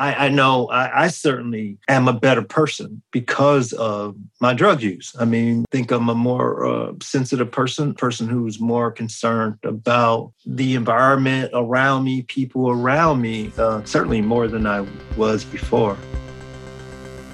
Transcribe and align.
I, 0.00 0.14
I 0.14 0.28
know 0.30 0.66
I, 0.68 1.04
I, 1.04 1.08
certainly 1.08 1.76
am 1.86 2.08
a 2.08 2.14
better 2.14 2.40
person 2.40 3.02
because 3.10 3.74
of 3.74 4.16
my 4.40 4.54
drug 4.54 4.80
use. 4.80 5.14
I 5.20 5.26
mean, 5.26 5.66
I 5.70 5.76
think 5.76 5.90
I'm 5.90 6.08
a 6.08 6.14
more 6.14 6.64
uh, 6.64 6.92
sensitive 7.02 7.52
person, 7.52 7.92
person 7.92 8.26
who's 8.26 8.58
more 8.58 8.90
concerned 8.90 9.58
about 9.62 10.32
the 10.46 10.74
environment 10.74 11.50
around 11.52 12.04
me, 12.04 12.22
people 12.22 12.70
around 12.70 13.20
me, 13.20 13.52
uh, 13.58 13.84
certainly 13.84 14.22
more 14.22 14.48
than 14.48 14.66
I 14.66 14.86
was 15.18 15.44
before. 15.44 15.98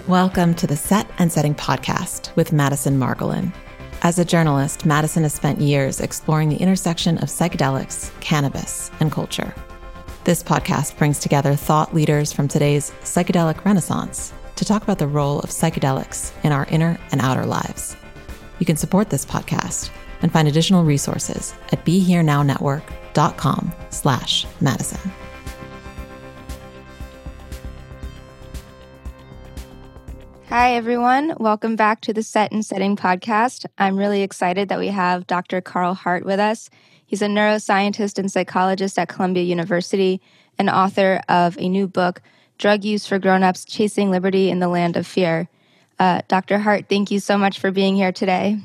Welcome 0.09 0.53
to 0.55 0.67
the 0.67 0.77
Set 0.77 1.09
and 1.21 1.30
Setting 1.30 1.55
podcast 1.55 2.35
with 2.35 2.53
Madison 2.53 2.98
Margolin. 2.98 3.53
As 4.03 4.19
a 4.19 4.25
journalist, 4.25 4.85
Madison 4.85 5.23
has 5.23 5.35
spent 5.35 5.61
years 5.61 6.01
exploring 6.01 6.48
the 6.48 6.57
intersection 6.57 7.19
of 7.19 7.29
psychedelics, 7.29 8.11
cannabis, 8.19 8.91
and 8.98 9.12
culture. 9.12 9.55
This 10.27 10.43
podcast 10.43 10.98
brings 10.98 11.20
together 11.20 11.54
thought 11.54 11.95
leaders 11.95 12.32
from 12.32 12.48
today's 12.48 12.90
psychedelic 13.02 13.64
renaissance 13.64 14.32
to 14.56 14.64
talk 14.64 14.82
about 14.82 14.98
the 14.98 15.06
role 15.06 15.38
of 15.38 15.51
psychedelics 15.51 16.32
in 16.42 16.51
our 16.51 16.66
inner 16.68 16.98
and 17.12 17.20
outer 17.20 17.46
lives. 17.46 17.96
You 18.59 18.66
can 18.66 18.77
support 18.77 19.09
this 19.09 19.24
podcast 19.24 19.88
and 20.23 20.32
find 20.32 20.48
additional 20.48 20.82
resources 20.82 21.54
at 21.70 21.84
BeHereNowNetwork.com 21.84 23.73
slash 23.91 24.46
Madison. 24.60 25.12
Hi, 30.48 30.74
everyone. 30.74 31.34
Welcome 31.38 31.77
back 31.77 32.01
to 32.01 32.12
the 32.12 32.24
Set 32.24 32.51
and 32.51 32.65
Setting 32.65 32.96
podcast. 32.96 33.65
I'm 33.79 33.96
really 33.96 34.23
excited 34.23 34.70
that 34.70 34.80
we 34.80 34.88
have 34.88 35.29
Dr. 35.29 35.60
Carl 35.60 35.95
Hart 35.95 36.24
with 36.27 36.40
us. 36.40 36.68
He's 37.06 37.23
a 37.23 37.27
neuroscientist 37.27 38.19
and 38.19 38.30
psychologist 38.30 38.98
at 38.98 39.09
Columbia 39.09 39.45
University 39.45 40.20
and 40.59 40.69
author 40.69 41.23
of 41.29 41.56
a 41.59 41.69
new 41.69 41.87
book, 41.87 42.20
Drug 42.59 42.84
Use 42.84 43.06
for 43.06 43.19
Grownups 43.19 43.65
Chasing 43.65 44.10
Liberty 44.10 44.51
in 44.51 44.59
the 44.59 44.69
Land 44.69 44.96
of 44.96 45.06
Fear. 45.06 45.48
Uh, 45.98 46.23
Dr. 46.29 46.59
Hart, 46.59 46.87
thank 46.88 47.10
you 47.10 47.21
so 47.21 47.38
much 47.38 47.59
for 47.59 47.71
being 47.71 47.95
here 47.95 48.12
today. 48.12 48.59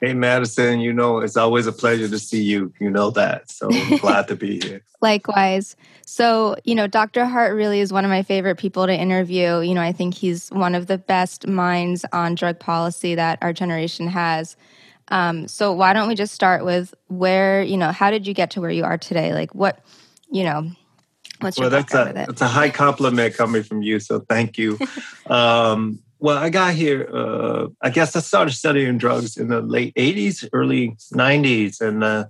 Hey, 0.00 0.14
Madison, 0.14 0.80
you 0.80 0.92
know, 0.92 1.18
it's 1.18 1.36
always 1.36 1.66
a 1.68 1.72
pleasure 1.72 2.08
to 2.08 2.18
see 2.18 2.42
you. 2.42 2.72
You 2.80 2.90
know 2.90 3.10
that. 3.10 3.50
So 3.50 3.68
I'm 3.72 3.96
glad 3.98 4.26
to 4.28 4.36
be 4.36 4.60
here. 4.60 4.82
Likewise. 5.00 5.76
So, 6.06 6.56
you 6.64 6.74
know, 6.74 6.88
Dr. 6.88 7.24
Hart 7.24 7.54
really 7.54 7.78
is 7.78 7.92
one 7.92 8.04
of 8.04 8.10
my 8.10 8.24
favorite 8.24 8.56
people 8.56 8.86
to 8.86 8.92
interview. 8.92 9.60
You 9.60 9.74
know, 9.74 9.80
I 9.80 9.92
think 9.92 10.14
he's 10.14 10.48
one 10.48 10.74
of 10.74 10.88
the 10.88 10.98
best 10.98 11.46
minds 11.46 12.04
on 12.12 12.34
drug 12.34 12.58
policy 12.58 13.14
that 13.14 13.38
our 13.42 13.52
generation 13.52 14.08
has. 14.08 14.56
Um, 15.12 15.46
so 15.46 15.72
why 15.72 15.92
don't 15.92 16.08
we 16.08 16.14
just 16.14 16.32
start 16.32 16.64
with 16.64 16.94
where 17.08 17.62
you 17.62 17.76
know 17.76 17.92
how 17.92 18.10
did 18.10 18.26
you 18.26 18.32
get 18.32 18.50
to 18.52 18.62
where 18.62 18.70
you 18.70 18.82
are 18.82 18.96
today? 18.96 19.32
Like 19.32 19.54
what 19.54 19.84
you 20.30 20.42
know. 20.42 20.70
What's 21.40 21.58
well, 21.58 21.70
that's 21.70 21.92
a 21.92 22.12
that's 22.14 22.40
a 22.40 22.46
high 22.46 22.70
compliment 22.70 23.34
coming 23.34 23.64
from 23.64 23.82
you. 23.82 23.98
So 23.98 24.20
thank 24.20 24.58
you. 24.58 24.78
um, 25.26 25.98
well, 26.22 26.38
I 26.38 26.50
got 26.50 26.74
here. 26.74 27.10
Uh, 27.12 27.66
I 27.80 27.90
guess 27.90 28.14
I 28.14 28.20
started 28.20 28.52
studying 28.52 28.96
drugs 28.96 29.36
in 29.36 29.48
the 29.48 29.60
late 29.60 29.92
'80s, 29.96 30.48
early 30.52 30.90
'90s, 31.12 31.80
and 31.80 32.04
uh, 32.04 32.26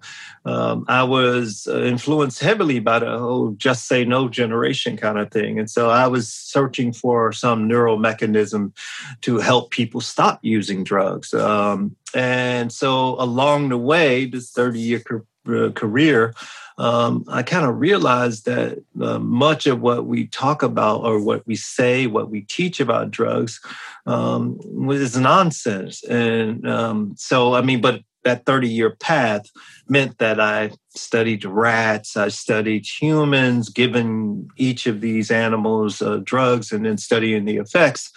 um, 0.47 0.87
I 0.89 1.03
was 1.03 1.69
uh, 1.71 1.83
influenced 1.83 2.41
heavily 2.41 2.81
by 2.81 3.01
the 3.01 3.19
whole 3.19 3.51
"just 3.51 3.87
say 3.87 4.07
no" 4.07 4.31
generation 4.31 4.97
kind 4.97 5.19
of 5.19 5.31
thing. 5.31 5.59
And 5.59 5.69
so 5.69 5.91
I 5.91 6.07
was 6.07 6.33
searching 6.33 6.95
for 6.95 7.33
some 7.33 7.69
neural 7.69 7.99
mechanism 7.99 8.73
to 9.21 9.41
help 9.41 9.71
people 9.71 10.01
stop 10.01 10.41
using 10.41 10.85
drugs. 10.85 11.35
Um, 11.35 11.95
and 12.15 12.73
so 12.73 13.21
along 13.21 13.69
the 13.69 13.79
way, 13.79 14.25
this 14.25 14.53
30-year 14.53 15.03
uh, 15.11 15.19
career 15.45 16.35
um, 16.79 17.25
I 17.29 17.43
kind 17.43 17.67
of 17.67 17.79
realized 17.79 18.47
that 18.47 18.83
uh, 19.01 19.19
much 19.19 19.67
of 19.67 19.81
what 19.81 20.07
we 20.07 20.27
talk 20.27 20.63
about 20.63 21.03
or 21.05 21.21
what 21.21 21.47
we 21.47 21.55
say, 21.55 22.07
what 22.07 22.31
we 22.31 22.43
teach 22.43 22.81
about 22.81 23.11
drugs, 23.11 23.61
um, 24.07 24.59
is 24.91 25.17
nonsense. 25.17 26.03
And 26.05 26.69
um, 26.69 27.15
so, 27.17 27.55
I 27.55 27.63
mean, 27.63 27.81
but 27.81 28.03
that 28.25 28.47
30 28.47 28.69
year 28.69 28.91
path 28.91 29.51
meant 29.89 30.19
that 30.19 30.41
I 30.41 30.71
studied 30.91 31.45
rats, 31.45 32.17
I 32.17 32.29
studied 32.29 32.87
humans, 32.87 33.69
given 33.69 34.49
each 34.57 34.87
of 34.87 35.01
these 35.01 35.31
animals 35.31 36.01
uh, 36.01 36.21
drugs, 36.23 36.73
and 36.73 36.87
then 36.87 36.99
studying 36.99 37.45
the 37.45 37.57
effects. 37.57 38.13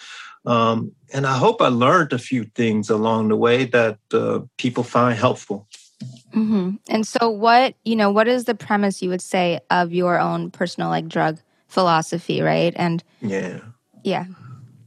Um, 0.46 0.92
and 1.12 1.26
I 1.26 1.36
hope 1.36 1.60
I 1.60 1.68
learned 1.68 2.12
a 2.12 2.18
few 2.18 2.44
things 2.44 2.88
along 2.88 3.28
the 3.28 3.36
way 3.36 3.64
that 3.64 3.98
uh, 4.12 4.40
people 4.58 4.84
find 4.84 5.18
helpful. 5.18 5.66
Mm-hmm. 6.02 6.76
And 6.88 7.06
so, 7.06 7.30
what 7.30 7.74
you 7.84 7.96
know, 7.96 8.10
what 8.10 8.28
is 8.28 8.44
the 8.44 8.54
premise 8.54 9.02
you 9.02 9.08
would 9.08 9.22
say 9.22 9.60
of 9.70 9.92
your 9.92 10.20
own 10.20 10.50
personal 10.50 10.88
like 10.90 11.08
drug 11.08 11.38
philosophy, 11.68 12.42
right? 12.42 12.74
And 12.76 13.02
yeah, 13.20 13.60
yeah, 14.02 14.26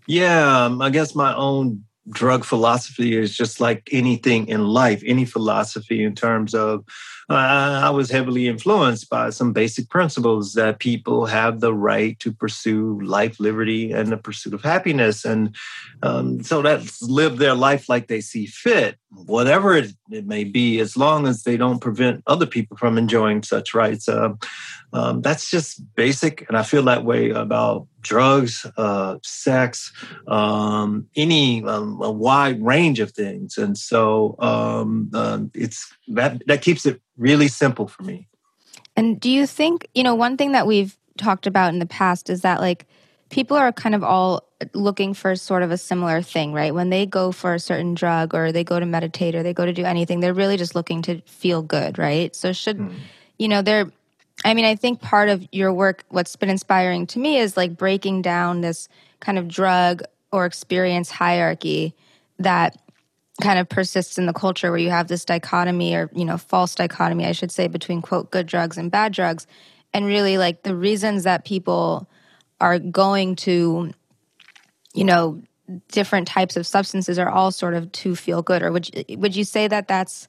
yeah. 0.06 0.66
Um, 0.66 0.81
I 0.81 0.90
guess 0.90 1.16
my 1.16 1.34
own 1.36 1.84
drug 2.09 2.44
philosophy 2.44 3.16
is 3.16 3.36
just 3.36 3.59
like 3.59 3.88
anything 3.92 4.48
in 4.48 4.66
life, 4.66 5.02
any 5.06 5.25
philosophy 5.25 6.03
in 6.03 6.16
terms 6.16 6.53
of 6.53 6.86
uh, 7.30 7.82
I 7.84 7.92
was 7.92 8.10
heavily 8.10 8.48
influenced 8.48 9.10
by 9.10 9.30
some 9.30 9.54
basic 9.54 9.90
principles 9.90 10.54
that 10.54 10.80
people 10.80 11.28
have 11.28 11.60
the 11.60 11.74
right 11.74 12.20
to 12.20 12.34
pursue 12.34 13.00
life, 13.02 13.40
liberty, 13.40 13.92
and 13.92 14.10
the 14.10 14.18
pursuit 14.18 14.56
of 14.56 14.64
happiness. 14.64 15.26
And 15.26 15.56
um, 16.02 16.42
so 16.42 16.64
that's 16.64 17.02
live 17.04 17.38
their 17.38 17.54
life 17.54 17.88
like 17.88 18.08
they 18.08 18.22
see 18.22 18.48
fit, 18.48 18.98
whatever 19.12 19.76
it, 19.76 19.94
it, 20.10 20.26
may 20.26 20.44
be, 20.44 20.80
as 20.80 20.98
long 20.98 21.28
as 21.28 21.44
they 21.44 21.56
don't 21.56 21.80
prevent 21.80 22.24
other 22.26 22.48
people 22.48 22.78
from 22.78 22.98
enjoying 22.98 23.44
such 23.44 23.76
rights. 23.76 24.10
Uh, 24.10 24.34
um, 24.92 25.22
that's 25.22 25.52
just 25.52 25.84
basic. 25.96 26.48
And 26.48 26.58
I 26.58 26.64
feel 26.64 26.82
that 26.84 27.06
way 27.06 27.30
about 27.30 27.88
drugs, 28.02 28.66
uh, 28.76 29.18
sex, 29.24 29.92
um, 30.28 31.08
any 31.16 31.64
um, 31.64 32.02
a 32.02 32.12
wide 32.12 32.64
range 32.64 33.00
of 33.00 33.12
things. 33.12 33.58
And 33.58 33.78
so 33.78 34.36
um, 34.40 35.12
uh, 35.14 35.42
it's 35.54 35.94
that 36.08 36.42
that 36.48 36.62
keeps 36.62 36.86
it 36.86 37.02
really 37.19 37.47
simple 37.47 37.88
for 37.88 38.03
me. 38.03 38.28
And 38.96 39.19
do 39.19 39.30
you 39.30 39.46
think 39.46 39.88
you 39.94 40.03
know 40.03 40.16
one 40.16 40.38
thing 40.38 40.53
that 40.53 40.66
we've 40.66 40.97
talked 41.18 41.46
about 41.46 41.74
in 41.74 41.80
the 41.80 41.85
past 41.85 42.30
is 42.30 42.41
that 42.41 42.59
like 42.59 42.85
people 43.30 43.56
are 43.56 43.72
kind 43.72 43.94
of 43.94 44.03
all 44.03 44.44
looking 44.74 45.13
for 45.13 45.35
sort 45.35 45.63
of 45.63 45.72
a 45.72 45.78
similar 45.78 46.22
thing, 46.22 46.52
right? 46.53 46.74
When 46.74 46.90
they 46.90 47.06
go 47.06 47.31
for 47.31 47.53
a 47.53 47.59
certain 47.59 47.94
drug 47.94 48.34
or 48.34 48.52
they 48.52 48.63
go 48.63 48.80
to 48.80 48.85
meditate 48.85 49.35
or 49.35 49.44
they 49.44 49.53
go 49.53 49.66
to 49.66 49.74
do 49.74 49.85
anything, 49.85 50.19
they're 50.19 50.34
really 50.34 50.57
just 50.57 50.75
looking 50.75 51.02
to 51.03 51.22
feel 51.22 51.62
good, 51.62 51.97
right? 51.97 52.35
So 52.35 52.52
should 52.52 52.78
mm. 52.78 52.94
you 53.38 53.47
know 53.47 53.62
they're 53.62 53.91
I 54.46 54.53
mean, 54.53 54.66
I 54.66 54.75
think 54.75 55.01
part 55.01 55.30
of 55.30 55.46
your 55.51 55.74
work, 55.74 56.06
what's 56.09 56.36
been 56.36 56.50
inspiring 56.50 57.07
to 57.07 57.19
me 57.19 57.40
is 57.40 57.57
like 57.57 57.75
breaking 57.75 58.22
down 58.22 58.62
this 58.62 58.88
kind 59.19 59.38
of 59.38 59.47
drug 59.47 60.01
or 60.31 60.46
experience 60.46 61.09
hierarchy 61.12 61.94
that 62.38 62.78
kind 63.42 63.60
of 63.60 63.70
persists 63.70 64.18
in 64.18 64.26
the 64.26 64.34
culture 64.34 64.70
where 64.70 64.80
you 64.80 64.90
have 64.90 65.08
this 65.08 65.26
dichotomy 65.26 65.96
or, 65.96 66.10
you 66.14 66.26
know, 66.26 66.38
false 66.38 66.76
dichotomy, 66.76 67.26
I 67.26 67.32
should 67.32 67.52
say, 67.52 67.68
between 67.68 68.02
quote, 68.02 68.32
good 68.32 68.48
drugs 68.48 68.78
and 68.78 68.92
bad 68.92 69.14
drugs. 69.14 69.48
And 69.94 70.06
really, 70.06 70.38
like 70.38 70.64
the 70.64 70.76
reasons 70.76 71.24
that 71.24 71.46
people 71.46 72.10
are 72.62 72.80
going 72.80 73.36
to, 73.38 73.92
you 74.94 75.04
know, 75.04 75.42
different 75.92 76.28
types 76.28 76.58
of 76.58 76.66
substances 76.68 77.18
are 77.20 77.30
all 77.30 77.52
sort 77.52 77.74
of 77.74 77.92
to 77.92 78.16
feel 78.16 78.42
good. 78.42 78.62
Or 78.62 78.72
would 78.72 78.94
you, 78.94 79.18
would 79.18 79.36
you 79.36 79.44
say 79.44 79.68
that 79.68 79.88
that's 79.88 80.28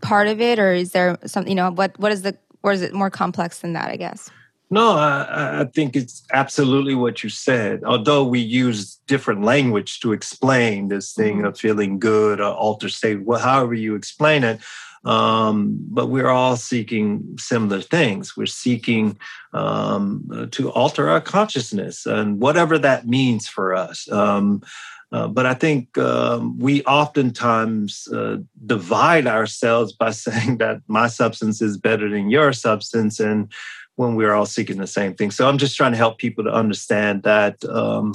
part 0.00 0.28
of 0.28 0.40
it, 0.40 0.58
or 0.58 0.72
is 0.72 0.92
there 0.92 1.18
something? 1.26 1.50
You 1.50 1.56
know, 1.56 1.70
what 1.70 1.98
what 1.98 2.12
is 2.12 2.22
the 2.22 2.36
or 2.62 2.72
is 2.72 2.82
it 2.82 2.92
more 2.94 3.10
complex 3.10 3.60
than 3.60 3.74
that? 3.74 3.90
I 3.90 3.96
guess. 3.96 4.30
No, 4.70 4.92
I, 4.92 5.60
I, 5.60 5.64
think 5.64 5.96
it's 5.96 6.22
absolutely 6.32 6.94
what 6.94 7.22
you 7.22 7.30
said. 7.30 7.84
Although 7.84 8.24
we 8.24 8.40
use 8.40 8.96
different 9.06 9.42
language 9.42 10.00
to 10.00 10.12
explain 10.12 10.88
this 10.88 11.14
thing 11.14 11.38
mm-hmm. 11.38 11.46
of 11.46 11.58
feeling 11.58 11.98
good 11.98 12.38
or 12.40 12.52
alter 12.52 12.90
state, 12.90 13.22
well, 13.22 13.40
however 13.40 13.72
you 13.72 13.94
explain 13.94 14.44
it, 14.44 14.60
um, 15.04 15.78
but 15.88 16.08
we're 16.08 16.28
all 16.28 16.56
seeking 16.56 17.36
similar 17.38 17.80
things. 17.80 18.36
We're 18.36 18.46
seeking 18.46 19.18
um, 19.54 20.48
to 20.50 20.70
alter 20.72 21.08
our 21.08 21.20
consciousness 21.20 22.04
and 22.04 22.38
whatever 22.40 22.78
that 22.78 23.06
means 23.06 23.48
for 23.48 23.74
us. 23.74 24.10
Um, 24.12 24.62
uh, 25.10 25.26
but 25.26 25.46
I 25.46 25.54
think 25.54 25.96
um, 25.96 26.58
we 26.58 26.82
oftentimes 26.84 28.08
uh, 28.08 28.38
divide 28.66 29.26
ourselves 29.26 29.92
by 29.92 30.10
saying 30.26 30.58
that 30.58 30.82
my 30.88 31.06
substance 31.06 31.62
is 31.62 31.78
better 31.78 32.10
than 32.10 32.28
your 32.28 32.52
substance, 32.52 33.18
and 33.18 33.50
when 33.98 34.14
we're 34.14 34.32
all 34.32 34.46
seeking 34.46 34.78
the 34.78 34.86
same 34.86 35.14
thing. 35.14 35.32
So 35.32 35.48
I'm 35.48 35.58
just 35.58 35.76
trying 35.76 35.90
to 35.90 35.98
help 35.98 36.18
people 36.18 36.44
to 36.44 36.50
understand 36.50 37.24
that 37.24 37.64
um, 37.64 38.14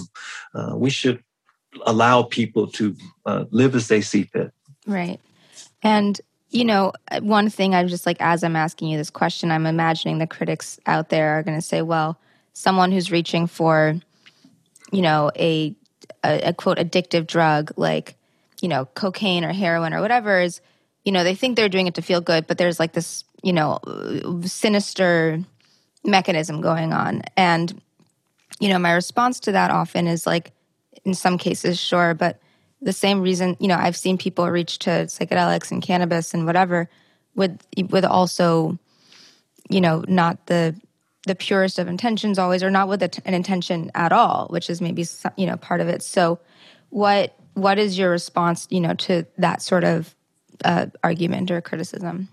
uh, 0.56 0.74
we 0.76 0.90
should 0.90 1.22
allow 1.86 2.24
people 2.24 2.68
to 2.68 2.96
uh, 3.26 3.46
live 3.52 3.76
as 3.76 3.90
they 3.90 4.00
see 4.00 4.24
fit. 4.24 4.54
Right. 4.88 5.20
And 5.82 6.20
you 6.50 6.64
know, 6.64 6.94
one 7.20 7.50
thing 7.50 7.74
I'm 7.74 7.88
just 7.88 8.06
like, 8.06 8.18
as 8.20 8.44
I'm 8.44 8.56
asking 8.56 8.90
you 8.90 8.98
this 8.98 9.10
question, 9.10 9.52
I'm 9.52 9.66
imagining 9.66 10.20
the 10.20 10.28
critics 10.28 10.80
out 10.86 11.10
there 11.10 11.38
are 11.38 11.44
going 11.44 11.58
to 11.58 11.66
say, 11.66 11.82
well, 11.82 12.20
someone 12.54 12.92
who's 12.92 13.12
reaching 13.12 13.48
for, 13.48 14.00
you 14.92 15.02
know, 15.02 15.32
a 15.36 15.76
a, 16.24 16.50
a 16.50 16.54
quote 16.54 16.78
addictive 16.78 17.28
drug 17.28 17.72
like 17.76 18.16
you 18.62 18.70
know 18.70 18.86
cocaine 18.96 19.44
or 19.44 19.52
heroin 19.52 19.94
or 19.94 20.02
whatever 20.02 20.40
is 20.40 20.62
you 21.04 21.12
know 21.12 21.24
they 21.24 21.36
think 21.36 21.56
they're 21.56 21.70
doing 21.70 21.88
it 21.88 21.96
to 21.96 22.02
feel 22.02 22.22
good 22.22 22.48
but 22.48 22.58
there's 22.58 22.80
like 22.80 22.94
this 22.94 23.24
you 23.42 23.54
know 23.54 23.80
sinister 24.46 25.44
mechanism 26.04 26.62
going 26.62 26.94
on 26.94 27.22
and 27.38 27.82
you 28.60 28.70
know, 28.70 28.80
my 28.80 28.92
response 28.92 29.40
to 29.42 29.52
that 29.52 29.72
often 29.72 30.08
is 30.08 30.26
like, 30.26 30.52
in 31.06 31.14
some 31.14 31.38
cases, 31.38 31.80
sure, 31.80 32.14
but 32.14 32.40
the 32.82 32.94
same 32.94 33.22
reason, 33.22 33.58
you 33.60 33.68
know, 33.68 33.76
I've 33.76 33.98
seen 33.98 34.18
people 34.18 34.50
reach 34.50 34.80
to 34.80 34.90
psychedelics 34.90 35.72
and 35.72 35.82
cannabis 35.82 36.34
and 36.34 36.46
whatever 36.46 36.90
with 37.36 37.60
with 37.90 38.06
also, 38.06 38.78
you 39.70 39.82
know, 39.82 40.04
not 40.08 40.46
the 40.48 40.76
the 41.26 41.36
purest 41.36 41.80
of 41.80 41.88
intentions 41.88 42.38
always, 42.38 42.64
or 42.64 42.70
not 42.70 42.88
with 42.88 43.02
an 43.02 43.34
intention 43.34 43.92
at 43.96 44.12
all, 44.12 44.48
which 44.50 44.70
is 44.70 44.82
maybe 44.82 45.06
you 45.38 45.46
know 45.46 45.58
part 45.58 45.82
of 45.82 45.88
it. 45.88 46.04
So, 46.04 46.40
what 46.90 47.36
what 47.56 47.80
is 47.80 47.98
your 47.98 48.12
response, 48.12 48.68
you 48.70 48.80
know, 48.80 48.94
to 48.94 49.26
that 49.38 49.62
sort 49.62 49.84
of 49.84 50.16
uh, 50.64 50.88
argument 51.04 51.52
or 51.52 51.62
criticism? 51.62 52.28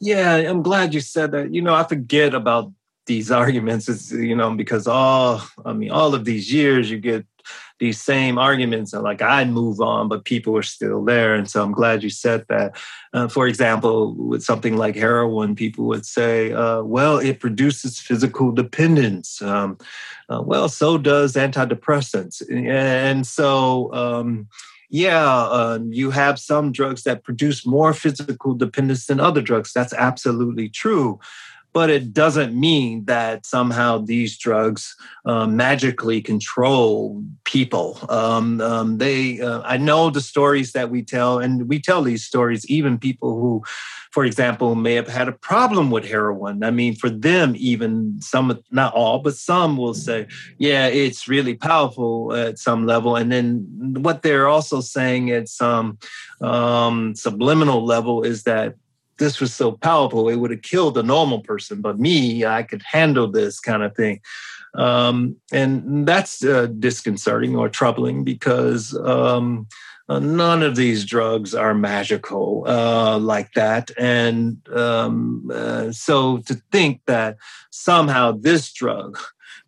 Yeah, 0.00 0.34
I'm 0.34 0.62
glad 0.62 0.92
you 0.92 1.00
said 1.00 1.30
that. 1.32 1.54
You 1.54 1.62
know, 1.62 1.74
I 1.74 1.84
forget 1.84 2.34
about 2.34 2.72
these 3.06 3.30
arguments. 3.42 3.88
It's 3.88 4.12
you 4.12 4.36
know 4.36 4.54
because 4.54 4.86
all 4.86 5.42
I 5.64 5.72
mean 5.72 5.90
all 5.90 6.14
of 6.14 6.24
these 6.24 6.52
years 6.52 6.90
you 6.90 6.98
get 6.98 7.26
these 7.78 8.00
same 8.00 8.38
arguments 8.38 8.92
and 8.92 9.02
like 9.02 9.20
I'd 9.20 9.50
move 9.50 9.80
on, 9.80 10.08
but 10.08 10.24
people 10.24 10.56
are 10.56 10.62
still 10.62 11.04
there. 11.04 11.34
And 11.34 11.50
so 11.50 11.62
I'm 11.62 11.72
glad 11.72 12.02
you 12.02 12.10
said 12.10 12.44
that. 12.48 12.76
Uh, 13.12 13.28
for 13.28 13.46
example, 13.46 14.14
with 14.14 14.42
something 14.42 14.76
like 14.76 14.94
heroin, 14.96 15.54
people 15.54 15.84
would 15.86 16.06
say, 16.06 16.52
uh, 16.52 16.82
well, 16.82 17.18
it 17.18 17.40
produces 17.40 17.98
physical 17.98 18.52
dependence. 18.52 19.42
Um, 19.42 19.78
uh, 20.28 20.42
well, 20.42 20.68
so 20.68 20.98
does 20.98 21.34
antidepressants. 21.34 22.42
And 22.50 23.26
so, 23.26 23.92
um, 23.92 24.48
yeah, 24.88 25.26
uh, 25.26 25.80
you 25.88 26.10
have 26.10 26.38
some 26.38 26.70
drugs 26.70 27.02
that 27.02 27.24
produce 27.24 27.66
more 27.66 27.92
physical 27.92 28.54
dependence 28.54 29.06
than 29.06 29.18
other 29.18 29.42
drugs. 29.42 29.72
That's 29.72 29.92
absolutely 29.92 30.68
true 30.68 31.18
but 31.74 31.90
it 31.90 32.14
doesn't 32.14 32.58
mean 32.58 33.04
that 33.06 33.44
somehow 33.44 33.98
these 33.98 34.38
drugs 34.38 34.94
um, 35.24 35.56
magically 35.56 36.22
control 36.22 37.20
people. 37.42 37.98
Um, 38.08 38.60
um, 38.60 38.98
they, 38.98 39.40
uh, 39.40 39.60
I 39.64 39.76
know 39.76 40.08
the 40.08 40.20
stories 40.20 40.70
that 40.72 40.88
we 40.88 41.02
tell, 41.02 41.40
and 41.40 41.68
we 41.68 41.80
tell 41.80 42.02
these 42.02 42.24
stories. 42.24 42.64
Even 42.66 42.96
people 42.96 43.40
who, 43.40 43.64
for 44.12 44.24
example, 44.24 44.76
may 44.76 44.94
have 44.94 45.08
had 45.08 45.26
a 45.26 45.32
problem 45.32 45.90
with 45.90 46.04
heroin. 46.04 46.62
I 46.62 46.70
mean, 46.70 46.94
for 46.94 47.10
them, 47.10 47.54
even 47.56 48.20
some, 48.20 48.62
not 48.70 48.94
all, 48.94 49.18
but 49.18 49.34
some 49.34 49.76
will 49.76 49.94
say, 49.94 50.28
"Yeah, 50.58 50.86
it's 50.86 51.26
really 51.26 51.56
powerful 51.56 52.32
at 52.34 52.60
some 52.60 52.86
level." 52.86 53.16
And 53.16 53.32
then 53.32 53.66
what 53.98 54.22
they're 54.22 54.46
also 54.46 54.80
saying 54.80 55.32
at 55.32 55.48
some 55.48 55.98
um, 56.40 57.16
subliminal 57.16 57.84
level 57.84 58.22
is 58.22 58.44
that 58.44 58.76
this 59.18 59.40
was 59.40 59.54
so 59.54 59.72
powerful, 59.72 60.28
it 60.28 60.36
would 60.36 60.50
have 60.50 60.62
killed 60.62 60.98
a 60.98 61.02
normal 61.02 61.40
person. 61.40 61.80
But 61.80 61.98
me, 61.98 62.44
I 62.44 62.62
could 62.62 62.82
handle 62.82 63.30
this 63.30 63.60
kind 63.60 63.82
of 63.82 63.94
thing. 63.94 64.20
Um, 64.74 65.36
and 65.52 66.06
that's 66.06 66.44
uh, 66.44 66.66
disconcerting 66.66 67.54
or 67.54 67.68
troubling 67.68 68.24
because 68.24 68.96
um, 69.04 69.68
uh, 70.08 70.18
none 70.18 70.62
of 70.62 70.76
these 70.76 71.04
drugs 71.04 71.54
are 71.54 71.74
magical 71.74 72.64
uh, 72.66 73.18
like 73.18 73.52
that. 73.54 73.90
And 73.96 74.58
um, 74.68 75.50
uh, 75.52 75.92
so 75.92 76.38
to 76.38 76.60
think 76.72 77.00
that 77.06 77.36
somehow 77.70 78.32
this 78.32 78.72
drug 78.72 79.18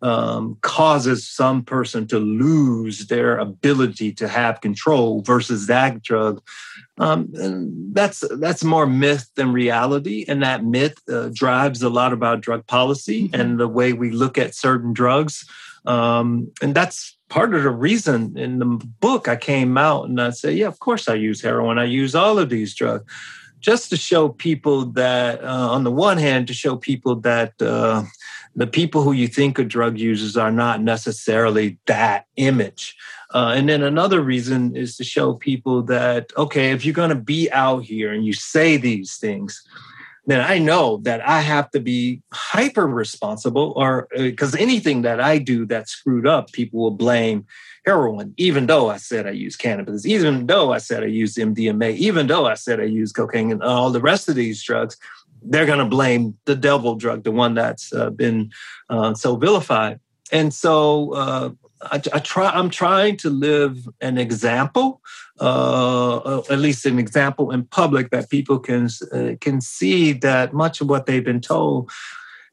um, 0.01 0.57
causes 0.61 1.27
some 1.27 1.63
person 1.63 2.07
to 2.07 2.19
lose 2.19 3.07
their 3.07 3.37
ability 3.37 4.13
to 4.13 4.27
have 4.27 4.61
control 4.61 5.21
versus 5.21 5.67
that 5.67 6.03
drug. 6.03 6.41
Um, 6.99 7.27
that's 7.93 8.23
that's 8.39 8.63
more 8.63 8.87
myth 8.87 9.29
than 9.35 9.53
reality, 9.53 10.25
and 10.27 10.41
that 10.43 10.63
myth 10.63 10.97
uh, 11.09 11.29
drives 11.33 11.81
a 11.83 11.89
lot 11.89 12.13
about 12.13 12.41
drug 12.41 12.65
policy 12.67 13.23
mm-hmm. 13.23 13.39
and 13.39 13.59
the 13.59 13.67
way 13.67 13.93
we 13.93 14.11
look 14.11 14.37
at 14.37 14.55
certain 14.55 14.93
drugs. 14.93 15.45
Um, 15.85 16.51
and 16.61 16.75
that's 16.75 17.17
part 17.29 17.53
of 17.53 17.63
the 17.63 17.69
reason 17.69 18.37
in 18.37 18.59
the 18.59 18.65
book 18.65 19.27
I 19.27 19.35
came 19.35 19.77
out 19.77 20.09
and 20.09 20.21
I 20.21 20.31
said, 20.31 20.55
yeah, 20.55 20.67
of 20.67 20.79
course 20.79 21.07
I 21.07 21.13
use 21.13 21.41
heroin. 21.41 21.77
I 21.77 21.85
use 21.85 22.13
all 22.13 22.39
of 22.39 22.49
these 22.49 22.75
drugs 22.75 23.05
just 23.59 23.89
to 23.89 23.97
show 23.97 24.29
people 24.29 24.85
that, 24.91 25.43
uh, 25.43 25.69
on 25.71 25.83
the 25.83 25.91
one 25.91 26.17
hand, 26.17 26.47
to 26.47 26.53
show 26.53 26.75
people 26.75 27.15
that 27.21 27.53
uh, 27.61 28.03
the 28.57 28.67
people 28.67 29.03
who 29.03 29.11
you 29.11 29.27
think 29.27 29.59
are 29.59 29.63
drug 29.63 29.99
users 29.99 30.35
are 30.35 30.51
not 30.51 30.81
necessarily 30.81 31.77
that 31.85 32.25
image. 32.37 32.95
Uh, 33.33 33.53
and 33.55 33.69
then 33.69 33.83
another 33.83 34.19
reason 34.19 34.75
is 34.75 34.97
to 34.97 35.03
show 35.03 35.35
people 35.35 35.83
that, 35.83 36.31
okay, 36.35 36.71
if 36.71 36.83
you're 36.83 36.93
going 36.93 37.09
to 37.09 37.15
be 37.15 37.51
out 37.51 37.83
here 37.83 38.11
and 38.11 38.25
you 38.25 38.33
say 38.33 38.75
these 38.75 39.17
things, 39.17 39.63
then 40.25 40.41
I 40.41 40.57
know 40.57 40.97
that 41.03 41.25
I 41.25 41.41
have 41.41 41.69
to 41.71 41.79
be 41.79 42.21
hyper 42.33 42.87
responsible, 42.87 43.73
or 43.77 44.09
because 44.17 44.55
uh, 44.55 44.57
anything 44.59 45.03
that 45.03 45.21
I 45.21 45.37
do 45.37 45.65
that's 45.65 45.91
screwed 45.91 46.27
up, 46.27 46.51
people 46.51 46.81
will 46.81 46.91
blame 46.91 47.45
heroin, 47.85 48.33
even 48.37 48.65
though 48.65 48.89
I 48.89 48.97
said 48.97 49.25
I 49.25 49.31
use 49.31 49.55
cannabis, 49.55 50.05
even 50.05 50.47
though 50.47 50.73
I 50.73 50.79
said 50.79 51.03
I 51.03 51.07
use 51.07 51.35
MDMA, 51.35 51.95
even 51.95 52.27
though 52.27 52.45
I 52.45 52.55
said 52.55 52.81
I 52.81 52.85
use 52.85 53.13
cocaine 53.13 53.51
and 53.51 53.63
all 53.63 53.89
the 53.89 54.01
rest 54.01 54.27
of 54.27 54.35
these 54.35 54.61
drugs 54.61 54.97
they're 55.41 55.65
going 55.65 55.79
to 55.79 55.85
blame 55.85 56.37
the 56.45 56.55
devil 56.55 56.95
drug, 56.95 57.23
the 57.23 57.31
one 57.31 57.53
that's 57.53 57.93
uh, 57.93 58.09
been 58.09 58.51
uh, 58.89 59.13
so 59.13 59.35
vilified. 59.35 59.99
And 60.31 60.53
so 60.53 61.13
uh, 61.13 61.49
I, 61.81 61.95
I, 62.13 62.19
try. 62.19 62.49
I'm 62.49 62.69
trying 62.69 63.17
to 63.17 63.29
live 63.29 63.87
an 64.01 64.17
example, 64.17 65.01
uh, 65.39 66.17
uh, 66.17 66.43
at 66.49 66.59
least 66.59 66.85
an 66.85 66.99
example 66.99 67.51
in 67.51 67.65
public 67.65 68.09
that 68.09 68.29
people 68.29 68.59
can 68.59 68.89
uh, 69.13 69.31
can 69.39 69.61
see 69.61 70.13
that 70.13 70.53
much 70.53 70.81
of 70.81 70.89
what 70.89 71.05
they've 71.05 71.23
been 71.23 71.41
told 71.41 71.89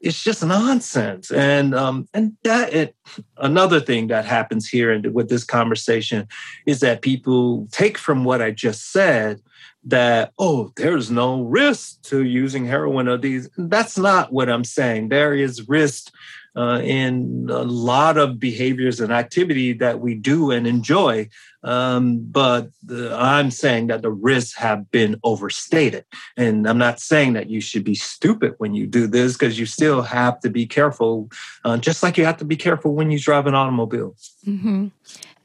is 0.00 0.22
just 0.22 0.44
nonsense. 0.44 1.30
And 1.30 1.74
um, 1.74 2.06
and 2.12 2.36
that 2.44 2.72
it, 2.72 2.96
another 3.38 3.80
thing 3.80 4.08
that 4.08 4.24
happens 4.26 4.68
here 4.68 4.92
and 4.92 5.14
with 5.14 5.30
this 5.30 5.44
conversation 5.44 6.28
is 6.66 6.80
that 6.80 7.02
people 7.02 7.66
take 7.72 7.98
from 7.98 8.24
what 8.24 8.42
I 8.42 8.50
just 8.50 8.92
said 8.92 9.40
that 9.86 10.32
oh 10.38 10.72
there's 10.76 11.10
no 11.10 11.42
risk 11.42 12.02
to 12.02 12.24
using 12.24 12.64
heroin 12.66 13.08
or 13.08 13.18
these. 13.18 13.48
That's 13.56 13.98
not 13.98 14.32
what 14.32 14.48
i'm 14.48 14.64
saying. 14.64 15.08
There 15.08 15.34
is 15.34 15.68
risk 15.68 16.12
uh, 16.56 16.80
in 16.82 17.48
a 17.50 17.62
lot 17.62 18.16
of 18.16 18.38
behaviors 18.38 19.00
and 19.00 19.12
activity 19.12 19.72
that 19.72 20.00
we 20.00 20.14
do 20.14 20.50
and 20.50 20.66
enjoy 20.66 21.28
um, 21.62 22.18
but 22.30 22.68
the, 22.82 23.14
i'm 23.16 23.50
saying 23.50 23.86
that 23.88 24.02
the 24.02 24.10
risks 24.10 24.54
have 24.54 24.90
been 24.90 25.18
overstated 25.24 26.04
and 26.36 26.68
i'm 26.68 26.78
not 26.78 27.00
saying 27.00 27.32
that 27.32 27.48
you 27.48 27.60
should 27.60 27.84
be 27.84 27.94
stupid 27.94 28.54
when 28.58 28.74
you 28.74 28.86
do 28.86 29.06
this 29.06 29.34
because 29.34 29.58
you 29.58 29.66
still 29.66 30.02
have 30.02 30.38
to 30.40 30.50
be 30.50 30.66
careful 30.66 31.28
uh, 31.64 31.76
just 31.76 32.02
like 32.02 32.16
you 32.16 32.24
have 32.24 32.36
to 32.36 32.44
be 32.44 32.56
careful 32.56 32.94
when 32.94 33.10
you 33.10 33.18
drive 33.18 33.46
an 33.46 33.54
automobile 33.54 34.14
mm-hmm. 34.46 34.88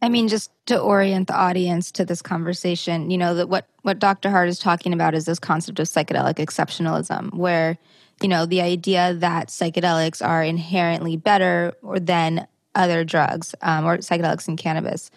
I 0.02 0.10
mean, 0.10 0.28
just 0.28 0.52
to 0.68 0.80
orient 0.80 1.28
the 1.28 1.36
audience 1.36 1.92
to 1.92 2.06
this 2.06 2.22
conversation, 2.22 3.12
you 3.12 3.18
know, 3.18 3.34
that 3.36 3.50
what 3.50 3.66
what 3.82 4.00
Dr. 4.00 4.30
Hart 4.30 4.50
is 4.50 4.60
talking 4.60 4.94
about 4.94 5.14
is 5.14 5.26
this 5.26 5.40
concept 5.40 5.80
of 5.80 5.88
psychedelic 5.88 6.36
exceptionalism, 6.36 7.34
where 7.34 7.78
you 8.22 8.30
know 8.30 8.46
the 8.46 8.62
idea 8.62 9.14
that 9.16 9.48
psychedelics 9.48 10.26
are 10.26 10.44
inherently 10.44 11.18
better 11.18 11.74
or 11.82 12.00
than 12.00 12.48
other 12.76 13.04
drugs 13.04 13.56
um, 13.62 13.86
or 13.86 13.98
psychedelics 13.98 14.48
and 14.48 14.58
cannabis. 14.58 15.12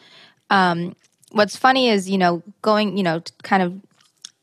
Um, 0.50 0.94
what's 1.30 1.56
funny 1.56 1.88
is 1.88 2.08
you 2.08 2.18
know 2.18 2.42
going 2.62 2.96
you 2.96 3.02
know 3.02 3.22
kind 3.42 3.62
of 3.62 3.80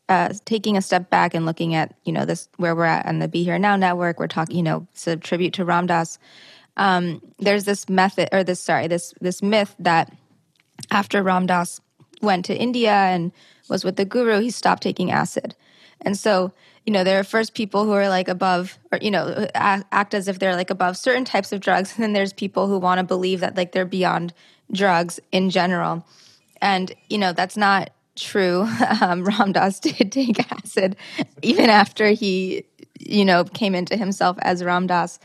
uh, 0.10 0.34
taking 0.46 0.76
a 0.76 0.82
step 0.82 1.10
back 1.10 1.34
and 1.34 1.46
looking 1.46 1.76
at 1.76 1.96
you 2.04 2.12
know 2.12 2.26
this 2.26 2.50
where 2.58 2.76
we're 2.76 2.86
at 2.86 3.06
on 3.06 3.20
the 3.20 3.28
Be 3.28 3.44
Here 3.44 3.60
Now 3.60 3.76
network. 3.76 4.20
We're 4.20 4.28
talking 4.28 4.56
you 4.56 4.64
know 4.64 4.88
it's 4.92 5.08
a 5.08 5.18
tribute 5.18 5.54
to 5.54 5.66
Ram 5.66 5.88
Dass. 5.88 6.20
Um, 6.78 7.22
there's 7.40 7.66
this 7.66 7.90
method 7.90 8.30
or 8.32 8.44
this 8.44 8.60
sorry 8.60 8.88
this 8.88 9.14
this 9.22 9.42
myth 9.42 9.76
that 9.80 10.12
after 10.92 11.22
Ram 11.22 11.46
Dass 11.46 11.82
went 12.22 12.46
to 12.46 12.56
India 12.56 12.94
and 12.94 13.32
was 13.70 13.84
with 13.84 13.96
the 13.96 14.06
guru, 14.06 14.40
he 14.40 14.50
stopped 14.50 14.84
taking 14.84 15.12
acid. 15.12 15.56
And 16.02 16.18
so, 16.18 16.52
you 16.90 16.94
know, 16.94 17.04
there 17.04 17.20
are 17.20 17.24
first 17.24 17.54
people 17.54 17.86
who 17.86 17.92
are 17.92 18.10
like 18.10 18.28
above, 18.28 18.80
or, 18.92 18.98
you 19.00 19.12
know, 19.12 19.48
act 19.54 20.16
as 20.16 20.28
if 20.28 20.40
they're 20.40 20.56
like 20.56 20.72
above 20.72 20.98
certain 20.98 21.24
types 21.24 21.52
of 21.52 21.60
drugs. 21.60 21.94
And 21.94 22.02
then 22.02 22.14
there's 22.14 22.34
people 22.34 22.66
who 22.66 22.80
want 22.80 22.98
to 22.98 23.04
believe 23.04 23.42
that 23.42 23.56
like 23.56 23.74
they're 23.74 23.86
beyond 23.86 24.34
drugs 24.72 25.20
in 25.32 25.52
general. 25.52 26.04
And, 26.64 26.92
you 27.08 27.20
know, 27.20 27.32
that's 27.32 27.56
not 27.56 27.92
true. 28.16 28.68
Um, 29.02 29.24
Ram 29.24 29.52
Dass 29.52 29.80
did 29.80 30.12
take 30.12 30.52
acid 30.52 30.96
even 31.44 31.70
after 31.70 32.10
he, 32.10 32.66
you 33.00 33.24
know, 33.24 33.44
came 33.44 33.76
into 33.76 33.96
himself 33.96 34.36
as 34.42 34.64
Ram 34.64 34.88
Dass. 34.88 35.20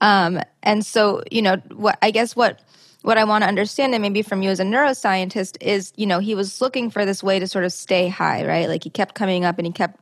Um, 0.00 0.40
and 0.64 0.84
so, 0.84 1.22
you 1.30 1.42
know, 1.42 1.58
what 1.76 1.96
I 2.02 2.10
guess 2.10 2.34
what 2.34 2.60
what 3.02 3.18
I 3.18 3.24
want 3.24 3.44
to 3.44 3.48
understand, 3.48 3.94
and 3.94 4.02
maybe 4.02 4.22
from 4.22 4.42
you 4.42 4.50
as 4.50 4.58
a 4.58 4.64
neuroscientist, 4.64 5.58
is 5.60 5.92
you 5.94 6.06
know 6.06 6.18
he 6.18 6.34
was 6.34 6.60
looking 6.60 6.90
for 6.90 7.06
this 7.06 7.22
way 7.22 7.38
to 7.38 7.46
sort 7.46 7.64
of 7.64 7.72
stay 7.72 8.08
high, 8.08 8.44
right? 8.44 8.68
Like 8.68 8.82
he 8.82 8.90
kept 8.90 9.14
coming 9.14 9.44
up 9.44 9.58
and 9.58 9.66
he 9.66 9.72
kept 9.72 10.00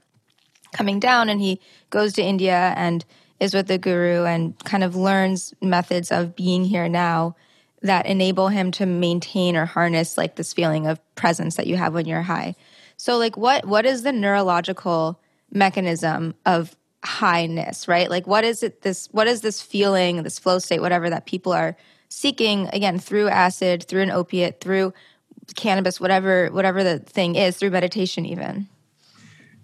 coming 0.72 1.00
down, 1.00 1.28
and 1.28 1.40
he 1.40 1.60
goes 1.90 2.12
to 2.14 2.22
India 2.22 2.74
and 2.76 3.04
is 3.40 3.54
with 3.54 3.66
the 3.66 3.78
guru 3.78 4.24
and 4.24 4.56
kind 4.64 4.84
of 4.84 4.94
learns 4.94 5.52
methods 5.60 6.12
of 6.12 6.36
being 6.36 6.64
here 6.64 6.88
now 6.88 7.34
that 7.82 8.06
enable 8.06 8.48
him 8.48 8.70
to 8.70 8.86
maintain 8.86 9.56
or 9.56 9.66
harness 9.66 10.16
like 10.16 10.36
this 10.36 10.52
feeling 10.52 10.86
of 10.86 11.00
presence 11.16 11.56
that 11.56 11.66
you 11.66 11.76
have 11.76 11.92
when 11.92 12.06
you're 12.06 12.22
high. 12.22 12.54
So 12.96 13.18
like 13.18 13.36
what 13.36 13.66
what 13.66 13.84
is 13.84 14.04
the 14.04 14.12
neurological 14.12 15.20
mechanism 15.50 16.34
of 16.46 16.76
highness, 17.04 17.88
right? 17.88 18.08
Like 18.08 18.26
what 18.28 18.44
is 18.44 18.62
it 18.62 18.82
this 18.82 19.08
what 19.10 19.26
is 19.26 19.40
this 19.40 19.60
feeling, 19.60 20.22
this 20.22 20.38
flow 20.38 20.60
state, 20.60 20.80
whatever 20.80 21.10
that 21.10 21.26
people 21.26 21.52
are 21.52 21.76
seeking 22.08 22.68
again 22.72 23.00
through 23.00 23.28
acid, 23.28 23.82
through 23.82 24.02
an 24.02 24.10
opiate, 24.12 24.60
through 24.60 24.92
cannabis, 25.56 26.00
whatever 26.00 26.48
whatever 26.50 26.84
the 26.84 27.00
thing 27.00 27.34
is, 27.34 27.56
through 27.56 27.70
meditation 27.70 28.24
even? 28.24 28.68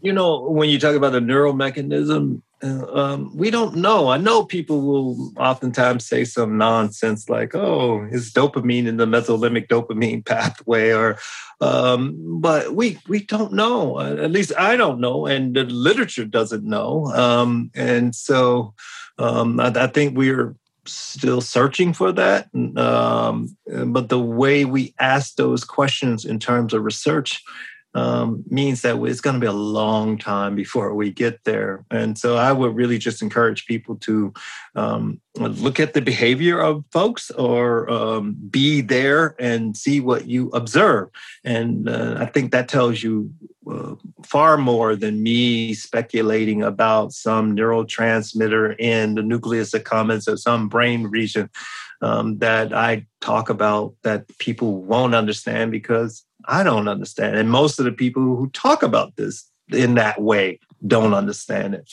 You 0.00 0.12
know, 0.12 0.48
when 0.48 0.68
you 0.68 0.78
talk 0.78 0.94
about 0.94 1.12
the 1.12 1.20
neural 1.20 1.54
mechanism, 1.54 2.42
uh, 2.62 2.86
um, 2.92 3.36
we 3.36 3.50
don't 3.50 3.76
know. 3.76 4.08
I 4.08 4.16
know 4.16 4.44
people 4.44 4.80
will 4.80 5.32
oftentimes 5.36 6.06
say 6.06 6.24
some 6.24 6.58
nonsense 6.58 7.28
like, 7.28 7.54
"Oh, 7.54 8.06
is 8.10 8.32
dopamine 8.32 8.86
in 8.86 8.96
the 8.96 9.06
mesolimbic 9.06 9.68
dopamine 9.68 10.24
pathway?" 10.24 10.90
Or, 10.90 11.18
um, 11.60 12.40
but 12.40 12.74
we 12.74 12.98
we 13.08 13.20
don't 13.22 13.52
know. 13.52 14.00
At 14.00 14.32
least 14.32 14.52
I 14.58 14.76
don't 14.76 15.00
know, 15.00 15.26
and 15.26 15.54
the 15.54 15.64
literature 15.64 16.24
doesn't 16.24 16.64
know. 16.64 17.06
Um, 17.06 17.70
and 17.74 18.14
so, 18.14 18.74
um, 19.18 19.60
I, 19.60 19.68
I, 19.68 19.86
think 19.86 20.16
we're 20.16 20.56
still 20.84 21.40
searching 21.40 21.92
for 21.92 22.10
that. 22.12 22.48
Um, 22.76 23.56
but 23.66 24.08
the 24.08 24.18
way 24.18 24.64
we 24.64 24.94
ask 24.98 25.36
those 25.36 25.62
questions 25.62 26.24
in 26.24 26.40
terms 26.40 26.74
of 26.74 26.82
research 26.82 27.42
um, 27.98 28.44
means 28.48 28.82
that 28.82 29.02
it's 29.02 29.20
going 29.20 29.34
to 29.34 29.40
be 29.40 29.46
a 29.46 29.52
long 29.52 30.18
time 30.18 30.54
before 30.54 30.94
we 30.94 31.10
get 31.10 31.42
there. 31.44 31.84
And 31.90 32.16
so 32.16 32.36
I 32.36 32.52
would 32.52 32.76
really 32.76 32.98
just 32.98 33.22
encourage 33.22 33.66
people 33.66 33.96
to 33.96 34.32
um, 34.76 35.20
look 35.36 35.80
at 35.80 35.94
the 35.94 36.00
behavior 36.00 36.60
of 36.60 36.84
folks 36.92 37.30
or 37.32 37.90
um, 37.90 38.36
be 38.50 38.80
there 38.82 39.34
and 39.38 39.76
see 39.76 40.00
what 40.00 40.26
you 40.28 40.48
observe. 40.50 41.08
And 41.44 41.88
uh, 41.88 42.16
I 42.18 42.26
think 42.26 42.52
that 42.52 42.68
tells 42.68 43.02
you 43.02 43.32
uh, 43.68 43.96
far 44.24 44.56
more 44.56 44.94
than 44.94 45.22
me 45.22 45.74
speculating 45.74 46.62
about 46.62 47.12
some 47.12 47.56
neurotransmitter 47.56 48.78
in 48.78 49.16
the 49.16 49.22
nucleus 49.22 49.72
accumbens 49.72 50.32
or 50.32 50.36
some 50.36 50.68
brain 50.68 51.08
region 51.08 51.50
um, 52.00 52.38
that 52.38 52.72
I 52.72 53.06
talk 53.20 53.50
about 53.50 53.94
that 54.02 54.26
people 54.38 54.82
won't 54.82 55.14
understand 55.14 55.72
because 55.72 56.24
I 56.44 56.62
don't 56.62 56.88
understand. 56.88 57.36
And 57.36 57.50
most 57.50 57.78
of 57.78 57.84
the 57.84 57.92
people 57.92 58.22
who 58.22 58.48
talk 58.50 58.82
about 58.82 59.16
this 59.16 59.50
in 59.70 59.94
that 59.94 60.20
way 60.20 60.60
don't 60.86 61.14
understand 61.14 61.74
it. 61.74 61.92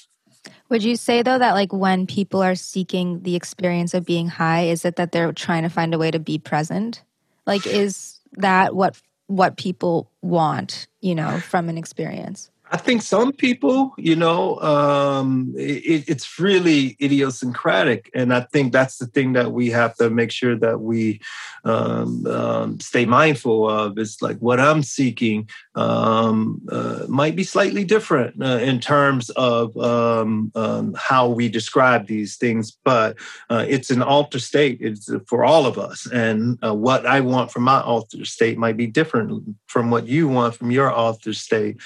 Would 0.69 0.83
you 0.83 0.95
say 0.95 1.21
though 1.21 1.39
that 1.39 1.53
like 1.53 1.73
when 1.73 2.07
people 2.07 2.41
are 2.41 2.55
seeking 2.55 3.23
the 3.23 3.35
experience 3.35 3.93
of 3.93 4.05
being 4.05 4.27
high, 4.27 4.63
is 4.63 4.85
it 4.85 4.95
that 4.95 5.11
they're 5.11 5.33
trying 5.33 5.63
to 5.63 5.69
find 5.69 5.93
a 5.93 5.97
way 5.97 6.11
to 6.11 6.19
be 6.19 6.37
present? 6.37 7.03
Like 7.45 7.65
is 7.65 8.19
that 8.33 8.75
what 8.75 8.99
what 9.27 9.57
people 9.57 10.11
want, 10.21 10.87
you 11.01 11.15
know, 11.15 11.39
from 11.39 11.69
an 11.69 11.77
experience? 11.77 12.51
I 12.71 12.77
think 12.77 13.03
some 13.03 13.31
people, 13.31 13.93
you 13.97 14.15
know, 14.15 14.59
um, 14.59 15.53
it, 15.55 16.09
it's 16.09 16.39
really 16.39 16.97
idiosyncratic, 16.99 18.09
and 18.15 18.33
I 18.33 18.41
think 18.41 18.73
that's 18.73 18.97
the 18.97 19.05
thing 19.05 19.33
that 19.33 19.51
we 19.51 19.69
have 19.69 19.95
to 19.97 20.09
make 20.09 20.31
sure 20.31 20.55
that 20.57 20.81
we 20.81 21.21
um, 21.63 22.25
um, 22.25 22.79
stay 22.79 23.05
mindful 23.05 23.69
of. 23.69 23.99
Is 23.99 24.19
like 24.19 24.39
what 24.39 24.59
I'm 24.59 24.81
seeking 24.81 25.47
um, 25.75 26.59
uh, 26.71 27.05
might 27.07 27.35
be 27.35 27.43
slightly 27.43 27.83
different 27.83 28.41
uh, 28.43 28.57
in 28.57 28.79
terms 28.79 29.29
of 29.31 29.77
um, 29.77 30.51
um, 30.55 30.95
how 30.97 31.29
we 31.29 31.49
describe 31.49 32.07
these 32.07 32.35
things, 32.35 32.71
but 32.83 33.15
uh, 33.51 33.63
it's 33.67 33.91
an 33.91 34.01
altered 34.01 34.41
state. 34.41 34.79
It's 34.81 35.07
for 35.27 35.45
all 35.45 35.67
of 35.67 35.77
us, 35.77 36.07
and 36.07 36.57
uh, 36.63 36.73
what 36.73 37.05
I 37.05 37.19
want 37.19 37.51
from 37.51 37.61
my 37.63 37.79
altered 37.79 38.25
state 38.25 38.57
might 38.57 38.75
be 38.75 38.87
different 38.87 39.55
from 39.67 39.91
what 39.91 40.07
you 40.07 40.27
want 40.27 40.55
from 40.55 40.71
your 40.71 40.91
altered 40.91 41.35
state. 41.35 41.77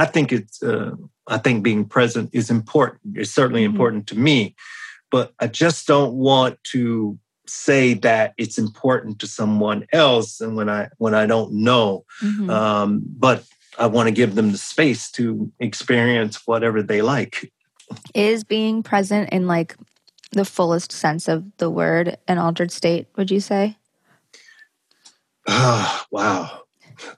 I 0.00 0.06
think 0.06 0.32
it's. 0.32 0.62
Uh, 0.62 0.92
I 1.26 1.36
think 1.36 1.62
being 1.62 1.84
present 1.84 2.30
is 2.32 2.48
important. 2.50 3.18
It's 3.18 3.30
certainly 3.30 3.64
mm-hmm. 3.64 3.72
important 3.72 4.06
to 4.08 4.18
me, 4.18 4.56
but 5.10 5.34
I 5.38 5.46
just 5.46 5.86
don't 5.86 6.14
want 6.14 6.58
to 6.72 7.18
say 7.46 7.94
that 7.94 8.32
it's 8.38 8.56
important 8.56 9.18
to 9.18 9.26
someone 9.26 9.86
else, 9.92 10.40
and 10.40 10.56
when 10.56 10.70
I 10.70 10.88
when 10.96 11.14
I 11.14 11.26
don't 11.26 11.52
know, 11.52 12.06
mm-hmm. 12.22 12.48
um, 12.48 13.02
but 13.04 13.44
I 13.78 13.88
want 13.88 14.06
to 14.06 14.12
give 14.12 14.36
them 14.36 14.52
the 14.52 14.58
space 14.58 15.10
to 15.12 15.52
experience 15.60 16.46
whatever 16.46 16.82
they 16.82 17.02
like. 17.02 17.52
Is 18.14 18.42
being 18.42 18.82
present 18.82 19.28
in 19.30 19.46
like 19.46 19.76
the 20.32 20.46
fullest 20.46 20.92
sense 20.92 21.28
of 21.28 21.44
the 21.58 21.68
word 21.68 22.16
an 22.26 22.38
altered 22.38 22.72
state? 22.72 23.06
Would 23.16 23.30
you 23.30 23.40
say? 23.40 23.76
Oh, 25.46 26.04
wow 26.10 26.62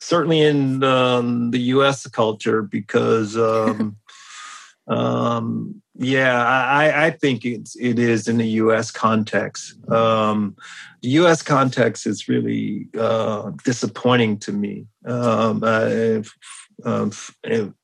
certainly 0.01 0.41
in 0.41 0.83
um, 0.85 1.51
the 1.51 1.61
U.S. 1.61 2.07
culture 2.09 2.63
because, 2.63 3.37
um, 3.37 3.97
um, 4.89 5.83
yeah, 5.95 6.45
I, 6.45 7.07
I, 7.07 7.11
think 7.11 7.45
it's 7.45 7.77
it 7.77 7.99
is 7.99 8.27
in 8.29 8.39
the 8.39 8.49
U.S. 8.49 8.91
context. 8.91 9.77
Um, 9.91 10.57
the 11.03 11.11
U.S. 11.11 11.43
context 11.43 12.07
is 12.07 12.29
really 12.29 12.89
uh, 12.99 13.53
disappointing 13.65 14.39
to 14.39 14.53
me 14.53 14.87
um, 15.05 15.63
uh, 15.63 16.23
um, 16.85 17.13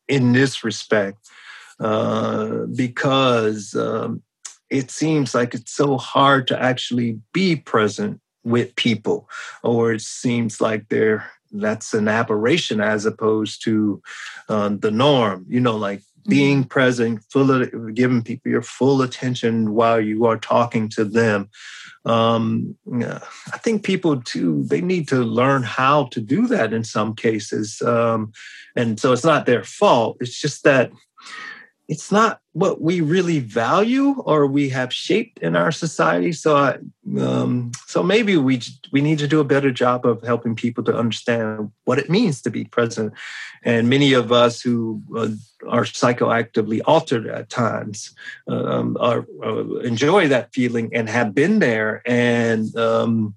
in 0.09 0.33
this 0.33 0.64
respect 0.64 1.28
uh, 1.81 2.67
because 2.75 3.76
it 4.71 4.90
seems 4.90 5.35
like 5.35 5.55
it's 5.55 5.73
so 5.73 5.97
hard 5.97 6.47
to 6.49 6.61
actually 6.61 7.21
be 7.33 7.57
present 7.57 8.21
with 8.45 8.75
people, 8.76 9.28
or 9.62 9.93
it 9.93 10.00
seems 10.00 10.61
like 10.61 10.88
they're 10.88 11.31
that's 11.52 11.95
an 11.95 12.09
aberration 12.09 12.81
as 12.81 13.07
opposed 13.07 13.62
to 13.64 14.02
um, 14.49 14.78
the 14.81 14.90
norm 14.90 15.45
you 15.49 15.61
know 15.61 15.76
like 15.76 16.00
mm-hmm. 16.00 16.31
being 16.31 16.64
present 16.64 17.23
full 17.31 17.50
of 17.50 17.95
giving 17.95 18.23
people 18.23 18.50
your 18.50 18.62
full 18.62 19.02
attention 19.02 19.75
while 19.75 20.00
you 20.00 20.26
are 20.26 20.38
talking 20.38 20.88
to 20.88 21.05
them 21.05 21.49
um, 22.05 22.76
i 23.52 23.59
think 23.59 23.83
people 23.83 24.21
too 24.23 24.64
they 24.64 24.81
need 24.81 25.09
to 25.09 25.17
learn 25.17 25.62
how 25.62 26.05
to 26.07 26.21
do 26.21 26.47
that 26.47 26.73
in 26.73 26.85
some 26.85 27.14
cases 27.14 27.83
um, 27.83 28.33
and 28.76 29.00
so 29.00 29.12
it's 29.12 29.25
not 29.25 29.47
their 29.47 29.64
fault 29.64 30.17
it's 30.21 30.40
just 30.40 30.64
that 30.64 30.90
it's 31.88 32.12
not 32.12 32.40
what 32.52 32.83
we 32.83 33.00
really 33.00 33.38
value 33.38 34.21
or 34.26 34.47
we 34.47 34.68
have 34.68 34.92
shaped 34.92 35.38
in 35.38 35.57
our 35.57 35.73
society. 35.73 36.33
So, 36.33 36.54
I, 36.54 36.78
um, 37.18 37.73
so 37.87 38.02
maybe 38.02 38.37
we 38.37 38.61
we 38.92 39.00
need 39.00 39.18
to 39.21 39.26
do 39.26 39.40
a 39.40 39.45
better 39.45 39.71
job 39.71 40.04
of 40.04 40.23
helping 40.23 40.54
people 40.54 40.85
to 40.85 40.95
understand 40.95 41.73
what 41.85 41.99
it 41.99 42.11
means 42.11 42.42
to 42.42 42.50
be 42.50 42.64
present. 42.64 43.14
And 43.64 43.88
many 43.88 44.12
of 44.12 44.30
us 44.33 44.61
who 44.61 45.02
uh, 45.16 45.30
are 45.66 45.85
psychoactively 45.85 46.83
altered 46.85 47.26
at 47.26 47.49
times 47.49 48.14
um, 48.47 48.99
are, 49.00 49.26
uh, 49.42 49.78
enjoy 49.78 50.28
that 50.28 50.52
feeling 50.52 50.95
and 50.95 51.09
have 51.09 51.35
been 51.35 51.59
there 51.59 52.02
and. 52.04 52.75
Um, 52.76 53.35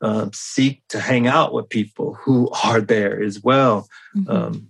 uh, 0.00 0.28
seek 0.32 0.82
to 0.88 0.98
hang 0.98 1.28
out 1.28 1.54
with 1.54 1.68
people 1.68 2.14
who 2.14 2.50
are 2.64 2.80
there 2.80 3.22
as 3.22 3.40
well. 3.40 3.88
Mm-hmm. 4.16 4.64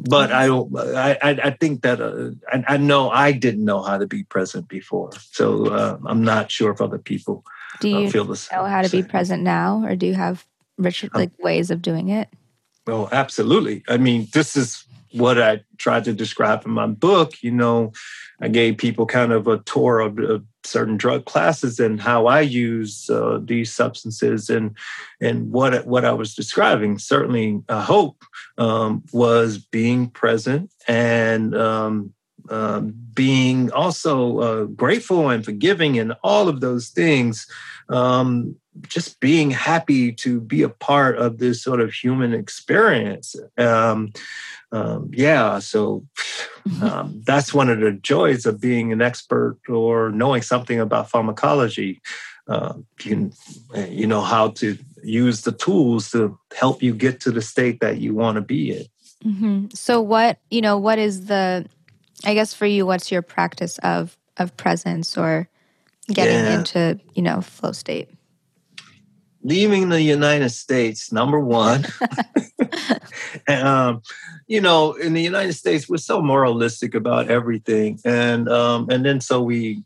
But 0.00 0.30
I 0.30 0.46
don't. 0.46 0.76
I 0.78 1.18
I 1.22 1.50
think 1.50 1.82
that 1.82 2.00
uh, 2.00 2.30
I, 2.52 2.74
I, 2.74 2.76
know 2.76 3.10
I 3.10 3.32
didn't 3.32 3.64
know 3.64 3.82
how 3.82 3.98
to 3.98 4.06
be 4.06 4.22
present 4.22 4.68
before, 4.68 5.10
so 5.32 5.66
uh, 5.66 5.98
I'm 6.06 6.22
not 6.22 6.52
sure 6.52 6.70
if 6.70 6.80
other 6.80 6.98
people 6.98 7.44
do 7.80 7.96
uh, 7.96 7.98
you 8.00 8.10
feel 8.10 8.24
this. 8.24 8.50
Know 8.52 8.64
how 8.64 8.82
to 8.82 8.88
be 8.88 9.02
present 9.02 9.42
now, 9.42 9.84
or 9.84 9.96
do 9.96 10.06
you 10.06 10.14
have 10.14 10.46
rich 10.76 11.02
um, 11.02 11.10
like 11.14 11.32
ways 11.40 11.72
of 11.72 11.82
doing 11.82 12.10
it? 12.10 12.28
Well, 12.86 13.08
absolutely. 13.10 13.82
I 13.88 13.96
mean, 13.96 14.28
this 14.32 14.56
is 14.56 14.84
what 15.12 15.40
I 15.40 15.62
tried 15.78 16.04
to 16.04 16.12
describe 16.12 16.64
in 16.64 16.70
my 16.70 16.86
book. 16.86 17.42
You 17.42 17.50
know, 17.50 17.92
I 18.40 18.48
gave 18.48 18.78
people 18.78 19.04
kind 19.04 19.32
of 19.32 19.48
a 19.48 19.58
tour 19.58 19.98
of, 19.98 20.18
of 20.18 20.44
certain 20.68 20.96
drug 20.96 21.24
classes 21.24 21.80
and 21.80 22.00
how 22.00 22.26
I 22.26 22.40
use 22.40 23.08
uh, 23.10 23.40
these 23.42 23.72
substances 23.72 24.50
and 24.50 24.76
and 25.20 25.50
what 25.50 25.86
what 25.86 26.04
I 26.04 26.12
was 26.12 26.34
describing. 26.34 26.98
Certainly, 26.98 27.60
I 27.68 27.82
hope 27.82 28.22
um, 28.58 29.02
was 29.12 29.58
being 29.58 30.10
present 30.10 30.70
and 30.86 31.56
um, 31.56 32.12
uh, 32.48 32.80
being 33.14 33.70
also 33.72 34.38
uh, 34.38 34.64
grateful 34.64 35.30
and 35.30 35.44
forgiving 35.44 35.98
and 35.98 36.14
all 36.22 36.48
of 36.48 36.60
those 36.60 36.88
things. 36.88 37.46
Um, 37.88 38.56
just 38.82 39.20
being 39.20 39.50
happy 39.50 40.12
to 40.12 40.40
be 40.40 40.62
a 40.62 40.68
part 40.68 41.18
of 41.18 41.38
this 41.38 41.62
sort 41.62 41.80
of 41.80 41.92
human 41.92 42.34
experience. 42.34 43.34
Um, 43.56 44.12
um, 44.72 45.10
yeah, 45.12 45.58
so 45.58 46.04
um, 46.82 47.22
that's 47.24 47.54
one 47.54 47.70
of 47.70 47.80
the 47.80 47.92
joys 47.92 48.46
of 48.46 48.60
being 48.60 48.92
an 48.92 49.02
expert 49.02 49.58
or 49.68 50.10
knowing 50.10 50.42
something 50.42 50.80
about 50.80 51.10
pharmacology. 51.10 52.00
Uh, 52.46 52.74
you, 53.02 53.30
you 53.88 54.06
know 54.06 54.22
how 54.22 54.48
to 54.48 54.78
use 55.02 55.42
the 55.42 55.52
tools 55.52 56.10
to 56.10 56.38
help 56.56 56.82
you 56.82 56.94
get 56.94 57.20
to 57.20 57.30
the 57.30 57.42
state 57.42 57.80
that 57.80 57.98
you 57.98 58.14
want 58.14 58.36
to 58.36 58.40
be 58.40 58.72
in. 58.72 58.86
Mm-hmm. 59.24 59.66
So, 59.74 60.00
what 60.00 60.38
you 60.50 60.60
know, 60.60 60.78
what 60.78 60.98
is 60.98 61.26
the? 61.26 61.66
I 62.24 62.34
guess 62.34 62.54
for 62.54 62.66
you, 62.66 62.86
what's 62.86 63.12
your 63.12 63.22
practice 63.22 63.78
of 63.78 64.16
of 64.38 64.56
presence 64.56 65.16
or 65.18 65.48
getting 66.08 66.34
yeah. 66.34 66.58
into 66.58 67.00
you 67.14 67.22
know 67.22 67.40
flow 67.40 67.72
state? 67.72 68.08
Leaving 69.48 69.88
the 69.88 70.02
United 70.02 70.50
States, 70.50 71.10
number 71.10 71.40
one. 71.40 71.86
um, 73.48 74.02
you 74.46 74.60
know, 74.60 74.92
in 74.92 75.14
the 75.14 75.22
United 75.22 75.54
States, 75.54 75.88
we're 75.88 75.96
so 75.96 76.20
moralistic 76.20 76.94
about 76.94 77.30
everything, 77.30 77.98
and 78.04 78.48
um, 78.48 78.88
and 78.90 79.04
then 79.04 79.20
so 79.20 79.42
we 79.42 79.82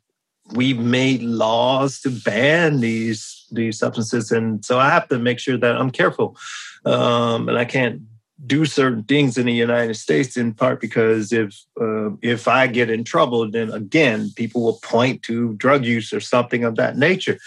we 0.55 0.75
made 0.75 1.23
laws 1.23 2.01
to 2.01 2.11
ban 2.11 2.81
these 2.81 3.47
these 3.53 3.79
substances, 3.79 4.33
and 4.33 4.65
so 4.65 4.79
I 4.79 4.91
have 4.91 5.09
to 5.09 5.19
make 5.19 5.39
sure 5.39 5.57
that 5.57 5.77
I'm 5.77 5.91
careful, 5.91 6.37
um, 6.85 7.49
and 7.49 7.57
I 7.57 7.65
can't 7.65 8.03
do 8.45 8.65
certain 8.65 9.05
things 9.05 9.39
in 9.39 9.47
the 9.47 9.53
United 9.53 9.95
States 9.95 10.37
in 10.37 10.53
part 10.53 10.81
because 10.81 11.33
if 11.33 11.55
uh, 11.81 12.11
if 12.23 12.49
I 12.49 12.67
get 12.67 12.91
in 12.91 13.05
trouble, 13.05 13.49
then 13.49 13.71
again 13.71 14.31
people 14.35 14.63
will 14.63 14.81
point 14.83 15.23
to 15.25 15.55
drug 15.55 15.85
use 15.85 16.13
or 16.13 16.21
something 16.21 16.65
of 16.65 16.75
that 16.77 16.97
nature. 16.97 17.39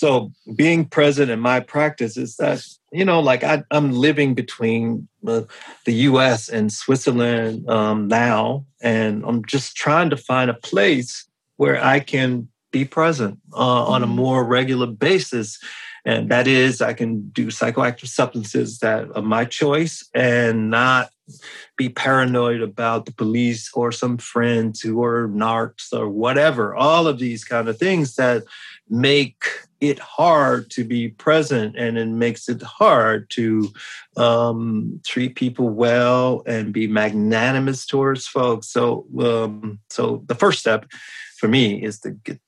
So 0.00 0.32
being 0.56 0.86
present 0.86 1.30
in 1.30 1.40
my 1.40 1.60
practice 1.60 2.16
is 2.16 2.36
that 2.36 2.66
you 2.90 3.04
know, 3.04 3.20
like 3.20 3.44
I, 3.44 3.62
am 3.70 3.92
living 3.92 4.34
between 4.34 5.06
uh, 5.26 5.42
the 5.84 5.92
U.S. 6.08 6.48
and 6.48 6.72
Switzerland 6.72 7.68
um, 7.68 8.08
now, 8.08 8.64
and 8.80 9.22
I'm 9.26 9.44
just 9.44 9.76
trying 9.76 10.08
to 10.08 10.16
find 10.16 10.50
a 10.50 10.54
place 10.54 11.28
where 11.58 11.84
I 11.84 12.00
can 12.00 12.48
be 12.72 12.86
present 12.86 13.40
uh, 13.52 13.58
mm-hmm. 13.58 13.92
on 13.92 14.02
a 14.02 14.06
mm-hmm. 14.06 14.16
more 14.16 14.42
regular 14.42 14.86
basis 14.86 15.58
and 16.04 16.30
that 16.30 16.46
is, 16.46 16.80
I 16.80 16.94
can 16.94 17.28
do 17.28 17.48
psychoactive 17.48 18.08
substances 18.08 18.78
that 18.78 19.08
are 19.14 19.22
my 19.22 19.44
choice 19.44 20.08
and 20.14 20.70
not 20.70 21.10
be 21.76 21.88
paranoid 21.88 22.60
about 22.60 23.06
the 23.06 23.12
police 23.12 23.70
or 23.74 23.92
some 23.92 24.18
friends 24.18 24.80
who 24.80 25.02
are 25.02 25.28
narcs 25.28 25.92
or 25.92 26.08
whatever. 26.08 26.74
All 26.74 27.06
of 27.06 27.18
these 27.18 27.44
kind 27.44 27.68
of 27.68 27.78
things 27.78 28.16
that 28.16 28.44
make 28.88 29.44
it 29.80 29.98
hard 29.98 30.70
to 30.70 30.84
be 30.84 31.08
present 31.08 31.76
and 31.76 31.96
it 31.96 32.06
makes 32.06 32.48
it 32.48 32.62
hard 32.62 33.30
to 33.30 33.72
um, 34.16 35.00
treat 35.06 35.36
people 35.36 35.70
well 35.70 36.42
and 36.46 36.72
be 36.72 36.86
magnanimous 36.86 37.86
towards 37.86 38.26
folks. 38.26 38.68
So, 38.68 39.06
um, 39.18 39.78
so 39.88 40.22
the 40.26 40.34
first 40.34 40.58
step 40.58 40.86
for 41.38 41.48
me 41.48 41.82
is 41.82 41.98
to 42.00 42.10
get 42.10 42.38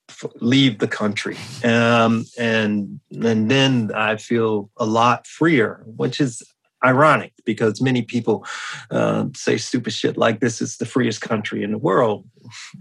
leave 0.41 0.79
the 0.79 0.87
country 0.87 1.37
um, 1.65 2.27
and 2.39 3.01
and 3.11 3.51
then 3.51 3.91
i 3.95 4.17
feel 4.17 4.71
a 4.77 4.85
lot 4.85 5.27
freer 5.27 5.83
which 5.97 6.21
is 6.21 6.43
ironic 6.85 7.33
because 7.45 7.81
many 7.81 8.03
people 8.03 8.47
uh, 8.91 9.27
say 9.35 9.57
stupid 9.57 9.93
shit 9.93 10.17
like 10.17 10.41
this 10.41 10.61
is 10.61 10.77
the 10.77 10.87
freest 10.87 11.21
country 11.21 11.63
in 11.63 11.71
the 11.71 11.79
world 11.79 12.29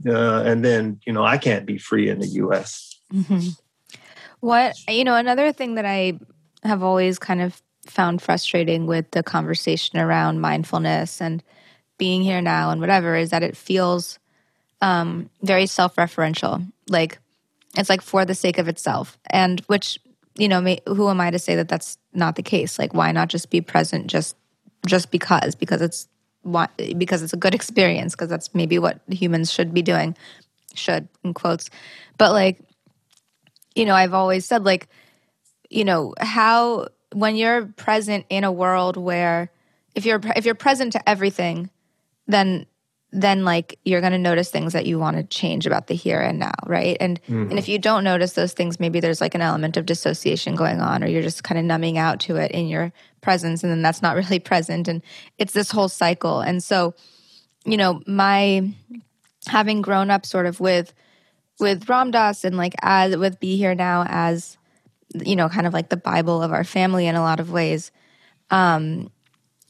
uh, 0.07 0.43
and 0.43 0.63
then 0.65 0.99
you 1.05 1.13
know 1.13 1.23
i 1.23 1.37
can't 1.37 1.65
be 1.65 1.77
free 1.77 2.09
in 2.09 2.19
the 2.19 2.27
us 2.27 2.99
mm-hmm. 3.13 3.49
what 4.39 4.75
you 4.87 5.03
know 5.03 5.15
another 5.15 5.51
thing 5.51 5.75
that 5.75 5.85
i 5.85 6.17
have 6.63 6.83
always 6.83 7.17
kind 7.19 7.41
of 7.41 7.61
found 7.85 8.21
frustrating 8.21 8.85
with 8.85 9.09
the 9.11 9.23
conversation 9.23 9.99
around 9.99 10.39
mindfulness 10.39 11.21
and 11.21 11.43
being 11.97 12.21
here 12.21 12.41
now 12.41 12.71
and 12.71 12.81
whatever 12.81 13.15
is 13.15 13.29
that 13.29 13.43
it 13.43 13.57
feels 13.57 14.19
um, 14.81 15.29
very 15.43 15.65
self-referential. 15.65 16.69
Like 16.89 17.19
it's 17.77 17.89
like 17.89 18.01
for 18.01 18.25
the 18.25 18.35
sake 18.35 18.57
of 18.57 18.67
itself, 18.67 19.17
and 19.29 19.61
which 19.61 19.99
you 20.35 20.47
know, 20.47 20.61
may, 20.61 20.79
who 20.87 21.09
am 21.09 21.19
I 21.19 21.31
to 21.31 21.39
say 21.39 21.55
that 21.55 21.67
that's 21.67 21.97
not 22.13 22.35
the 22.35 22.43
case? 22.43 22.79
Like, 22.79 22.93
why 22.93 23.11
not 23.11 23.27
just 23.29 23.49
be 23.49 23.61
present 23.61 24.07
just 24.07 24.35
just 24.85 25.11
because 25.11 25.55
because 25.55 25.81
it's 25.81 26.07
because 26.97 27.21
it's 27.21 27.33
a 27.33 27.37
good 27.37 27.53
experience 27.53 28.15
because 28.15 28.29
that's 28.29 28.53
maybe 28.55 28.79
what 28.79 28.99
humans 29.09 29.51
should 29.51 29.73
be 29.73 29.81
doing 29.81 30.15
should 30.73 31.07
in 31.23 31.33
quotes 31.33 31.69
but 32.17 32.31
like 32.31 32.59
you 33.75 33.85
know 33.85 33.93
i've 33.93 34.13
always 34.13 34.45
said 34.45 34.63
like 34.63 34.87
you 35.69 35.83
know 35.83 36.15
how 36.19 36.87
when 37.13 37.35
you're 37.35 37.65
present 37.65 38.25
in 38.29 38.43
a 38.43 38.51
world 38.51 38.97
where 38.97 39.51
if 39.93 40.05
you're 40.05 40.19
if 40.35 40.45
you're 40.45 40.55
present 40.55 40.93
to 40.93 41.09
everything 41.09 41.69
then 42.27 42.65
then 43.11 43.43
like 43.43 43.77
you're 43.83 43.99
going 43.99 44.13
to 44.13 44.17
notice 44.17 44.49
things 44.49 44.73
that 44.73 44.85
you 44.85 44.97
want 44.97 45.17
to 45.17 45.23
change 45.23 45.67
about 45.67 45.87
the 45.87 45.93
here 45.93 46.21
and 46.21 46.39
now 46.39 46.53
right 46.65 46.95
and 46.99 47.21
mm-hmm. 47.23 47.49
and 47.49 47.59
if 47.59 47.67
you 47.67 47.77
don't 47.77 48.03
notice 48.03 48.33
those 48.33 48.53
things 48.53 48.79
maybe 48.79 48.99
there's 48.99 49.19
like 49.19 49.35
an 49.35 49.41
element 49.41 49.75
of 49.75 49.85
dissociation 49.85 50.55
going 50.55 50.79
on 50.79 51.03
or 51.03 51.07
you're 51.07 51.21
just 51.21 51.43
kind 51.43 51.59
of 51.59 51.65
numbing 51.65 51.97
out 51.97 52.19
to 52.19 52.37
it 52.37 52.51
in 52.51 52.67
your 52.67 52.93
presence 53.19 53.63
and 53.63 53.71
then 53.71 53.81
that's 53.81 54.01
not 54.01 54.15
really 54.21 54.39
present 54.39 54.87
and 54.87 55.01
it's 55.37 55.53
this 55.53 55.71
whole 55.71 55.89
cycle 55.89 56.39
and 56.39 56.63
so 56.63 56.93
you 57.65 57.77
know 57.77 58.01
my 58.07 58.67
having 59.47 59.81
grown 59.81 60.09
up 60.09 60.25
sort 60.25 60.45
of 60.45 60.59
with 60.59 60.93
with 61.59 61.87
Ram 61.89 62.11
Dass 62.11 62.43
and 62.43 62.57
like 62.57 62.73
as 62.81 63.15
with 63.17 63.39
be 63.39 63.57
here 63.57 63.75
now 63.75 64.05
as 64.07 64.57
you 65.13 65.35
know 65.35 65.49
kind 65.49 65.67
of 65.67 65.73
like 65.73 65.89
the 65.89 65.97
bible 65.97 66.41
of 66.41 66.53
our 66.53 66.63
family 66.63 67.07
in 67.07 67.15
a 67.15 67.21
lot 67.21 67.41
of 67.41 67.51
ways 67.51 67.91
um 68.49 69.11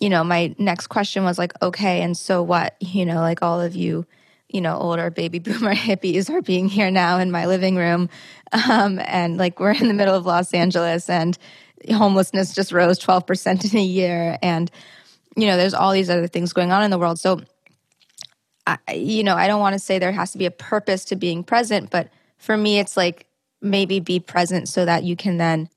you 0.01 0.09
know, 0.09 0.23
my 0.23 0.53
next 0.57 0.87
question 0.87 1.23
was 1.23 1.37
like, 1.37 1.53
okay, 1.61 2.01
and 2.01 2.17
so 2.17 2.41
what? 2.41 2.75
You 2.79 3.05
know, 3.05 3.21
like 3.21 3.43
all 3.43 3.61
of 3.61 3.75
you, 3.75 4.07
you 4.49 4.59
know, 4.59 4.75
older 4.75 5.11
baby 5.11 5.37
boomer 5.39 5.75
hippies 5.75 6.29
are 6.29 6.41
being 6.41 6.67
here 6.67 6.89
now 6.89 7.19
in 7.19 7.31
my 7.31 7.45
living 7.45 7.75
room. 7.75 8.09
Um, 8.51 8.99
and 9.05 9.37
like 9.37 9.59
we're 9.59 9.71
in 9.71 9.87
the 9.87 9.93
middle 9.93 10.15
of 10.15 10.25
Los 10.25 10.53
Angeles 10.53 11.07
and 11.07 11.37
homelessness 11.89 12.53
just 12.55 12.71
rose 12.71 12.99
12% 12.99 13.71
in 13.71 13.79
a 13.79 13.83
year. 13.83 14.39
And, 14.41 14.71
you 15.37 15.45
know, 15.45 15.55
there's 15.55 15.75
all 15.75 15.93
these 15.93 16.09
other 16.09 16.27
things 16.27 16.51
going 16.51 16.71
on 16.71 16.83
in 16.83 16.89
the 16.89 16.97
world. 16.97 17.19
So, 17.19 17.41
I, 18.65 18.77
you 18.93 19.23
know, 19.23 19.35
I 19.35 19.47
don't 19.47 19.61
want 19.61 19.73
to 19.73 19.79
say 19.79 19.99
there 19.99 20.11
has 20.11 20.31
to 20.31 20.39
be 20.39 20.47
a 20.47 20.51
purpose 20.51 21.05
to 21.05 21.15
being 21.15 21.43
present, 21.43 21.91
but 21.91 22.09
for 22.39 22.57
me, 22.57 22.79
it's 22.79 22.97
like 22.97 23.27
maybe 23.61 23.99
be 23.99 24.19
present 24.19 24.67
so 24.67 24.83
that 24.83 25.03
you 25.03 25.15
can 25.15 25.37
then 25.37 25.69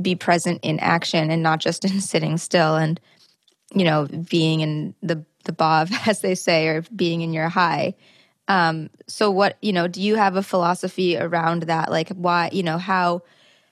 be 0.00 0.14
present 0.14 0.60
in 0.62 0.80
action 0.80 1.30
and 1.30 1.42
not 1.42 1.60
just 1.60 1.84
in 1.90 2.00
sitting 2.00 2.38
still. 2.38 2.76
And, 2.76 2.98
you 3.74 3.84
know, 3.84 4.06
being 4.28 4.60
in 4.60 4.94
the 5.02 5.24
the 5.44 5.52
bhav, 5.52 5.90
as 6.08 6.20
they 6.20 6.34
say, 6.34 6.68
or 6.68 6.82
being 6.94 7.20
in 7.20 7.32
your 7.32 7.48
high. 7.48 7.94
Um, 8.48 8.90
so 9.06 9.30
what, 9.30 9.58
you 9.62 9.72
know, 9.72 9.86
do 9.86 10.02
you 10.02 10.16
have 10.16 10.34
a 10.34 10.42
philosophy 10.42 11.16
around 11.16 11.64
that? 11.64 11.90
Like 11.90 12.08
why, 12.10 12.50
you 12.52 12.62
know, 12.62 12.78
how 12.78 13.22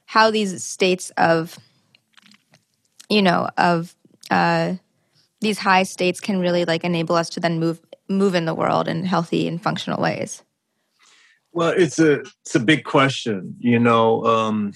how 0.06 0.30
these 0.30 0.62
states 0.62 1.10
of 1.16 1.58
you 3.08 3.22
know, 3.22 3.48
of 3.56 3.94
uh 4.30 4.74
these 5.40 5.58
high 5.58 5.84
states 5.84 6.20
can 6.20 6.40
really 6.40 6.64
like 6.64 6.84
enable 6.84 7.14
us 7.14 7.30
to 7.30 7.40
then 7.40 7.58
move 7.58 7.80
move 8.08 8.34
in 8.34 8.44
the 8.44 8.54
world 8.54 8.88
in 8.88 9.04
healthy 9.04 9.48
and 9.48 9.62
functional 9.62 10.00
ways? 10.00 10.42
Well, 11.52 11.74
it's 11.76 11.98
a 11.98 12.20
it's 12.20 12.54
a 12.54 12.60
big 12.60 12.84
question, 12.84 13.56
you 13.58 13.78
know. 13.78 14.24
Um 14.24 14.72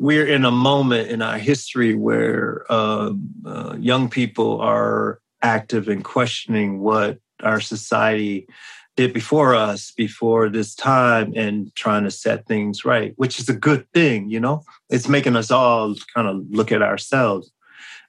we're 0.00 0.26
in 0.26 0.46
a 0.46 0.50
moment 0.50 1.10
in 1.10 1.20
our 1.20 1.36
history 1.36 1.94
where 1.94 2.64
uh, 2.70 3.12
uh, 3.44 3.76
young 3.78 4.08
people 4.08 4.58
are 4.62 5.20
active 5.42 5.90
in 5.90 6.02
questioning 6.02 6.80
what 6.80 7.18
our 7.42 7.60
society 7.60 8.48
did 8.96 9.12
before 9.12 9.54
us 9.54 9.92
before 9.92 10.48
this 10.48 10.74
time 10.74 11.32
and 11.36 11.74
trying 11.74 12.04
to 12.04 12.10
set 12.10 12.46
things 12.46 12.84
right 12.84 13.12
which 13.16 13.38
is 13.38 13.48
a 13.48 13.54
good 13.54 13.86
thing 13.92 14.28
you 14.30 14.40
know? 14.40 14.64
It's 14.88 15.08
making 15.08 15.36
us 15.36 15.50
all 15.50 15.94
kind 16.14 16.26
of 16.26 16.44
look 16.50 16.72
at 16.72 16.82
ourselves. 16.82 17.52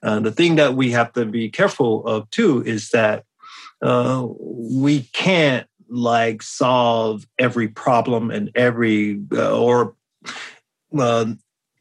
Uh, 0.01 0.21
the 0.21 0.32
thing 0.32 0.56
that 0.56 0.75
we 0.75 0.91
have 0.91 1.12
to 1.13 1.25
be 1.25 1.49
careful 1.49 2.08
of 2.08 2.30
too 2.30 2.63
is 2.65 2.89
that 2.91 3.25
uh, 3.82 4.25
we 4.39 5.01
can't 5.13 5.67
like 5.89 6.41
solve 6.41 7.27
every 7.38 7.67
problem 7.67 8.32
and 8.32 8.49
every 8.56 9.21
uh, 9.34 9.60
or 9.60 9.95
uh, 10.97 11.25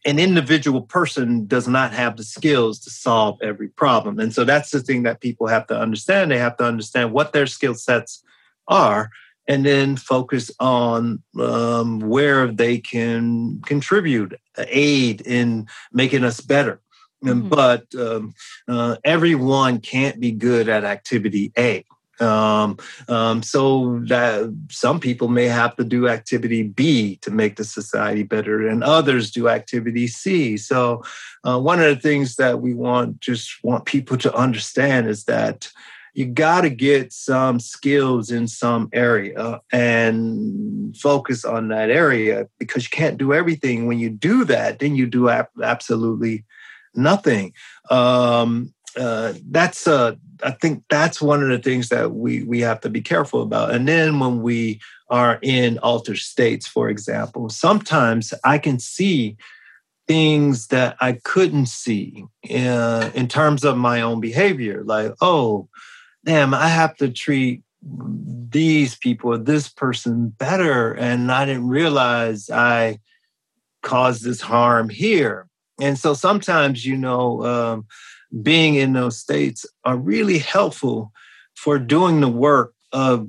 an 0.06 0.18
individual 0.18 0.82
person 0.82 1.46
does 1.46 1.68
not 1.68 1.92
have 1.92 2.16
the 2.16 2.24
skills 2.24 2.78
to 2.80 2.90
solve 2.90 3.38
every 3.42 3.68
problem. 3.68 4.18
And 4.18 4.32
so 4.32 4.44
that's 4.44 4.70
the 4.70 4.80
thing 4.80 5.02
that 5.02 5.20
people 5.20 5.46
have 5.46 5.66
to 5.66 5.78
understand. 5.78 6.30
They 6.30 6.38
have 6.38 6.56
to 6.56 6.64
understand 6.64 7.12
what 7.12 7.32
their 7.32 7.46
skill 7.46 7.74
sets 7.74 8.22
are 8.66 9.10
and 9.46 9.66
then 9.66 9.96
focus 9.96 10.50
on 10.60 11.22
um, 11.38 12.00
where 12.00 12.46
they 12.46 12.78
can 12.78 13.60
contribute, 13.66 14.34
aid 14.56 15.20
in 15.22 15.66
making 15.92 16.24
us 16.24 16.40
better. 16.40 16.80
Mm-hmm. 17.24 17.48
But 17.48 17.84
um, 17.98 18.34
uh, 18.68 18.96
everyone 19.04 19.80
can't 19.80 20.20
be 20.20 20.32
good 20.32 20.68
at 20.68 20.84
activity 20.84 21.52
A. 21.58 21.84
Um, 22.20 22.76
um, 23.08 23.42
so 23.42 24.00
that 24.08 24.54
some 24.70 25.00
people 25.00 25.28
may 25.28 25.46
have 25.46 25.74
to 25.76 25.84
do 25.84 26.06
activity 26.06 26.62
B 26.62 27.16
to 27.22 27.30
make 27.30 27.56
the 27.56 27.64
society 27.64 28.24
better, 28.24 28.68
and 28.68 28.84
others 28.84 29.30
do 29.30 29.48
activity 29.48 30.06
C. 30.06 30.56
So 30.58 31.02
uh, 31.44 31.58
one 31.58 31.80
of 31.80 31.86
the 31.86 32.00
things 32.00 32.36
that 32.36 32.60
we 32.60 32.74
want 32.74 33.20
just 33.20 33.64
want 33.64 33.86
people 33.86 34.18
to 34.18 34.34
understand 34.34 35.08
is 35.08 35.24
that 35.24 35.70
you 36.14 36.26
got 36.26 36.62
to 36.62 36.70
get 36.70 37.12
some 37.12 37.60
skills 37.60 38.30
in 38.30 38.48
some 38.48 38.88
area 38.92 39.60
and 39.72 40.96
focus 40.96 41.44
on 41.44 41.68
that 41.68 41.90
area 41.90 42.48
because 42.58 42.84
you 42.84 42.90
can't 42.90 43.18
do 43.18 43.32
everything. 43.32 43.86
When 43.86 43.98
you 43.98 44.10
do 44.10 44.44
that, 44.46 44.80
then 44.80 44.96
you 44.96 45.06
do 45.06 45.28
absolutely 45.28 46.44
nothing. 46.94 47.52
Um, 47.90 48.74
uh, 48.96 49.34
that's 49.50 49.86
uh, 49.86 50.14
I 50.42 50.52
think 50.52 50.84
that's 50.88 51.20
one 51.20 51.42
of 51.42 51.48
the 51.48 51.58
things 51.58 51.88
that 51.90 52.12
we 52.12 52.42
we 52.42 52.60
have 52.60 52.80
to 52.80 52.90
be 52.90 53.00
careful 53.00 53.42
about. 53.42 53.72
And 53.74 53.86
then 53.86 54.18
when 54.18 54.42
we 54.42 54.80
are 55.08 55.38
in 55.42 55.78
altered 55.78 56.18
states, 56.18 56.66
for 56.66 56.88
example, 56.88 57.48
sometimes 57.48 58.32
I 58.44 58.58
can 58.58 58.78
see 58.78 59.36
things 60.06 60.68
that 60.68 60.96
I 61.00 61.12
couldn't 61.12 61.66
see 61.66 62.24
uh, 62.52 63.10
in 63.14 63.28
terms 63.28 63.64
of 63.64 63.76
my 63.76 64.00
own 64.00 64.20
behavior. 64.20 64.82
Like, 64.84 65.12
oh, 65.20 65.68
damn, 66.24 66.52
I 66.52 66.68
have 66.68 66.96
to 66.96 67.10
treat 67.10 67.62
these 67.82 68.96
people, 68.96 69.38
this 69.38 69.68
person 69.68 70.28
better, 70.30 70.92
and 70.92 71.30
I 71.30 71.44
didn't 71.44 71.68
realize 71.68 72.50
I 72.50 72.98
caused 73.82 74.24
this 74.24 74.40
harm 74.40 74.88
here. 74.88 75.46
And 75.80 75.98
so 75.98 76.14
sometimes, 76.14 76.84
you 76.84 76.96
know, 76.96 77.44
um, 77.44 77.86
being 78.42 78.74
in 78.76 78.92
those 78.92 79.18
states 79.18 79.66
are 79.84 79.96
really 79.96 80.38
helpful 80.38 81.12
for 81.56 81.78
doing 81.78 82.20
the 82.20 82.28
work 82.28 82.74
of 82.92 83.28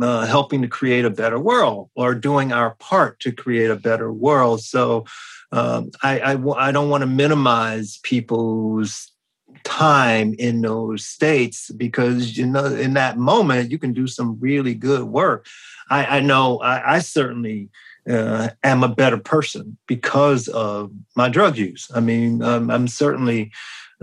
uh, 0.00 0.26
helping 0.26 0.62
to 0.62 0.68
create 0.68 1.04
a 1.04 1.10
better 1.10 1.38
world 1.38 1.90
or 1.94 2.14
doing 2.14 2.52
our 2.52 2.74
part 2.76 3.20
to 3.20 3.32
create 3.32 3.70
a 3.70 3.76
better 3.76 4.12
world. 4.12 4.60
So 4.60 5.04
um, 5.52 5.90
I, 6.02 6.34
don't 6.72 6.90
want 6.90 7.02
to 7.02 7.06
minimize 7.06 7.98
people's 8.02 9.12
time 9.62 10.34
in 10.38 10.60
those 10.60 11.04
states 11.04 11.70
because 11.70 12.36
you 12.36 12.44
know 12.44 12.66
in 12.66 12.94
that 12.94 13.16
moment 13.16 13.70
you 13.70 13.78
can 13.78 13.92
do 13.92 14.06
some 14.06 14.38
really 14.40 14.74
good 14.74 15.04
work. 15.04 15.46
I, 15.88 16.18
I 16.18 16.20
know 16.20 16.58
I, 16.58 16.96
I 16.96 16.98
certainly 16.98 17.70
uh, 18.08 18.50
am 18.62 18.82
a 18.82 18.88
better 18.88 19.16
person 19.16 19.78
because 19.86 20.48
of 20.48 20.90
my 21.16 21.28
drug 21.28 21.56
use. 21.56 21.90
I 21.94 22.00
mean, 22.00 22.42
um, 22.42 22.70
I'm 22.70 22.88
certainly 22.88 23.52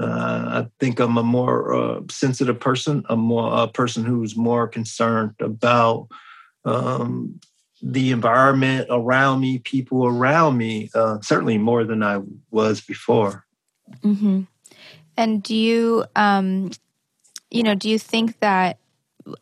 uh, 0.02 0.64
I 0.64 0.68
think 0.80 1.00
I'm 1.00 1.18
a 1.18 1.24
more 1.24 1.74
uh, 1.74 2.02
sensitive 2.10 2.60
person, 2.60 3.04
a 3.10 3.16
more 3.16 3.64
a 3.64 3.68
person 3.68 4.04
who's 4.04 4.36
more 4.36 4.68
concerned 4.68 5.36
about 5.40 6.08
um, 6.66 7.40
the 7.82 8.12
environment 8.12 8.88
around 8.90 9.42
me, 9.42 9.60
people 9.60 10.06
around 10.06 10.58
me, 10.58 10.90
uh, 10.96 11.20
certainly 11.22 11.58
more 11.58 11.84
than 11.84 12.04
I 12.04 12.22
was 12.50 12.82
before. 12.82 13.46
Mm-hmm. 14.04 14.42
And 15.18 15.44
do 15.44 15.56
you, 15.56 16.06
um, 16.16 16.72
you 17.50 17.64
know, 17.64 17.76
do 17.76 17.90
you 17.90 18.00
think 18.00 18.40
that 18.40 18.78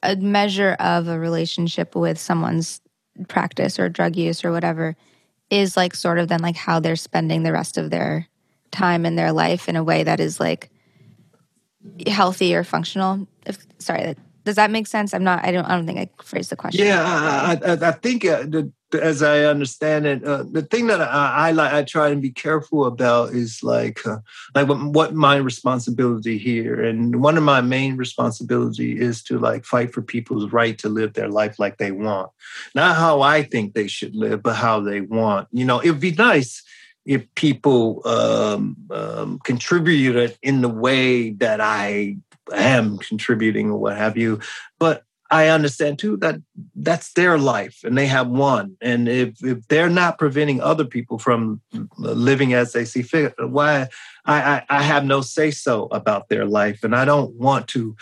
a 0.03 0.15
measure 0.15 0.75
of 0.79 1.07
a 1.07 1.19
relationship 1.19 1.95
with 1.95 2.19
someone's 2.19 2.81
practice 3.27 3.79
or 3.79 3.89
drug 3.89 4.15
use 4.15 4.43
or 4.43 4.51
whatever 4.51 4.95
is 5.49 5.77
like 5.77 5.95
sort 5.95 6.19
of 6.19 6.27
then 6.27 6.41
like 6.41 6.55
how 6.55 6.79
they're 6.79 6.95
spending 6.95 7.43
the 7.43 7.51
rest 7.53 7.77
of 7.77 7.89
their 7.89 8.27
time 8.79 9.05
in 9.05 9.15
their 9.15 9.31
life 9.31 9.69
in 9.69 9.75
a 9.75 9.83
way 9.83 10.03
that 10.03 10.19
is 10.19 10.39
like 10.39 10.69
healthy 12.07 12.55
or 12.55 12.63
functional. 12.63 13.27
If 13.45 13.57
sorry, 13.77 14.15
does 14.45 14.55
that 14.55 14.71
make 14.71 14.87
sense? 14.87 15.13
I'm 15.13 15.23
not. 15.23 15.45
I 15.45 15.51
don't. 15.51 15.65
I 15.65 15.75
don't 15.75 15.85
think 15.85 15.99
I 15.99 16.09
phrased 16.23 16.49
the 16.49 16.55
question. 16.55 16.85
Yeah, 16.85 17.03
I, 17.03 17.71
I, 17.71 17.89
I 17.89 17.91
think 17.91 18.25
uh, 18.25 18.43
the, 18.43 18.71
as 18.93 19.21
I 19.21 19.43
understand 19.43 20.05
it, 20.05 20.23
uh, 20.23 20.43
the 20.43 20.63
thing 20.63 20.87
that 20.87 21.01
I, 21.01 21.49
I 21.49 21.51
like, 21.51 21.73
I 21.73 21.83
try 21.83 22.09
and 22.09 22.21
be 22.21 22.31
careful 22.31 22.85
about 22.85 23.33
is 23.33 23.61
like, 23.61 24.05
uh, 24.05 24.17
like 24.55 24.67
what, 24.67 24.81
what, 24.81 25.13
my 25.13 25.35
responsibility 25.35 26.37
here, 26.37 26.83
and 26.83 27.21
one 27.21 27.37
of 27.37 27.43
my 27.43 27.61
main 27.61 27.97
responsibility 27.97 28.99
is 28.99 29.21
to 29.23 29.37
like 29.37 29.65
fight 29.65 29.93
for 29.93 30.01
people's 30.01 30.51
right 30.51 30.77
to 30.79 30.89
live 30.89 31.13
their 31.13 31.29
life 31.29 31.59
like 31.59 31.77
they 31.77 31.91
want, 31.91 32.31
not 32.73 32.95
how 32.95 33.21
I 33.21 33.43
think 33.43 33.73
they 33.73 33.87
should 33.87 34.15
live, 34.15 34.41
but 34.41 34.55
how 34.55 34.79
they 34.79 35.01
want. 35.01 35.47
You 35.51 35.65
know, 35.65 35.81
it'd 35.81 35.99
be 35.99 36.11
nice 36.11 36.63
if 37.09 37.25
people 37.33 38.03
um, 38.05 38.77
um, 38.91 39.39
contributed 39.39 40.37
in 40.43 40.61
the 40.61 40.69
way 40.69 41.31
that 41.31 41.59
I 41.59 42.17
am 42.53 42.99
contributing 42.99 43.71
or 43.71 43.79
what 43.79 43.97
have 43.97 44.15
you. 44.15 44.39
But 44.77 45.05
I 45.31 45.47
understand 45.47 45.97
too 45.97 46.17
that 46.17 46.39
that's 46.75 47.13
their 47.13 47.39
life 47.39 47.79
and 47.83 47.97
they 47.97 48.05
have 48.05 48.27
one. 48.27 48.77
And 48.79 49.09
if, 49.09 49.43
if 49.43 49.67
they're 49.69 49.89
not 49.89 50.19
preventing 50.19 50.61
other 50.61 50.85
people 50.85 51.17
from 51.17 51.61
living 51.97 52.53
as 52.53 52.73
they 52.73 52.85
see 52.85 53.01
fit, 53.01 53.33
why 53.39 53.87
I, 54.25 54.41
I, 54.41 54.65
I 54.69 54.83
have 54.83 55.03
no 55.03 55.21
say 55.21 55.49
so 55.49 55.87
about 55.89 56.29
their 56.29 56.45
life. 56.45 56.83
And 56.83 56.95
I 56.95 57.05
don't 57.05 57.33
want 57.33 57.67
to 57.69 57.95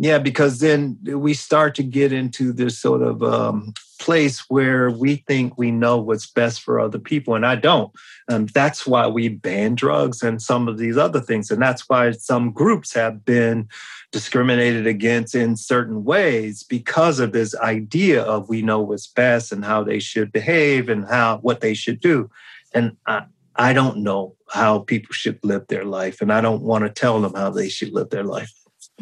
yeah, 0.00 0.18
because 0.18 0.60
then 0.60 0.96
we 1.04 1.34
start 1.34 1.74
to 1.74 1.82
get 1.82 2.12
into 2.12 2.52
this 2.52 2.78
sort 2.78 3.02
of 3.02 3.20
um, 3.20 3.74
place 3.98 4.48
where 4.48 4.92
we 4.92 5.16
think 5.26 5.58
we 5.58 5.72
know 5.72 5.98
what's 5.98 6.30
best 6.30 6.62
for 6.62 6.78
other 6.78 7.00
people, 7.00 7.34
and 7.34 7.44
I 7.44 7.56
don't. 7.56 7.90
And 8.28 8.48
that's 8.50 8.86
why 8.86 9.08
we 9.08 9.28
ban 9.28 9.74
drugs 9.74 10.22
and 10.22 10.40
some 10.40 10.68
of 10.68 10.78
these 10.78 10.96
other 10.96 11.20
things. 11.20 11.50
And 11.50 11.60
that's 11.60 11.88
why 11.88 12.12
some 12.12 12.52
groups 12.52 12.94
have 12.94 13.24
been 13.24 13.68
discriminated 14.12 14.86
against 14.86 15.34
in 15.34 15.56
certain 15.56 16.04
ways 16.04 16.62
because 16.62 17.18
of 17.18 17.32
this 17.32 17.56
idea 17.56 18.22
of 18.22 18.48
we 18.48 18.62
know 18.62 18.80
what's 18.80 19.08
best 19.08 19.50
and 19.50 19.64
how 19.64 19.82
they 19.82 19.98
should 19.98 20.30
behave 20.30 20.88
and 20.88 21.06
how 21.06 21.38
what 21.38 21.60
they 21.60 21.74
should 21.74 22.00
do. 22.00 22.30
And 22.72 22.96
I, 23.06 23.24
I 23.56 23.72
don't 23.72 23.98
know 23.98 24.36
how 24.48 24.78
people 24.78 25.12
should 25.12 25.40
live 25.42 25.66
their 25.66 25.84
life, 25.84 26.20
and 26.20 26.32
I 26.32 26.40
don't 26.40 26.62
want 26.62 26.84
to 26.84 26.90
tell 26.90 27.20
them 27.20 27.34
how 27.34 27.50
they 27.50 27.68
should 27.68 27.92
live 27.92 28.10
their 28.10 28.22
life. 28.22 28.52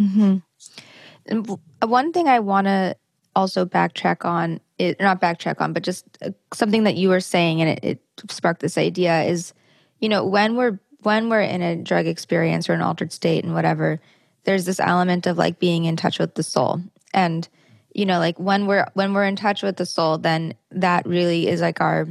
Mm-hmm. 0.01 0.39
And 1.29 1.59
one 1.83 2.12
thing 2.12 2.29
I 2.29 2.41
want 2.41 2.67
to 2.67 2.97
also 3.37 3.67
backtrack 3.67 4.25
on, 4.25 4.61
it, 4.79 4.99
not 4.99 5.21
backtrack 5.21 5.61
on, 5.61 5.73
but 5.73 5.83
just 5.83 6.05
uh, 6.23 6.31
something 6.53 6.85
that 6.85 6.97
you 6.97 7.11
were 7.11 7.21
saying, 7.21 7.61
and 7.61 7.71
it, 7.71 7.85
it 7.85 8.31
sparked 8.31 8.61
this 8.61 8.79
idea 8.79 9.23
is, 9.25 9.53
you 10.01 10.09
know, 10.09 10.25
when 10.25 10.57
we're 10.57 10.81
when 11.03 11.29
we're 11.29 11.43
in 11.43 11.62
a 11.62 11.77
drug 11.77 12.07
experience 12.07 12.69
or 12.69 12.73
an 12.73 12.81
altered 12.81 13.12
state 13.12 13.45
and 13.45 13.55
whatever, 13.55 14.01
there's 14.45 14.65
this 14.65 14.81
element 14.81 15.27
of 15.27 15.39
like 15.39 15.61
being 15.61 15.85
in 15.85 15.97
touch 15.97 16.19
with 16.19 16.35
the 16.35 16.43
soul, 16.43 16.81
and 17.12 17.49
you 17.95 18.07
know, 18.07 18.19
like 18.19 18.39
when 18.39 18.67
we're 18.67 18.87
when 18.95 19.12
we're 19.12 19.25
in 19.25 19.37
touch 19.37 19.62
with 19.62 19.77
the 19.77 19.87
soul, 19.87 20.19
then 20.19 20.55
that 20.71 21.07
really 21.07 21.47
is 21.47 21.61
like 21.61 21.81
our 21.81 22.09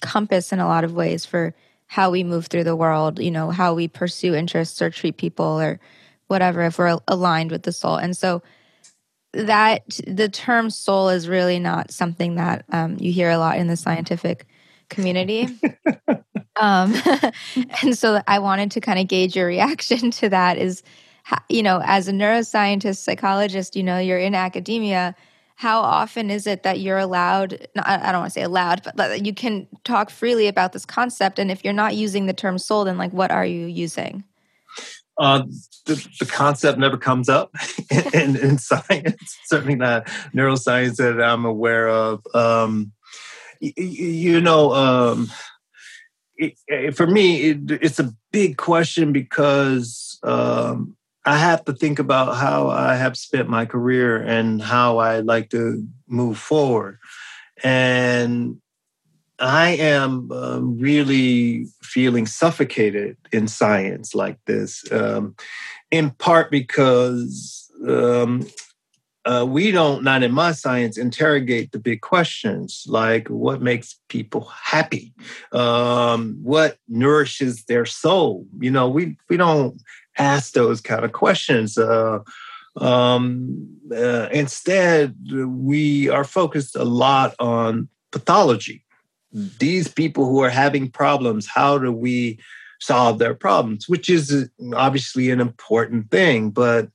compass 0.00 0.52
in 0.52 0.60
a 0.60 0.68
lot 0.68 0.84
of 0.84 0.94
ways 0.94 1.26
for 1.26 1.54
how 1.86 2.10
we 2.10 2.22
move 2.22 2.46
through 2.46 2.64
the 2.64 2.76
world. 2.76 3.18
You 3.18 3.30
know, 3.30 3.50
how 3.50 3.74
we 3.74 3.88
pursue 3.88 4.34
interests 4.34 4.80
or 4.80 4.90
treat 4.90 5.16
people 5.16 5.60
or 5.60 5.80
whatever 6.28 6.62
if 6.62 6.78
we're 6.78 6.98
aligned 7.08 7.50
with 7.50 7.64
the 7.64 7.72
soul, 7.72 7.96
and 7.96 8.16
so 8.16 8.42
that 9.32 10.00
the 10.06 10.28
term 10.28 10.70
soul 10.70 11.08
is 11.08 11.28
really 11.28 11.58
not 11.58 11.90
something 11.90 12.36
that 12.36 12.64
um, 12.70 12.96
you 12.98 13.12
hear 13.12 13.30
a 13.30 13.38
lot 13.38 13.58
in 13.58 13.66
the 13.66 13.76
scientific 13.76 14.46
community. 14.88 15.48
um, 16.56 16.94
and 17.82 17.96
so 17.96 18.22
I 18.26 18.38
wanted 18.38 18.70
to 18.72 18.80
kind 18.80 18.98
of 18.98 19.08
gauge 19.08 19.36
your 19.36 19.46
reaction 19.46 20.10
to 20.12 20.28
that 20.30 20.58
is, 20.58 20.82
you 21.48 21.62
know, 21.62 21.82
as 21.84 22.08
a 22.08 22.12
neuroscientist, 22.12 22.98
psychologist, 22.98 23.76
you 23.76 23.82
know, 23.82 23.98
you're 23.98 24.18
in 24.18 24.34
academia. 24.34 25.14
How 25.56 25.80
often 25.80 26.30
is 26.30 26.46
it 26.46 26.62
that 26.62 26.80
you're 26.80 26.98
allowed, 26.98 27.66
I 27.76 28.12
don't 28.12 28.22
want 28.22 28.32
to 28.32 28.40
say 28.40 28.42
allowed, 28.42 28.82
but 28.84 28.96
that 28.96 29.26
you 29.26 29.34
can 29.34 29.66
talk 29.82 30.08
freely 30.08 30.46
about 30.46 30.72
this 30.72 30.86
concept? 30.86 31.38
And 31.38 31.50
if 31.50 31.64
you're 31.64 31.72
not 31.72 31.96
using 31.96 32.26
the 32.26 32.32
term 32.32 32.58
soul, 32.58 32.84
then 32.84 32.96
like 32.96 33.12
what 33.12 33.32
are 33.32 33.44
you 33.44 33.66
using? 33.66 34.24
Uh, 35.18 35.42
the, 35.86 36.08
the, 36.20 36.26
concept 36.26 36.78
never 36.78 36.96
comes 36.96 37.28
up 37.28 37.50
in, 38.14 38.36
in, 38.36 38.56
science, 38.56 39.36
certainly 39.46 39.74
not 39.74 40.06
neuroscience 40.32 40.96
that 40.96 41.20
I'm 41.20 41.44
aware 41.44 41.88
of. 41.88 42.22
Um, 42.34 42.92
you, 43.60 43.72
you 43.76 44.40
know, 44.40 44.72
um, 44.72 45.28
it, 46.36 46.54
it, 46.68 46.96
for 46.96 47.06
me, 47.06 47.50
it, 47.50 47.70
it's 47.70 47.98
a 47.98 48.14
big 48.30 48.56
question 48.58 49.12
because 49.12 50.20
um, 50.22 50.96
I 51.24 51.36
have 51.36 51.64
to 51.64 51.72
think 51.72 51.98
about 51.98 52.36
how 52.36 52.68
I 52.68 52.94
have 52.94 53.16
spent 53.16 53.48
my 53.48 53.66
career 53.66 54.16
and 54.16 54.62
how 54.62 54.98
I 54.98 55.20
like 55.20 55.50
to 55.50 55.86
move 56.06 56.38
forward. 56.38 56.98
And 57.64 58.60
I 59.38 59.70
am 59.70 60.32
um, 60.32 60.78
really 60.78 61.66
feeling 61.82 62.26
suffocated 62.26 63.16
in 63.32 63.46
science 63.46 64.14
like 64.14 64.38
this, 64.46 64.90
um, 64.90 65.36
in 65.90 66.10
part 66.10 66.50
because 66.50 67.70
um, 67.86 68.46
uh, 69.24 69.46
we 69.48 69.70
don't, 69.70 70.02
not 70.02 70.22
in 70.22 70.32
my 70.32 70.52
science, 70.52 70.98
interrogate 70.98 71.70
the 71.70 71.78
big 71.78 72.00
questions 72.00 72.84
like 72.88 73.28
what 73.28 73.62
makes 73.62 74.00
people 74.08 74.50
happy, 74.62 75.14
um, 75.52 76.38
what 76.42 76.78
nourishes 76.88 77.64
their 77.64 77.86
soul. 77.86 78.46
You 78.58 78.70
know, 78.70 78.88
we 78.88 79.16
we 79.28 79.36
don't 79.36 79.80
ask 80.16 80.52
those 80.52 80.80
kind 80.80 81.04
of 81.04 81.12
questions. 81.12 81.78
Uh, 81.78 82.20
um, 82.76 83.68
uh, 83.94 84.28
instead, 84.32 85.14
we 85.30 86.08
are 86.08 86.24
focused 86.24 86.74
a 86.74 86.84
lot 86.84 87.34
on 87.38 87.88
pathology 88.10 88.84
these 89.32 89.88
people 89.88 90.26
who 90.26 90.40
are 90.40 90.50
having 90.50 90.90
problems, 90.90 91.46
how 91.46 91.78
do 91.78 91.92
we 91.92 92.38
solve 92.80 93.18
their 93.18 93.34
problems? 93.34 93.88
Which 93.88 94.08
is 94.08 94.48
obviously 94.74 95.30
an 95.30 95.40
important 95.40 96.10
thing, 96.10 96.50
but 96.50 96.88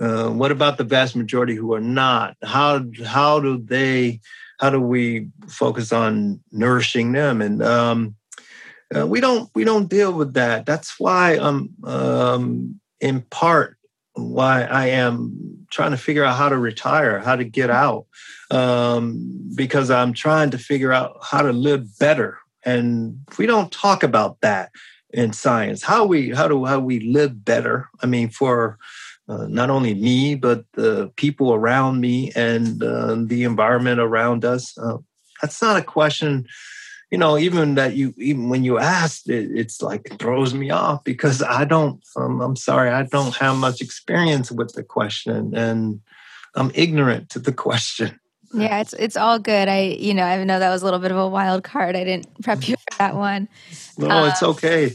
uh, 0.00 0.30
what 0.30 0.50
about 0.50 0.78
the 0.78 0.84
vast 0.84 1.14
majority 1.14 1.54
who 1.54 1.74
are 1.74 1.80
not? 1.80 2.36
How 2.42 2.84
how 3.04 3.40
do 3.40 3.58
they? 3.58 4.20
How 4.58 4.70
do 4.70 4.80
we 4.80 5.28
focus 5.48 5.92
on 5.92 6.40
nourishing 6.52 7.12
them? 7.12 7.40
And 7.40 7.62
um, 7.62 8.14
uh, 8.94 9.06
we 9.06 9.20
don't 9.20 9.50
we 9.54 9.64
don't 9.64 9.88
deal 9.88 10.12
with 10.12 10.34
that. 10.34 10.66
That's 10.66 10.98
why 10.98 11.36
I'm 11.36 11.70
um, 11.84 12.80
in 13.00 13.22
part 13.22 13.76
why 14.14 14.62
I 14.62 14.86
am 14.88 15.66
trying 15.70 15.92
to 15.92 15.96
figure 15.96 16.24
out 16.24 16.36
how 16.36 16.48
to 16.48 16.58
retire, 16.58 17.18
how 17.18 17.36
to 17.36 17.44
get 17.44 17.70
out, 17.70 18.06
um, 18.50 19.50
because 19.54 19.90
I'm 19.90 20.12
trying 20.12 20.50
to 20.50 20.58
figure 20.58 20.92
out 20.92 21.18
how 21.22 21.42
to 21.42 21.52
live 21.52 21.98
better. 21.98 22.38
And 22.64 23.20
we 23.38 23.46
don't 23.46 23.72
talk 23.72 24.02
about 24.02 24.40
that 24.42 24.70
in 25.12 25.32
science. 25.32 25.82
How 25.82 26.04
we 26.04 26.30
how 26.30 26.48
do 26.48 26.64
how 26.64 26.78
we 26.78 27.00
live 27.00 27.44
better? 27.44 27.88
I 28.02 28.06
mean, 28.06 28.28
for 28.28 28.78
uh, 29.28 29.46
not 29.46 29.70
only 29.70 29.94
me 29.94 30.34
but 30.34 30.64
the 30.74 31.10
people 31.16 31.54
around 31.54 32.00
me 32.00 32.32
and 32.34 32.82
uh, 32.82 33.16
the 33.18 33.44
environment 33.44 34.00
around 34.00 34.44
us. 34.44 34.76
Uh, 34.78 34.98
that's 35.40 35.60
not 35.60 35.76
a 35.76 35.82
question 35.82 36.46
you 37.12 37.18
know, 37.18 37.36
even 37.36 37.74
that 37.74 37.94
you, 37.94 38.14
even 38.16 38.48
when 38.48 38.64
you 38.64 38.78
asked, 38.78 39.28
it, 39.28 39.50
it's 39.54 39.82
like 39.82 40.10
it 40.10 40.18
throws 40.18 40.54
me 40.54 40.70
off 40.70 41.04
because 41.04 41.42
I 41.42 41.66
don't, 41.66 42.02
um, 42.16 42.40
I'm 42.40 42.56
sorry, 42.56 42.90
I 42.90 43.02
don't 43.02 43.36
have 43.36 43.56
much 43.58 43.82
experience 43.82 44.50
with 44.50 44.72
the 44.72 44.82
question 44.82 45.54
and 45.54 46.00
I'm 46.54 46.72
ignorant 46.74 47.28
to 47.30 47.38
the 47.38 47.52
question. 47.52 48.18
Yeah, 48.54 48.80
it's 48.80 48.92
it's 48.92 49.16
all 49.16 49.38
good. 49.38 49.68
I 49.68 49.96
you 49.98 50.12
know 50.12 50.24
I 50.24 50.44
know 50.44 50.58
that 50.58 50.68
was 50.68 50.82
a 50.82 50.84
little 50.84 51.00
bit 51.00 51.10
of 51.10 51.16
a 51.16 51.26
wild 51.26 51.64
card. 51.64 51.96
I 51.96 52.04
didn't 52.04 52.42
prep 52.42 52.68
you 52.68 52.76
for 52.76 52.98
that 52.98 53.14
one. 53.14 53.48
No, 53.96 54.10
um, 54.10 54.28
it's 54.28 54.42
okay. 54.42 54.92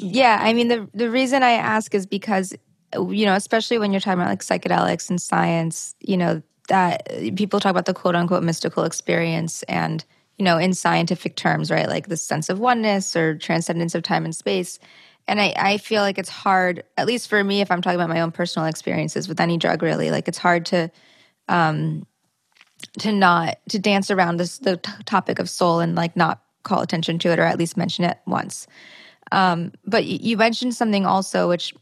Yeah, 0.00 0.38
I 0.40 0.52
mean 0.52 0.66
the 0.66 0.88
the 0.92 1.08
reason 1.08 1.44
I 1.44 1.52
ask 1.52 1.94
is 1.94 2.04
because 2.04 2.52
you 2.92 3.26
know 3.26 3.34
especially 3.34 3.78
when 3.78 3.92
you're 3.92 4.00
talking 4.00 4.20
about 4.20 4.28
like 4.28 4.42
psychedelics 4.42 5.08
and 5.08 5.22
science, 5.22 5.94
you 6.00 6.16
know 6.16 6.42
that 6.68 7.08
people 7.36 7.60
talk 7.60 7.70
about 7.70 7.86
the 7.86 7.94
quote 7.94 8.16
unquote 8.16 8.42
mystical 8.42 8.82
experience 8.82 9.62
and 9.64 10.04
you 10.40 10.44
know 10.44 10.56
in 10.56 10.72
scientific 10.72 11.36
terms, 11.36 11.70
right? 11.70 11.86
Like 11.86 12.08
the 12.08 12.16
sense 12.16 12.48
of 12.48 12.58
oneness 12.58 13.14
or 13.14 13.36
transcendence 13.36 13.94
of 13.94 14.02
time 14.02 14.24
and 14.24 14.34
space. 14.34 14.78
And 15.28 15.38
I, 15.38 15.52
I 15.54 15.76
feel 15.76 16.00
like 16.00 16.16
it's 16.16 16.30
hard, 16.30 16.82
at 16.96 17.06
least 17.06 17.28
for 17.28 17.44
me, 17.44 17.60
if 17.60 17.70
I'm 17.70 17.82
talking 17.82 18.00
about 18.00 18.08
my 18.08 18.22
own 18.22 18.32
personal 18.32 18.66
experiences 18.66 19.28
with 19.28 19.38
any 19.38 19.58
drug, 19.58 19.82
really, 19.82 20.10
like 20.10 20.28
it's 20.28 20.38
hard 20.38 20.64
to 20.66 20.90
um, 21.50 22.06
to 23.00 23.12
not 23.12 23.58
to 23.68 23.78
dance 23.78 24.10
around 24.10 24.38
this 24.38 24.56
the 24.58 24.78
t- 24.78 24.90
topic 25.04 25.38
of 25.38 25.50
soul 25.50 25.80
and 25.80 25.94
like 25.94 26.16
not 26.16 26.40
call 26.62 26.80
attention 26.80 27.18
to 27.18 27.30
it 27.30 27.38
or 27.38 27.42
at 27.42 27.58
least 27.58 27.76
mention 27.76 28.06
it 28.06 28.18
once. 28.26 28.66
Um, 29.32 29.72
but 29.84 30.04
y- 30.04 30.20
you 30.22 30.38
mentioned 30.38 30.74
something 30.74 31.04
also 31.04 31.50
which 31.50 31.74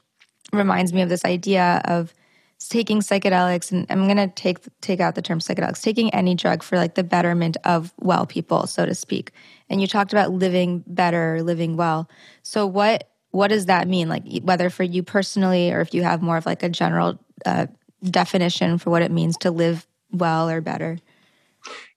reminds 0.52 0.92
me 0.92 1.02
of 1.02 1.08
this 1.08 1.24
idea 1.24 1.80
of 1.84 2.12
taking 2.58 3.00
psychedelics 3.00 3.70
and 3.70 3.86
I'm 3.88 4.04
going 4.06 4.16
to 4.16 4.28
take 4.28 4.58
take 4.80 5.00
out 5.00 5.14
the 5.14 5.22
term 5.22 5.38
psychedelics 5.38 5.82
taking 5.82 6.12
any 6.12 6.34
drug 6.34 6.62
for 6.62 6.76
like 6.76 6.96
the 6.96 7.04
betterment 7.04 7.56
of 7.64 7.94
well 8.00 8.26
people 8.26 8.66
so 8.66 8.84
to 8.84 8.94
speak. 8.94 9.30
And 9.70 9.80
you 9.80 9.86
talked 9.86 10.12
about 10.12 10.32
living 10.32 10.82
better, 10.86 11.42
living 11.42 11.76
well. 11.76 12.08
So 12.42 12.66
what 12.66 13.10
what 13.30 13.48
does 13.48 13.66
that 13.66 13.86
mean 13.86 14.08
like 14.08 14.24
whether 14.42 14.70
for 14.70 14.82
you 14.82 15.02
personally 15.02 15.70
or 15.70 15.80
if 15.80 15.94
you 15.94 16.02
have 16.02 16.22
more 16.22 16.36
of 16.36 16.46
like 16.46 16.62
a 16.62 16.68
general 16.68 17.18
uh, 17.46 17.66
definition 18.04 18.78
for 18.78 18.90
what 18.90 19.02
it 19.02 19.10
means 19.10 19.36
to 19.38 19.50
live 19.50 19.86
well 20.10 20.48
or 20.48 20.60
better? 20.60 20.98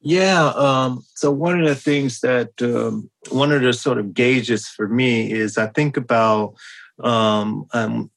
Yeah. 0.01 0.47
Um, 0.55 1.03
so 1.15 1.31
one 1.31 1.59
of 1.59 1.67
the 1.67 1.75
things 1.75 2.21
that 2.21 2.49
um, 2.61 3.09
one 3.29 3.51
of 3.51 3.61
the 3.61 3.73
sort 3.73 3.97
of 3.97 4.13
gauges 4.13 4.67
for 4.67 4.87
me 4.87 5.31
is 5.31 5.57
I 5.57 5.67
think 5.67 5.95
about, 5.97 6.55
um, 6.99 7.67
um 7.73 8.11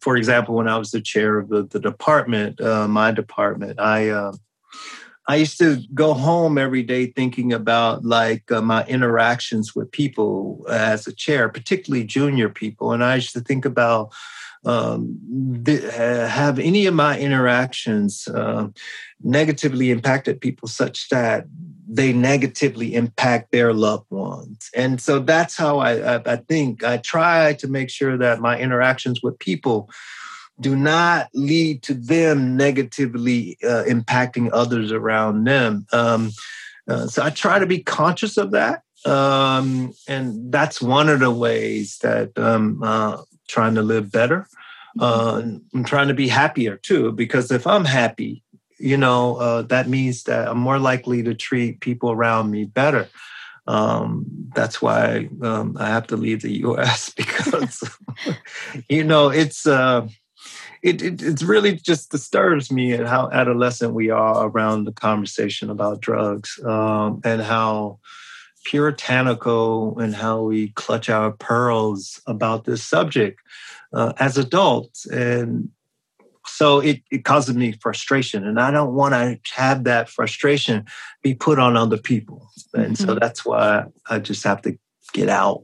for 0.00 0.16
example, 0.16 0.54
when 0.54 0.68
I 0.68 0.78
was 0.78 0.90
the 0.90 1.00
chair 1.00 1.38
of 1.38 1.48
the, 1.48 1.64
the 1.64 1.80
department, 1.80 2.60
uh, 2.60 2.88
my 2.88 3.10
department, 3.10 3.78
I 3.78 4.08
uh, 4.08 4.32
I 5.28 5.36
used 5.36 5.58
to 5.58 5.80
go 5.94 6.14
home 6.14 6.58
every 6.58 6.82
day 6.82 7.06
thinking 7.06 7.52
about 7.52 8.04
like 8.04 8.50
uh, 8.50 8.60
my 8.62 8.84
interactions 8.86 9.76
with 9.76 9.92
people 9.92 10.66
as 10.68 11.06
a 11.06 11.12
chair, 11.12 11.48
particularly 11.48 12.04
junior 12.04 12.48
people, 12.48 12.92
and 12.92 13.04
I 13.04 13.16
used 13.16 13.34
to 13.34 13.40
think 13.40 13.64
about 13.64 14.12
um, 14.64 15.18
have 15.66 16.58
any 16.58 16.86
of 16.86 16.94
my 16.94 17.18
interactions 17.18 18.28
uh, 18.28 18.68
negatively 19.22 19.90
impacted 19.90 20.40
people 20.40 20.68
such 20.68 21.08
that 21.08 21.46
they 21.88 22.12
negatively 22.12 22.94
impact 22.94 23.50
their 23.50 23.72
loved 23.72 24.10
ones. 24.10 24.70
And 24.74 25.00
so 25.00 25.18
that's 25.18 25.56
how 25.56 25.78
I, 25.78 26.16
I, 26.16 26.22
I 26.24 26.36
think 26.36 26.84
I 26.84 26.98
try 26.98 27.54
to 27.54 27.66
make 27.66 27.90
sure 27.90 28.16
that 28.16 28.40
my 28.40 28.58
interactions 28.58 29.22
with 29.22 29.38
people 29.38 29.90
do 30.60 30.76
not 30.76 31.28
lead 31.34 31.82
to 31.82 31.94
them 31.94 32.56
negatively 32.56 33.56
uh, 33.64 33.84
impacting 33.88 34.50
others 34.52 34.92
around 34.92 35.44
them. 35.44 35.86
Um, 35.92 36.30
uh, 36.86 37.06
so 37.06 37.22
I 37.22 37.30
try 37.30 37.58
to 37.58 37.66
be 37.66 37.82
conscious 37.82 38.36
of 38.36 38.52
that. 38.52 38.82
Um, 39.06 39.94
and 40.06 40.52
that's 40.52 40.82
one 40.82 41.08
of 41.08 41.20
the 41.20 41.30
ways 41.30 41.98
that 42.02 42.38
um, 42.38 42.82
uh, 42.82 43.22
trying 43.50 43.74
to 43.74 43.82
live 43.82 44.10
better. 44.10 44.46
Uh, 44.98 45.42
I'm 45.74 45.84
trying 45.84 46.08
to 46.08 46.14
be 46.14 46.28
happier 46.28 46.76
too, 46.76 47.12
because 47.12 47.50
if 47.50 47.66
I'm 47.66 47.84
happy, 47.84 48.42
you 48.78 48.96
know, 48.96 49.36
uh, 49.36 49.62
that 49.62 49.88
means 49.88 50.24
that 50.24 50.48
I'm 50.48 50.58
more 50.58 50.78
likely 50.78 51.22
to 51.22 51.34
treat 51.34 51.80
people 51.80 52.10
around 52.10 52.50
me 52.50 52.64
better. 52.64 53.08
Um, 53.66 54.26
that's 54.54 54.82
why 54.82 55.28
um, 55.42 55.76
I 55.78 55.88
have 55.88 56.06
to 56.08 56.16
leave 56.16 56.42
the 56.42 56.52
U.S. 56.68 57.10
because, 57.16 57.84
you 58.88 59.04
know, 59.04 59.28
it's 59.28 59.66
uh, 59.66 60.08
it, 60.82 61.02
it 61.02 61.22
it 61.22 61.42
really 61.42 61.76
just 61.76 62.10
disturbs 62.10 62.72
me 62.72 62.92
at 62.94 63.06
how 63.06 63.30
adolescent 63.30 63.94
we 63.94 64.10
are 64.10 64.46
around 64.48 64.84
the 64.84 64.92
conversation 64.92 65.70
about 65.70 66.00
drugs 66.00 66.58
um, 66.64 67.20
and 67.22 67.42
how 67.42 67.98
puritanical 68.64 69.98
and 69.98 70.14
how 70.14 70.42
we 70.42 70.68
clutch 70.70 71.08
our 71.08 71.32
pearls 71.32 72.20
about 72.26 72.64
this 72.64 72.82
subject 72.82 73.40
uh, 73.92 74.12
as 74.18 74.36
adults. 74.36 75.06
And 75.06 75.70
so 76.46 76.80
it, 76.80 77.02
it 77.10 77.24
causes 77.24 77.54
me 77.54 77.72
frustration. 77.80 78.46
And 78.46 78.60
I 78.60 78.70
don't 78.70 78.94
want 78.94 79.14
to 79.14 79.38
have 79.54 79.84
that 79.84 80.08
frustration 80.08 80.84
be 81.22 81.34
put 81.34 81.58
on 81.58 81.76
other 81.76 81.96
people. 81.96 82.50
And 82.74 82.96
mm-hmm. 82.96 83.06
so 83.06 83.14
that's 83.14 83.44
why 83.44 83.84
I 84.08 84.18
just 84.18 84.44
have 84.44 84.62
to 84.62 84.76
get 85.12 85.28
out. 85.28 85.62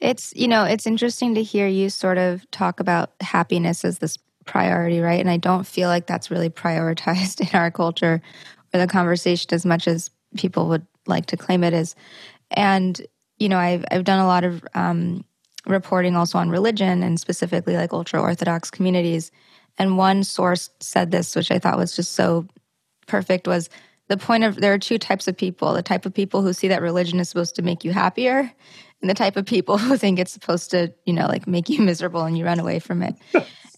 It's, 0.00 0.34
you 0.34 0.48
know, 0.48 0.64
it's 0.64 0.86
interesting 0.86 1.34
to 1.34 1.42
hear 1.42 1.66
you 1.66 1.90
sort 1.90 2.18
of 2.18 2.50
talk 2.50 2.80
about 2.80 3.12
happiness 3.20 3.84
as 3.84 3.98
this 3.98 4.16
priority, 4.46 5.00
right? 5.00 5.20
And 5.20 5.30
I 5.30 5.36
don't 5.36 5.66
feel 5.66 5.88
like 5.88 6.06
that's 6.06 6.30
really 6.30 6.50
prioritized 6.50 7.40
in 7.52 7.58
our 7.58 7.70
culture 7.70 8.22
or 8.72 8.80
the 8.80 8.86
conversation 8.86 9.48
as 9.52 9.66
much 9.66 9.86
as 9.86 10.10
people 10.36 10.68
would 10.68 10.86
like 11.06 11.26
to 11.26 11.36
claim 11.36 11.64
it 11.64 11.72
is. 11.72 11.94
And, 12.50 13.00
you 13.38 13.48
know, 13.48 13.58
I've, 13.58 13.84
I've 13.90 14.04
done 14.04 14.20
a 14.20 14.26
lot 14.26 14.44
of 14.44 14.64
um, 14.74 15.24
reporting 15.66 16.16
also 16.16 16.38
on 16.38 16.50
religion 16.50 17.02
and 17.02 17.18
specifically 17.18 17.76
like 17.76 17.92
ultra 17.92 18.20
Orthodox 18.20 18.70
communities. 18.70 19.30
And 19.78 19.96
one 19.96 20.24
source 20.24 20.70
said 20.80 21.10
this, 21.10 21.34
which 21.36 21.50
I 21.50 21.58
thought 21.58 21.78
was 21.78 21.94
just 21.94 22.12
so 22.12 22.46
perfect, 23.06 23.46
was 23.46 23.70
the 24.08 24.16
point 24.16 24.44
of 24.44 24.56
there 24.56 24.72
are 24.72 24.78
two 24.78 24.98
types 24.98 25.28
of 25.28 25.36
people 25.36 25.72
the 25.72 25.82
type 25.82 26.04
of 26.04 26.12
people 26.12 26.42
who 26.42 26.52
see 26.52 26.68
that 26.68 26.82
religion 26.82 27.20
is 27.20 27.28
supposed 27.28 27.54
to 27.56 27.62
make 27.62 27.84
you 27.84 27.92
happier, 27.92 28.52
and 29.00 29.08
the 29.08 29.14
type 29.14 29.36
of 29.36 29.46
people 29.46 29.78
who 29.78 29.96
think 29.96 30.18
it's 30.18 30.32
supposed 30.32 30.70
to, 30.72 30.92
you 31.06 31.12
know, 31.12 31.26
like 31.26 31.46
make 31.46 31.68
you 31.68 31.80
miserable 31.82 32.22
and 32.24 32.36
you 32.36 32.44
run 32.44 32.60
away 32.60 32.78
from 32.78 33.02
it. 33.02 33.14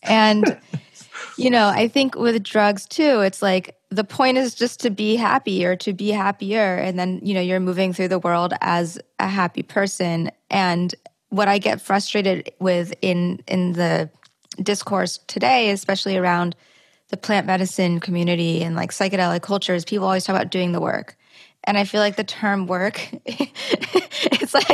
and, 0.03 0.59
you 1.37 1.51
know, 1.51 1.69
I 1.69 1.89
think 1.89 2.15
with 2.15 2.43
drugs 2.43 2.87
too, 2.87 3.21
it's 3.21 3.43
like 3.43 3.77
the 3.91 4.05
point 4.05 4.39
is 4.39 4.55
just 4.55 4.81
to 4.81 4.91
be 4.91 5.17
happy 5.17 5.65
or 5.65 5.77
to 5.77 5.93
be 5.93 6.11
happier. 6.11 6.77
And 6.77 6.99
then, 6.99 7.21
you 7.23 7.35
know, 7.35 7.41
you're 7.41 7.61
moving 7.61 7.93
through 7.93 8.09
the 8.09 8.19
world 8.19 8.55
as 8.61 8.99
a 9.19 9.29
happy 9.29 9.63
person. 9.63 10.31
And 10.51 10.95
what 11.29 11.49
I 11.49 11.59
get 11.59 11.81
frustrated 11.81 12.53
with 12.59 12.95
in 13.03 13.43
in 13.47 13.73
the 13.73 14.11
discourse 14.63 15.19
today, 15.27 15.71
especially 15.71 16.17
around 16.17 16.55
the 17.09 17.17
plant 17.17 17.47
medicine 17.47 18.01
community 18.01 18.63
and 18.63 18.75
like 18.75 18.91
psychedelic 18.91 19.43
cultures, 19.43 19.85
people 19.85 20.07
always 20.07 20.25
talk 20.25 20.37
about 20.37 20.51
doing 20.51 20.73
the 20.73 20.81
work. 20.81 21.17
And 21.65 21.79
I 21.79 21.85
feel 21.85 22.01
like 22.01 22.17
the 22.17 22.25
term 22.25 22.67
work, 22.67 23.09
it's 23.25 24.53
like, 24.53 24.71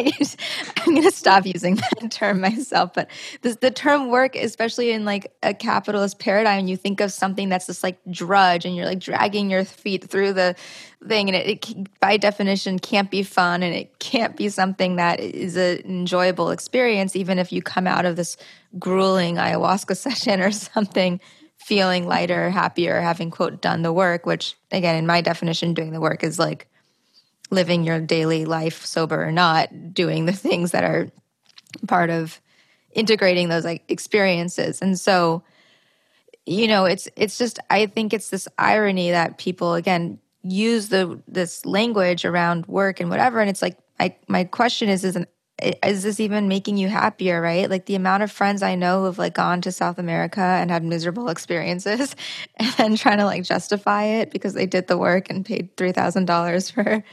I'm 0.78 0.94
going 0.94 1.02
to 1.02 1.10
stop 1.10 1.44
using 1.44 1.76
that 1.76 2.10
term 2.10 2.40
myself. 2.40 2.94
But 2.94 3.10
the 3.42 3.70
term 3.70 4.08
work, 4.08 4.34
especially 4.34 4.92
in 4.92 5.04
like 5.04 5.30
a 5.42 5.52
capitalist 5.52 6.18
paradigm, 6.18 6.66
you 6.66 6.76
think 6.76 7.00
of 7.00 7.12
something 7.12 7.50
that's 7.50 7.66
just 7.66 7.82
like 7.82 7.98
drudge 8.10 8.64
and 8.64 8.74
you're 8.74 8.86
like 8.86 9.00
dragging 9.00 9.50
your 9.50 9.64
feet 9.64 10.04
through 10.04 10.32
the 10.32 10.56
thing. 11.06 11.28
And 11.28 11.36
it, 11.36 11.68
it 11.68 12.00
by 12.00 12.16
definition 12.16 12.78
can't 12.78 13.10
be 13.10 13.22
fun 13.22 13.62
and 13.62 13.74
it 13.74 13.98
can't 13.98 14.34
be 14.34 14.48
something 14.48 14.96
that 14.96 15.20
is 15.20 15.56
an 15.56 15.80
enjoyable 15.84 16.50
experience, 16.50 17.14
even 17.14 17.38
if 17.38 17.52
you 17.52 17.60
come 17.60 17.86
out 17.86 18.06
of 18.06 18.16
this 18.16 18.38
grueling 18.78 19.36
ayahuasca 19.36 19.96
session 19.96 20.40
or 20.40 20.52
something 20.52 21.20
feeling 21.58 22.06
lighter, 22.06 22.48
happier, 22.48 23.00
having 23.00 23.30
quote 23.30 23.60
done 23.60 23.82
the 23.82 23.92
work, 23.92 24.24
which 24.24 24.56
again, 24.70 24.96
in 24.96 25.06
my 25.06 25.20
definition, 25.20 25.74
doing 25.74 25.92
the 25.92 26.00
work 26.00 26.24
is 26.24 26.38
like 26.38 26.66
living 27.50 27.84
your 27.84 28.00
daily 28.00 28.44
life 28.44 28.84
sober 28.84 29.24
or 29.24 29.32
not 29.32 29.94
doing 29.94 30.26
the 30.26 30.32
things 30.32 30.72
that 30.72 30.84
are 30.84 31.10
part 31.86 32.10
of 32.10 32.40
integrating 32.92 33.48
those 33.48 33.64
like 33.64 33.84
experiences. 33.88 34.80
And 34.80 34.98
so 34.98 35.42
you 36.48 36.66
know 36.66 36.86
it's 36.86 37.08
it's 37.14 37.36
just 37.36 37.58
i 37.68 37.84
think 37.84 38.14
it's 38.14 38.30
this 38.30 38.48
irony 38.56 39.10
that 39.10 39.36
people 39.36 39.74
again 39.74 40.18
use 40.42 40.88
the 40.88 41.20
this 41.28 41.66
language 41.66 42.24
around 42.24 42.64
work 42.66 43.00
and 43.00 43.10
whatever 43.10 43.38
and 43.38 43.50
it's 43.50 43.60
like 43.60 43.76
I, 44.00 44.16
my 44.28 44.44
question 44.44 44.88
is 44.88 45.04
is 45.04 45.16
an, 45.16 45.26
is 45.62 46.02
this 46.02 46.20
even 46.20 46.48
making 46.48 46.76
you 46.76 46.88
happier 46.88 47.40
right? 47.40 47.68
Like 47.68 47.86
the 47.86 47.94
amount 47.94 48.22
of 48.22 48.30
friends 48.30 48.62
i 48.62 48.74
know 48.74 49.04
who've 49.04 49.18
like 49.18 49.34
gone 49.34 49.60
to 49.62 49.72
south 49.72 49.98
america 49.98 50.40
and 50.40 50.70
had 50.70 50.84
miserable 50.84 51.28
experiences 51.36 52.14
and 52.56 52.72
then 52.74 52.96
trying 52.96 53.18
to 53.18 53.24
like 53.24 53.44
justify 53.44 54.04
it 54.04 54.30
because 54.30 54.54
they 54.54 54.66
did 54.66 54.86
the 54.86 54.98
work 54.98 55.30
and 55.30 55.44
paid 55.44 55.76
$3000 55.76 56.72
for 56.72 57.04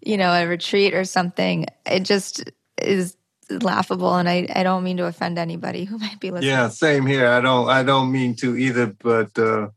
you 0.00 0.16
know 0.16 0.32
a 0.32 0.46
retreat 0.46 0.94
or 0.94 1.04
something 1.04 1.66
it 1.86 2.00
just 2.00 2.44
is 2.80 3.16
laughable 3.50 4.14
and 4.14 4.28
I, 4.28 4.46
I 4.54 4.62
don't 4.62 4.84
mean 4.84 4.98
to 4.98 5.06
offend 5.06 5.38
anybody 5.38 5.84
who 5.84 5.98
might 6.04 6.20
be 6.20 6.30
listening. 6.30 6.50
Yeah 6.50 6.68
same 6.68 7.06
here. 7.06 7.28
I 7.28 7.40
don't 7.40 7.68
i 7.68 7.82
don't 7.82 8.12
mean 8.12 8.34
to 8.36 8.56
either 8.56 8.86
but 8.86 9.36
uh 9.38 9.68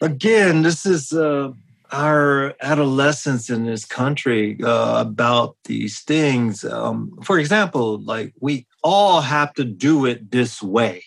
again 0.00 0.62
this 0.62 0.86
is 0.86 1.12
uh 1.12 1.52
our 1.92 2.54
adolescence 2.60 3.50
in 3.50 3.66
this 3.66 3.84
country 3.84 4.58
uh, 4.62 5.00
about 5.00 5.56
these 5.64 6.00
things. 6.00 6.64
Um, 6.64 7.18
for 7.22 7.38
example, 7.38 7.98
like 8.00 8.34
we 8.40 8.66
all 8.82 9.20
have 9.20 9.54
to 9.54 9.64
do 9.64 10.06
it 10.06 10.30
this 10.30 10.62
way. 10.62 11.04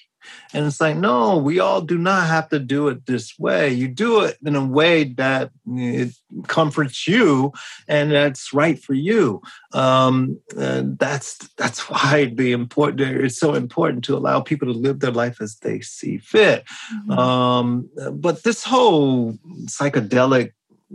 And 0.53 0.65
it's 0.65 0.79
like, 0.79 0.95
no, 0.95 1.37
we 1.37 1.59
all 1.59 1.81
do 1.81 1.97
not 1.97 2.27
have 2.27 2.49
to 2.49 2.59
do 2.59 2.87
it 2.87 3.05
this 3.05 3.37
way. 3.37 3.73
You 3.73 3.87
do 3.87 4.21
it 4.21 4.37
in 4.45 4.55
a 4.55 4.65
way 4.65 5.03
that 5.03 5.51
it 5.67 6.13
comforts 6.47 7.07
you 7.07 7.51
and 7.87 8.11
that's 8.11 8.53
right 8.53 8.79
for 8.79 8.93
you. 8.93 9.41
Um, 9.73 10.39
that's 10.55 11.37
that's 11.57 11.89
why 11.89 12.31
the 12.33 12.51
important 12.51 13.01
it's 13.01 13.37
so 13.37 13.53
important 13.53 14.03
to 14.05 14.15
allow 14.15 14.41
people 14.41 14.71
to 14.71 14.79
live 14.79 14.99
their 14.99 15.11
life 15.11 15.41
as 15.41 15.57
they 15.57 15.81
see 15.81 16.19
fit. 16.19 16.63
Mm-hmm. 16.93 17.11
Um, 17.11 17.89
but 18.13 18.43
this 18.43 18.63
whole 18.63 19.33
psychedelic 19.65 20.51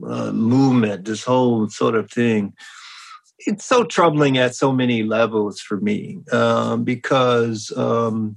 uh, 0.06 0.32
movement, 0.32 1.04
this 1.04 1.24
whole 1.24 1.68
sort 1.68 1.94
of 1.94 2.10
thing, 2.10 2.54
it's 3.40 3.64
so 3.64 3.84
troubling 3.84 4.38
at 4.38 4.54
so 4.54 4.72
many 4.72 5.02
levels 5.02 5.60
for 5.60 5.78
me 5.80 6.18
um, 6.32 6.84
because 6.84 7.72
um, 7.76 8.36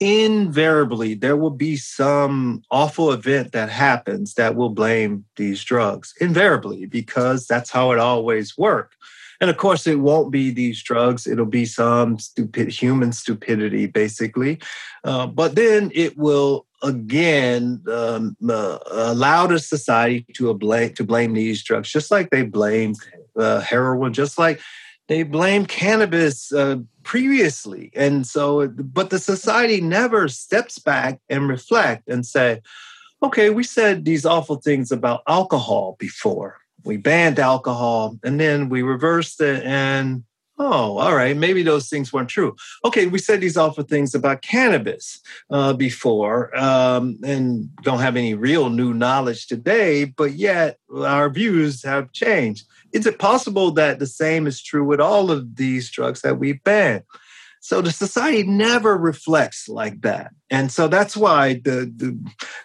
invariably 0.00 1.14
there 1.14 1.36
will 1.36 1.50
be 1.50 1.76
some 1.76 2.62
awful 2.70 3.12
event 3.12 3.52
that 3.52 3.68
happens 3.68 4.34
that 4.34 4.54
will 4.54 4.70
blame 4.70 5.24
these 5.36 5.62
drugs 5.62 6.14
invariably 6.20 6.86
because 6.86 7.46
that's 7.46 7.70
how 7.70 7.92
it 7.92 7.98
always 7.98 8.56
worked 8.56 8.96
and 9.42 9.50
of 9.50 9.56
course 9.56 9.88
it 9.88 9.98
won't 9.98 10.30
be 10.30 10.52
these 10.52 10.80
drugs. 10.80 11.26
It'll 11.26 11.44
be 11.44 11.66
some 11.66 12.20
stupid 12.20 12.68
human 12.68 13.10
stupidity 13.10 13.86
basically. 13.86 14.60
Uh, 15.02 15.26
but 15.26 15.56
then 15.56 15.90
it 15.96 16.16
will 16.16 16.64
again 16.80 17.82
um, 17.90 18.36
uh, 18.48 18.78
allow 18.88 19.48
the 19.48 19.58
society 19.58 20.24
to 20.34 20.54
blame 20.54 20.94
to 20.94 21.02
blame 21.02 21.34
these 21.34 21.62
drugs 21.62 21.90
just 21.90 22.10
like 22.10 22.30
they 22.30 22.42
blame 22.42 22.94
uh, 23.36 23.60
heroin 23.60 24.12
just 24.12 24.38
like 24.38 24.60
they 25.08 25.24
blame 25.24 25.66
cannabis 25.66 26.52
uh, 26.52 26.76
previously. 27.02 27.90
And 27.96 28.24
so 28.24 28.68
but 28.68 29.10
the 29.10 29.18
society 29.18 29.80
never 29.80 30.28
steps 30.28 30.78
back 30.78 31.20
and 31.28 31.48
reflect 31.48 32.06
and 32.06 32.24
say 32.24 32.60
okay 33.24 33.50
we 33.50 33.64
said 33.64 34.04
these 34.04 34.24
awful 34.24 34.56
things 34.56 34.92
about 34.92 35.24
alcohol 35.26 35.96
before 35.98 36.61
we 36.84 36.96
banned 36.96 37.38
alcohol 37.38 38.18
and 38.24 38.38
then 38.40 38.68
we 38.68 38.82
reversed 38.82 39.40
it 39.40 39.62
and 39.64 40.24
oh 40.58 40.98
all 40.98 41.14
right 41.14 41.36
maybe 41.36 41.62
those 41.62 41.88
things 41.88 42.12
weren't 42.12 42.28
true 42.28 42.54
okay 42.84 43.06
we 43.06 43.18
said 43.18 43.40
these 43.40 43.56
awful 43.56 43.84
things 43.84 44.14
about 44.14 44.42
cannabis 44.42 45.20
uh, 45.50 45.72
before 45.72 46.56
um, 46.58 47.18
and 47.24 47.74
don't 47.82 48.00
have 48.00 48.16
any 48.16 48.34
real 48.34 48.70
new 48.70 48.92
knowledge 48.92 49.46
today 49.46 50.04
but 50.04 50.32
yet 50.32 50.78
our 50.94 51.30
views 51.30 51.82
have 51.82 52.12
changed 52.12 52.66
is 52.92 53.06
it 53.06 53.18
possible 53.18 53.70
that 53.72 53.98
the 53.98 54.06
same 54.06 54.46
is 54.46 54.62
true 54.62 54.84
with 54.84 55.00
all 55.00 55.30
of 55.30 55.56
these 55.56 55.90
drugs 55.90 56.20
that 56.20 56.38
we 56.38 56.52
ban? 56.52 57.02
So 57.62 57.80
the 57.80 57.92
society 57.92 58.42
never 58.42 58.98
reflects 58.98 59.68
like 59.68 60.00
that. 60.00 60.32
And 60.50 60.72
so 60.72 60.88
that's 60.88 61.16
why 61.16 61.54
the, 61.54 61.92
the 61.94 62.18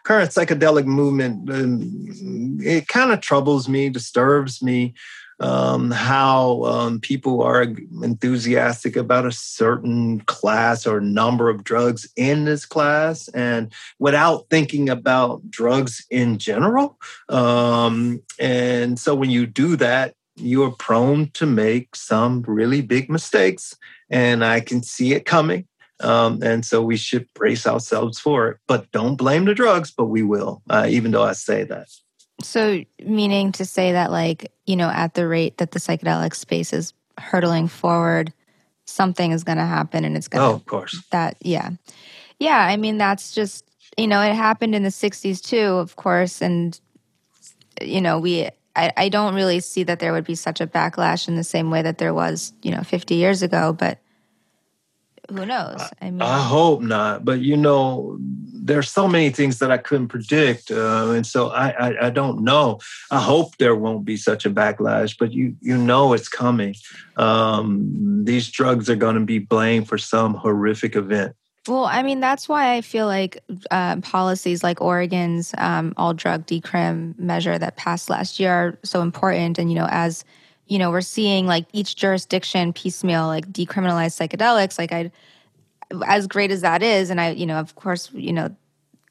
current 0.04 0.32
psychedelic 0.32 0.86
movement, 0.86 1.52
um, 1.52 2.58
it 2.60 2.88
kind 2.88 3.12
of 3.12 3.22
troubles 3.22 3.70
me, 3.70 3.90
disturbs 3.90 4.64
me, 4.64 4.96
um, 5.40 5.92
how 5.92 6.64
um, 6.64 7.00
people 7.00 7.44
are 7.44 7.62
enthusiastic 8.02 8.96
about 8.96 9.28
a 9.28 9.32
certain 9.32 10.22
class 10.22 10.88
or 10.88 11.00
number 11.00 11.48
of 11.48 11.64
drugs 11.64 12.10
in 12.16 12.46
this 12.46 12.66
class 12.66 13.28
and 13.30 13.72
without 14.00 14.50
thinking 14.50 14.90
about 14.90 15.48
drugs 15.52 16.08
in 16.10 16.40
general. 16.40 16.98
Um, 17.30 18.24
and 18.40 18.98
so 18.98 19.14
when 19.14 19.30
you 19.30 19.46
do 19.46 19.76
that, 19.76 20.16
you 20.38 20.64
are 20.64 20.72
prone 20.72 21.30
to 21.32 21.46
make 21.46 21.96
some 21.96 22.42
really 22.48 22.82
big 22.82 23.10
mistakes, 23.10 23.76
and 24.10 24.44
I 24.44 24.60
can 24.60 24.84
see 24.84 25.14
it 25.14 25.26
coming. 25.26 25.68
Um, 26.00 26.42
and 26.44 26.66
so 26.66 26.82
we 26.82 26.96
should 26.98 27.28
brace 27.34 27.66
ourselves 27.66 28.20
for 28.20 28.50
it. 28.50 28.58
But 28.68 28.92
don't 28.92 29.16
blame 29.16 29.46
the 29.46 29.56
drugs, 29.56 29.92
but 29.92 30.06
we 30.06 30.24
will, 30.24 30.62
uh, 30.70 30.88
even 30.90 31.12
though 31.12 31.24
I 31.24 31.34
say 31.34 31.64
that. 31.64 31.88
So, 32.44 32.84
meaning 33.04 33.52
to 33.54 33.66
say 33.66 33.94
that, 33.94 34.12
like, 34.12 34.52
you 34.68 34.76
know, 34.76 34.90
at 34.90 35.16
the 35.16 35.28
rate 35.28 35.58
that 35.58 35.72
the 35.72 35.80
psychedelic 35.80 36.36
space 36.36 36.72
is 36.72 36.94
hurtling 37.18 37.68
forward, 37.68 38.32
something 38.86 39.32
is 39.32 39.44
going 39.44 39.58
to 39.58 39.66
happen 39.66 40.06
and 40.06 40.16
it's 40.16 40.28
going 40.28 40.42
to. 40.42 40.50
Oh, 40.50 40.54
of 40.54 40.66
course. 40.66 41.04
That, 41.12 41.38
yeah. 41.42 41.72
Yeah. 42.40 42.60
I 42.60 42.78
mean, 42.78 43.00
that's 43.00 43.34
just, 43.34 43.66
you 43.98 44.08
know, 44.08 44.22
it 44.22 44.36
happened 44.36 44.76
in 44.76 44.84
the 44.84 44.90
60s 44.90 45.42
too, 45.42 45.58
of 45.58 45.96
course. 45.96 46.42
And, 46.42 46.80
you 47.82 48.02
know, 48.02 48.20
we 48.20 48.50
I, 48.78 48.94
I 48.96 49.10
don't 49.10 49.34
really 49.34 49.60
see 49.60 49.84
that 49.84 50.00
there 50.00 50.14
would 50.14 50.24
be 50.24 50.36
such 50.36 50.62
a 50.62 50.68
backlash 50.68 51.28
in 51.28 51.36
the 51.36 51.44
same 51.44 51.72
way 51.72 51.82
that 51.82 51.98
there 51.98 52.14
was, 52.14 52.54
you 52.62 52.72
know, 52.72 52.84
50 52.84 53.16
years 53.16 53.42
ago. 53.42 53.74
But 53.74 54.00
who 55.30 55.46
knows? 55.46 55.82
I 56.02 56.12
mean, 56.12 56.22
I 56.22 56.42
hope 56.42 56.82
not. 56.82 57.26
But 57.26 57.40
you 57.42 57.58
know, 57.58 58.18
there's 58.20 58.90
so 58.90 59.08
many 59.08 59.30
things 59.30 59.60
that 59.60 59.72
I 59.72 59.78
couldn't 59.78 60.08
predict, 60.08 60.72
uh, 60.72 61.10
and 61.10 61.26
so 61.26 61.50
I, 61.50 61.70
I, 61.70 62.08
I 62.08 62.10
don't 62.10 62.44
know. 62.44 62.80
I 63.12 63.20
hope 63.20 63.58
there 63.58 63.76
won't 63.76 64.06
be 64.06 64.16
such 64.16 64.46
a 64.46 64.50
backlash, 64.50 65.18
but 65.18 65.34
you 65.34 65.56
you 65.62 65.78
know 65.78 66.14
it's 66.14 66.30
coming. 66.30 66.76
Um, 67.18 68.24
these 68.24 68.50
drugs 68.50 68.90
are 68.90 68.96
going 68.96 69.16
to 69.16 69.26
be 69.26 69.40
blamed 69.40 69.90
for 69.90 69.98
some 69.98 70.34
horrific 70.34 70.96
event. 70.96 71.36
Well, 71.68 71.86
I 71.86 72.02
mean, 72.04 72.20
that's 72.20 72.48
why 72.48 72.76
I 72.76 72.82
feel 72.82 73.06
like 73.06 73.44
uh, 73.72 73.98
policies 73.98 74.64
like 74.64 74.82
Oregon's 74.82 75.54
um, 75.58 75.94
all 75.98 76.14
drug 76.14 76.46
decrim 76.46 77.18
measure 77.20 77.58
that 77.58 77.76
passed 77.76 78.10
last 78.10 78.40
year 78.40 78.52
are 78.52 78.80
so 78.84 79.02
important. 79.02 79.60
And, 79.60 79.70
you 79.70 79.78
know, 79.78 79.88
as, 79.90 80.24
you 80.68 80.80
know, 80.80 80.92
we're 80.92 81.02
seeing 81.02 81.46
like 81.46 81.66
each 81.74 81.96
jurisdiction 81.96 82.74
piecemeal, 82.74 83.28
like 83.28 83.52
decriminalize 83.52 84.16
psychedelics, 84.16 84.80
like 84.80 84.92
I, 84.92 85.12
as 86.06 86.28
great 86.28 86.52
as 86.52 86.62
that 86.62 86.82
is, 86.84 87.10
and 87.10 87.20
I, 87.20 87.32
you 87.32 87.46
know, 87.46 87.60
of 87.60 87.76
course, 87.76 88.12
you 88.14 88.34
know, 88.34 88.56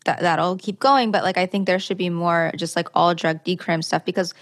that, 0.05 0.21
that'll 0.21 0.57
keep 0.57 0.79
going. 0.79 1.11
But 1.11 1.25
like, 1.25 1.37
I 1.37 1.47
think 1.47 1.67
there 1.67 1.79
should 1.79 1.99
be 1.99 2.11
more 2.11 2.53
just 2.57 2.77
like 2.77 2.89
all 2.95 3.15
drug 3.15 3.45
decrim 3.45 3.83
stuff 3.83 4.05
because 4.05 4.35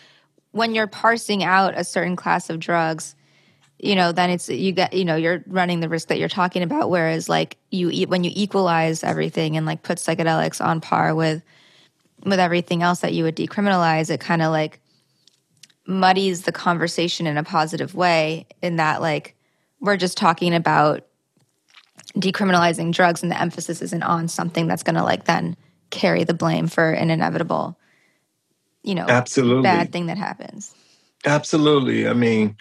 when 0.53 0.74
you're 0.74 0.87
parsing 0.87 1.42
out 1.42 1.77
a 1.77 1.83
certain 1.83 2.16
class 2.16 2.48
of 2.48 2.61
drugs, 2.61 3.16
you 3.84 3.94
know 3.94 4.12
then 4.12 4.30
it's 4.30 4.48
you 4.48 4.72
get 4.72 4.94
you 4.94 5.04
know 5.04 5.14
you're 5.14 5.44
running 5.46 5.80
the 5.80 5.88
risk 5.88 6.08
that 6.08 6.18
you're 6.18 6.28
talking 6.28 6.62
about 6.62 6.88
whereas 6.88 7.28
like 7.28 7.58
you 7.70 7.90
eat 7.90 8.08
when 8.08 8.24
you 8.24 8.30
equalize 8.34 9.04
everything 9.04 9.56
and 9.56 9.66
like 9.66 9.82
put 9.82 9.98
psychedelics 9.98 10.64
on 10.64 10.80
par 10.80 11.14
with 11.14 11.42
with 12.24 12.40
everything 12.40 12.82
else 12.82 13.00
that 13.00 13.12
you 13.12 13.22
would 13.24 13.36
decriminalize 13.36 14.10
it 14.10 14.20
kind 14.20 14.40
of 14.40 14.50
like 14.50 14.80
muddies 15.86 16.42
the 16.42 16.52
conversation 16.52 17.26
in 17.26 17.36
a 17.36 17.44
positive 17.44 17.94
way 17.94 18.46
in 18.62 18.76
that 18.76 19.02
like 19.02 19.36
we're 19.80 19.98
just 19.98 20.16
talking 20.16 20.54
about 20.54 21.04
decriminalizing 22.16 22.90
drugs 22.90 23.22
and 23.22 23.30
the 23.30 23.38
emphasis 23.38 23.82
isn't 23.82 24.02
on 24.02 24.28
something 24.28 24.66
that's 24.66 24.82
going 24.82 24.94
to 24.94 25.02
like 25.02 25.24
then 25.24 25.54
carry 25.90 26.24
the 26.24 26.32
blame 26.32 26.68
for 26.68 26.90
an 26.90 27.10
inevitable 27.10 27.78
you 28.82 28.94
know 28.94 29.04
absolutely. 29.06 29.62
bad 29.62 29.92
thing 29.92 30.06
that 30.06 30.16
happens. 30.16 30.74
Absolutely. 31.26 32.08
I 32.08 32.14
mean 32.14 32.56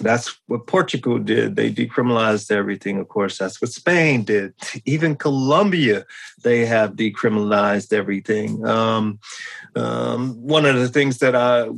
that's 0.00 0.38
what 0.46 0.66
Portugal 0.66 1.18
did. 1.18 1.56
They 1.56 1.72
decriminalized 1.72 2.50
everything. 2.50 2.98
Of 2.98 3.08
course, 3.08 3.38
that's 3.38 3.60
what 3.60 3.70
Spain 3.72 4.24
did. 4.24 4.54
Even 4.84 5.16
Colombia, 5.16 6.06
they 6.42 6.66
have 6.66 6.92
decriminalized 6.92 7.92
everything. 7.92 8.66
Um, 8.66 9.18
um, 9.74 10.34
one 10.34 10.66
of 10.66 10.76
the 10.76 10.88
things 10.88 11.18
that 11.18 11.34
I 11.34 11.68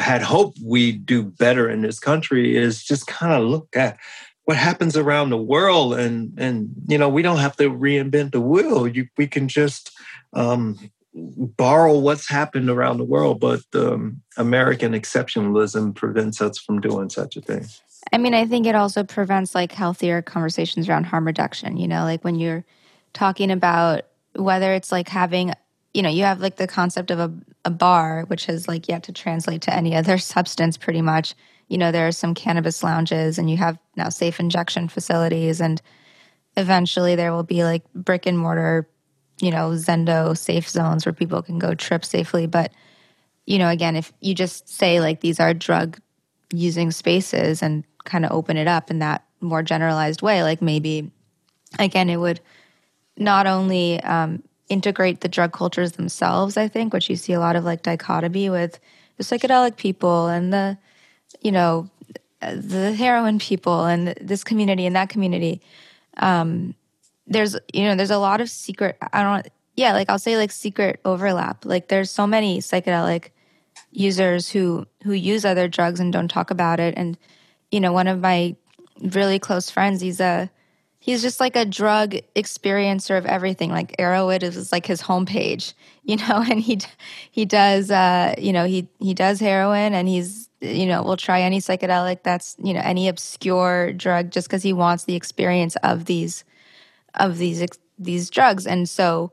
had 0.00 0.22
hoped 0.22 0.58
we'd 0.64 1.06
do 1.06 1.22
better 1.22 1.68
in 1.68 1.82
this 1.82 1.98
country 1.98 2.56
is 2.56 2.82
just 2.82 3.06
kind 3.06 3.32
of 3.32 3.48
look 3.48 3.68
at 3.74 3.98
what 4.44 4.56
happens 4.56 4.96
around 4.96 5.30
the 5.30 5.36
world, 5.36 5.94
and 5.94 6.32
and 6.38 6.70
you 6.88 6.98
know 6.98 7.08
we 7.08 7.22
don't 7.22 7.38
have 7.38 7.56
to 7.56 7.70
reinvent 7.70 8.32
the 8.32 8.40
wheel. 8.40 8.88
You, 8.88 9.06
we 9.16 9.26
can 9.26 9.48
just 9.48 9.92
um, 10.32 10.90
borrow 11.14 11.98
what's 11.98 12.28
happened 12.28 12.70
around 12.70 12.98
the 12.98 13.04
world, 13.04 13.40
but 13.40 13.62
um, 13.74 14.22
American 14.36 14.92
exceptionalism 14.92 15.94
prevents 15.94 16.40
us 16.40 16.58
from 16.58 16.80
doing 16.80 17.10
such 17.10 17.36
a 17.36 17.40
thing. 17.40 17.66
I 18.12 18.18
mean, 18.18 18.34
I 18.34 18.46
think 18.46 18.66
it 18.66 18.74
also 18.74 19.04
prevents 19.04 19.54
like 19.54 19.72
healthier 19.72 20.22
conversations 20.22 20.88
around 20.88 21.04
harm 21.04 21.26
reduction. 21.26 21.76
You 21.76 21.88
know, 21.88 22.04
like 22.04 22.24
when 22.24 22.36
you're 22.36 22.64
talking 23.12 23.50
about 23.50 24.06
whether 24.34 24.72
it's 24.72 24.92
like 24.92 25.08
having, 25.08 25.52
you 25.94 26.02
know, 26.02 26.08
you 26.08 26.22
have 26.24 26.40
like 26.40 26.56
the 26.56 26.66
concept 26.66 27.10
of 27.10 27.18
a, 27.18 27.32
a 27.64 27.70
bar, 27.70 28.24
which 28.28 28.46
has 28.46 28.68
like 28.68 28.88
yet 28.88 29.02
to 29.04 29.12
translate 29.12 29.62
to 29.62 29.74
any 29.74 29.94
other 29.96 30.18
substance 30.18 30.76
pretty 30.76 31.02
much. 31.02 31.34
You 31.68 31.78
know, 31.78 31.92
there 31.92 32.06
are 32.06 32.12
some 32.12 32.34
cannabis 32.34 32.82
lounges 32.82 33.38
and 33.38 33.50
you 33.50 33.56
have 33.58 33.78
now 33.96 34.08
safe 34.08 34.40
injection 34.40 34.88
facilities 34.88 35.60
and 35.60 35.80
eventually 36.56 37.14
there 37.14 37.32
will 37.32 37.44
be 37.44 37.62
like 37.62 37.84
brick 37.94 38.26
and 38.26 38.38
mortar 38.38 38.88
you 39.40 39.50
know, 39.50 39.70
Zendo 39.70 40.36
safe 40.36 40.68
zones 40.68 41.06
where 41.06 41.12
people 41.12 41.42
can 41.42 41.58
go 41.58 41.74
trip 41.74 42.04
safely. 42.04 42.46
But, 42.46 42.72
you 43.46 43.58
know, 43.58 43.68
again, 43.68 43.96
if 43.96 44.12
you 44.20 44.34
just 44.34 44.68
say 44.68 45.00
like 45.00 45.20
these 45.20 45.40
are 45.40 45.54
drug 45.54 45.98
using 46.52 46.90
spaces 46.90 47.62
and 47.62 47.84
kind 48.04 48.24
of 48.24 48.32
open 48.32 48.56
it 48.56 48.68
up 48.68 48.90
in 48.90 48.98
that 48.98 49.24
more 49.40 49.62
generalized 49.62 50.20
way, 50.22 50.42
like 50.42 50.60
maybe, 50.60 51.10
again, 51.78 52.10
it 52.10 52.18
would 52.18 52.40
not 53.16 53.46
only 53.46 54.00
um, 54.02 54.42
integrate 54.68 55.20
the 55.20 55.28
drug 55.28 55.52
cultures 55.52 55.92
themselves, 55.92 56.56
I 56.56 56.68
think, 56.68 56.92
which 56.92 57.08
you 57.08 57.16
see 57.16 57.32
a 57.32 57.40
lot 57.40 57.56
of 57.56 57.64
like 57.64 57.82
dichotomy 57.82 58.50
with 58.50 58.78
the 59.16 59.24
psychedelic 59.24 59.76
people 59.76 60.28
and 60.28 60.52
the, 60.52 60.78
you 61.40 61.52
know, 61.52 61.88
the 62.40 62.92
heroin 62.92 63.38
people 63.38 63.84
and 63.84 64.08
this 64.20 64.44
community 64.44 64.86
and 64.86 64.96
that 64.96 65.08
community. 65.08 65.60
Um, 66.16 66.74
there's, 67.30 67.56
you 67.72 67.84
know, 67.84 67.94
there's 67.94 68.10
a 68.10 68.18
lot 68.18 68.42
of 68.42 68.50
secret, 68.50 68.98
I 69.12 69.22
don't, 69.22 69.48
yeah, 69.76 69.94
like 69.94 70.10
I'll 70.10 70.18
say 70.18 70.36
like 70.36 70.52
secret 70.52 71.00
overlap. 71.06 71.64
Like 71.64 71.88
there's 71.88 72.10
so 72.10 72.26
many 72.26 72.58
psychedelic 72.58 73.30
users 73.92 74.50
who 74.50 74.86
who 75.04 75.12
use 75.12 75.44
other 75.44 75.68
drugs 75.68 76.00
and 76.00 76.12
don't 76.12 76.28
talk 76.28 76.50
about 76.50 76.80
it. 76.80 76.94
And 76.96 77.16
you 77.70 77.80
know, 77.80 77.92
one 77.92 78.06
of 78.06 78.20
my 78.20 78.56
really 79.00 79.38
close 79.38 79.70
friends, 79.70 80.00
he's 80.00 80.20
a 80.20 80.50
he's 80.98 81.22
just 81.22 81.40
like 81.40 81.56
a 81.56 81.64
drug 81.64 82.14
experiencer 82.36 83.16
of 83.16 83.26
everything. 83.26 83.70
Like 83.70 83.96
Erowid 83.96 84.42
is 84.42 84.70
like 84.70 84.86
his 84.86 85.02
homepage, 85.02 85.72
you 86.04 86.16
know, 86.16 86.44
and 86.48 86.60
he 86.60 86.80
he 87.30 87.44
does 87.44 87.90
uh, 87.90 88.34
you 88.38 88.52
know, 88.52 88.66
he 88.66 88.88
he 88.98 89.14
does 89.14 89.40
heroin 89.40 89.94
and 89.94 90.08
he's 90.08 90.48
you 90.60 90.84
know, 90.84 91.02
will 91.02 91.16
try 91.16 91.40
any 91.40 91.58
psychedelic 91.58 92.22
that's, 92.22 92.54
you 92.62 92.74
know, 92.74 92.82
any 92.84 93.08
obscure 93.08 93.94
drug 93.94 94.30
just 94.30 94.46
because 94.46 94.62
he 94.62 94.74
wants 94.74 95.04
the 95.04 95.14
experience 95.14 95.74
of 95.76 96.04
these 96.04 96.44
of 97.14 97.38
these 97.38 97.66
these 97.98 98.30
drugs. 98.30 98.66
And 98.66 98.88
so 98.88 99.32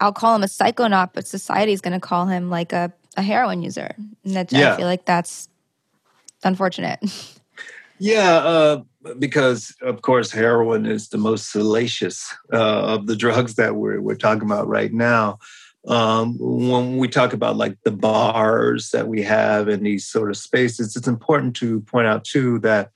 I'll 0.00 0.12
call 0.12 0.34
him 0.34 0.42
a 0.42 0.46
psychonaut, 0.46 1.10
but 1.12 1.26
society 1.26 1.72
is 1.72 1.80
going 1.80 1.92
to 1.92 2.00
call 2.00 2.26
him 2.26 2.50
like 2.50 2.72
a, 2.72 2.92
a 3.16 3.22
heroin 3.22 3.62
user. 3.62 3.94
And 4.24 4.34
that, 4.34 4.52
yeah. 4.52 4.72
I 4.72 4.76
feel 4.76 4.86
like 4.86 5.04
that's 5.04 5.48
unfortunate. 6.42 7.00
Yeah, 8.02 8.36
uh, 8.36 8.82
because 9.18 9.76
of 9.82 10.00
course 10.00 10.30
heroin 10.30 10.86
is 10.86 11.10
the 11.10 11.18
most 11.18 11.52
salacious 11.52 12.34
uh, 12.50 12.94
of 12.94 13.06
the 13.06 13.14
drugs 13.14 13.56
that 13.56 13.76
we're 13.76 14.00
we're 14.00 14.14
talking 14.14 14.44
about 14.44 14.66
right 14.68 14.90
now. 14.90 15.38
Um, 15.86 16.38
when 16.40 16.96
we 16.96 17.08
talk 17.08 17.34
about 17.34 17.58
like 17.58 17.76
the 17.84 17.90
bars 17.90 18.90
that 18.92 19.06
we 19.06 19.22
have 19.22 19.68
in 19.68 19.82
these 19.82 20.06
sort 20.06 20.30
of 20.30 20.38
spaces, 20.38 20.96
it's 20.96 21.06
important 21.06 21.54
to 21.56 21.80
point 21.82 22.06
out 22.06 22.24
too 22.24 22.58
that 22.60 22.90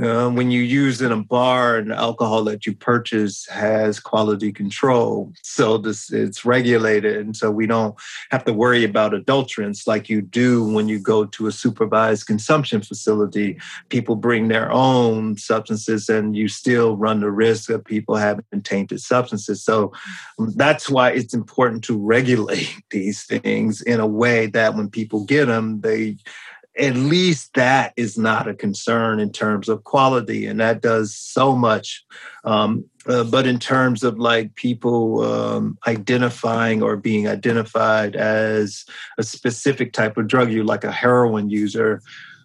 uh, 0.00 0.30
when 0.30 0.50
you 0.50 0.62
use 0.62 1.02
in 1.02 1.12
a 1.12 1.22
bar 1.22 1.76
and 1.76 1.92
alcohol 1.92 2.44
that 2.44 2.64
you 2.64 2.74
purchase 2.74 3.46
has 3.48 4.00
quality 4.00 4.50
control. 4.50 5.32
So 5.42 5.76
this 5.76 6.10
it's 6.10 6.44
regulated 6.44 7.16
and 7.16 7.36
so 7.36 7.50
we 7.50 7.66
don't 7.66 7.94
have 8.30 8.44
to 8.46 8.52
worry 8.52 8.84
about 8.84 9.12
adulterants 9.12 9.86
like 9.86 10.08
you 10.08 10.22
do 10.22 10.64
when 10.64 10.88
you 10.88 10.98
go 10.98 11.26
to 11.26 11.46
a 11.46 11.52
supervised 11.52 12.26
consumption 12.26 12.80
facility. 12.80 13.58
People 13.90 14.16
bring 14.16 14.48
their 14.48 14.72
own 14.72 15.36
substances 15.36 16.08
and 16.08 16.34
you 16.34 16.48
still 16.48 16.96
run 16.96 17.20
the 17.20 17.30
risk 17.30 17.68
of 17.68 17.84
people 17.84 18.16
having 18.16 18.44
tainted 18.62 19.00
substances. 19.00 19.62
So 19.62 19.92
um, 20.38 20.52
that's 20.56 20.88
why 20.88 21.10
it's 21.10 21.34
important 21.34 21.84
to 21.84 21.98
regulate 21.98 22.82
these 22.90 23.24
things 23.24 23.82
in 23.82 24.00
a 24.00 24.06
way 24.06 24.46
that 24.46 24.74
when 24.74 24.88
people 24.88 25.24
get 25.24 25.46
them 25.46 25.80
they 25.82 26.16
at 26.78 26.94
least 26.94 27.52
that 27.54 27.92
is 27.96 28.16
not 28.16 28.48
a 28.48 28.54
concern 28.54 29.20
in 29.20 29.30
terms 29.30 29.68
of 29.68 29.84
quality 29.84 30.46
and 30.46 30.58
that 30.60 30.80
does 30.80 31.14
so 31.14 31.54
much 31.54 32.04
um, 32.44 32.84
uh, 33.06 33.24
but 33.24 33.46
in 33.46 33.58
terms 33.58 34.02
of 34.02 34.18
like 34.18 34.54
people 34.54 35.22
um, 35.22 35.76
identifying 35.86 36.82
or 36.82 36.96
being 36.96 37.28
identified 37.28 38.16
as 38.16 38.84
a 39.18 39.22
specific 39.22 39.92
type 39.92 40.16
of 40.16 40.26
drug 40.26 40.50
you 40.50 40.64
like 40.64 40.84
a 40.84 40.92
heroin 40.92 41.50
user 41.50 42.00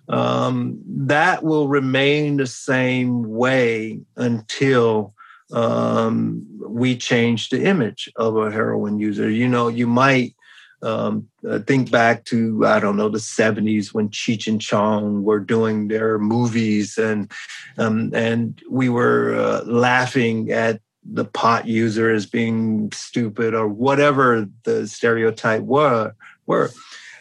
um, 0.10 0.80
that 0.88 1.44
will 1.44 1.68
remain 1.68 2.38
the 2.38 2.48
same 2.48 3.24
way 3.24 4.00
until 4.16 5.14
um, 5.52 6.46
we 6.60 6.98
change 6.98 7.50
the 7.50 7.64
image 7.64 8.12
of 8.16 8.36
a 8.38 8.52
heroin 8.52 9.00
user. 9.00 9.30
You 9.30 9.48
know 9.48 9.68
you 9.68 9.88
might 9.88 10.36
um, 10.82 11.28
uh, 11.48 11.60
think 11.60 11.92
back 11.92 12.26
to 12.26 12.66
I 12.66 12.80
don't 12.80 12.98
know 12.98 13.10
the 13.10 13.18
'70s 13.18 13.94
when 13.94 14.10
Cheech 14.10 14.48
and 14.48 14.62
Chong 14.62 15.24
were 15.24 15.40
doing 15.40 15.88
their 15.88 16.20
movies, 16.20 16.98
and 16.98 17.32
um, 17.78 18.12
and 18.14 18.62
we 18.70 18.90
were 18.90 19.36
uh, 19.36 19.64
laughing 19.66 20.52
at 20.52 20.82
the 21.04 21.26
pot 21.26 21.68
user 21.68 22.12
as 22.12 22.26
being 22.26 22.92
stupid 22.92 23.54
or 23.54 23.68
whatever 23.68 24.48
the 24.64 24.88
stereotype 24.88 25.64
were 25.64 26.14
were. 26.46 26.72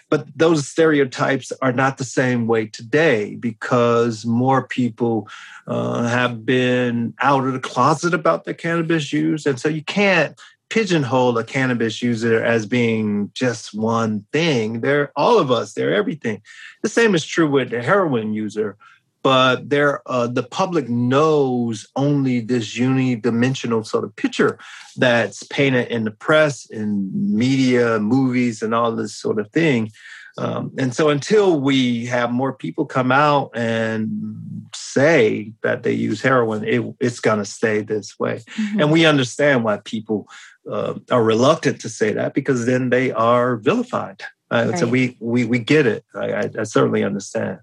But 0.08 0.26
those 0.36 0.68
stereotypes 0.68 1.52
are 1.62 1.72
not 1.72 1.98
the 1.98 2.04
same 2.04 2.46
way 2.46 2.66
today 2.66 3.34
because 3.34 4.24
more 4.24 4.66
people 4.68 5.28
uh, 5.66 6.04
have 6.04 6.46
been 6.46 7.12
out 7.20 7.44
of 7.44 7.52
the 7.52 7.60
closet 7.60 8.14
about 8.14 8.44
their 8.44 8.54
cannabis 8.54 9.12
use. 9.12 9.46
And 9.46 9.58
so 9.58 9.68
you 9.68 9.82
can't 9.82 10.40
pigeonhole 10.68 11.38
a 11.38 11.44
cannabis 11.44 12.02
user 12.02 12.42
as 12.42 12.66
being 12.66 13.30
just 13.34 13.74
one 13.74 14.26
thing. 14.32 14.80
They're 14.80 15.12
all 15.16 15.38
of 15.38 15.50
us. 15.50 15.74
They're 15.74 15.94
everything. 15.94 16.42
The 16.82 16.88
same 16.88 17.14
is 17.14 17.24
true 17.24 17.50
with 17.50 17.70
the 17.70 17.82
heroin 17.82 18.34
user, 18.34 18.76
but 19.22 19.70
they're, 19.70 20.02
uh, 20.06 20.26
the 20.26 20.42
public 20.42 20.88
knows 20.88 21.86
only 21.96 22.40
this 22.40 22.76
unidimensional 22.76 23.86
sort 23.86 24.04
of 24.04 24.14
picture 24.16 24.58
that's 24.96 25.42
painted 25.44 25.88
in 25.88 26.04
the 26.04 26.10
press, 26.10 26.66
in 26.66 27.10
media, 27.12 27.98
movies, 27.98 28.62
and 28.62 28.74
all 28.74 28.92
this 28.94 29.14
sort 29.14 29.38
of 29.38 29.50
thing. 29.50 29.90
Um, 30.38 30.72
and 30.78 30.94
so 30.94 31.08
until 31.08 31.58
we 31.60 32.06
have 32.06 32.30
more 32.30 32.52
people 32.52 32.84
come 32.84 33.10
out 33.10 33.50
and 33.54 34.68
say 34.74 35.52
that 35.62 35.82
they 35.82 35.92
use 35.92 36.20
heroin, 36.20 36.62
it, 36.64 36.84
it's 37.00 37.20
going 37.20 37.38
to 37.38 37.44
stay 37.44 37.80
this 37.80 38.18
way. 38.18 38.42
Mm-hmm. 38.58 38.80
And 38.80 38.92
we 38.92 39.06
understand 39.06 39.64
why 39.64 39.78
people 39.78 40.28
uh, 40.70 40.94
are 41.10 41.22
reluctant 41.22 41.80
to 41.80 41.88
say 41.88 42.12
that 42.12 42.34
because 42.34 42.66
then 42.66 42.90
they 42.90 43.12
are 43.12 43.56
vilified. 43.56 44.22
Uh, 44.50 44.68
right. 44.70 44.78
So 44.78 44.86
we, 44.86 45.16
we 45.20 45.44
we 45.44 45.58
get 45.58 45.86
it. 45.86 46.04
I, 46.14 46.32
I, 46.32 46.50
I, 46.60 46.62
certainly 46.62 47.02
understand. 47.02 47.58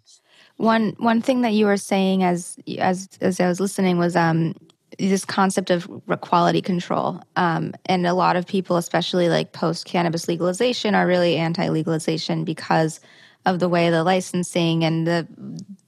One 0.57 0.95
one 0.97 1.21
thing 1.21 1.41
that 1.41 1.53
you 1.53 1.65
were 1.65 1.77
saying 1.77 2.23
as 2.23 2.57
as 2.77 3.07
as 3.21 3.39
I 3.39 3.47
was 3.47 3.59
listening 3.59 3.97
was 3.97 4.15
um, 4.15 4.53
this 4.99 5.23
concept 5.23 5.69
of 5.69 5.89
quality 6.21 6.61
control, 6.61 7.21
um, 7.37 7.73
and 7.85 8.05
a 8.05 8.13
lot 8.13 8.35
of 8.35 8.45
people, 8.45 8.75
especially 8.75 9.29
like 9.29 9.53
post 9.53 9.85
cannabis 9.85 10.27
legalization, 10.27 10.93
are 10.93 11.07
really 11.07 11.37
anti 11.37 11.69
legalization 11.69 12.43
because 12.43 12.99
of 13.45 13.59
the 13.59 13.69
way 13.69 13.89
the 13.89 14.03
licensing 14.03 14.83
and 14.83 15.07
the 15.07 15.27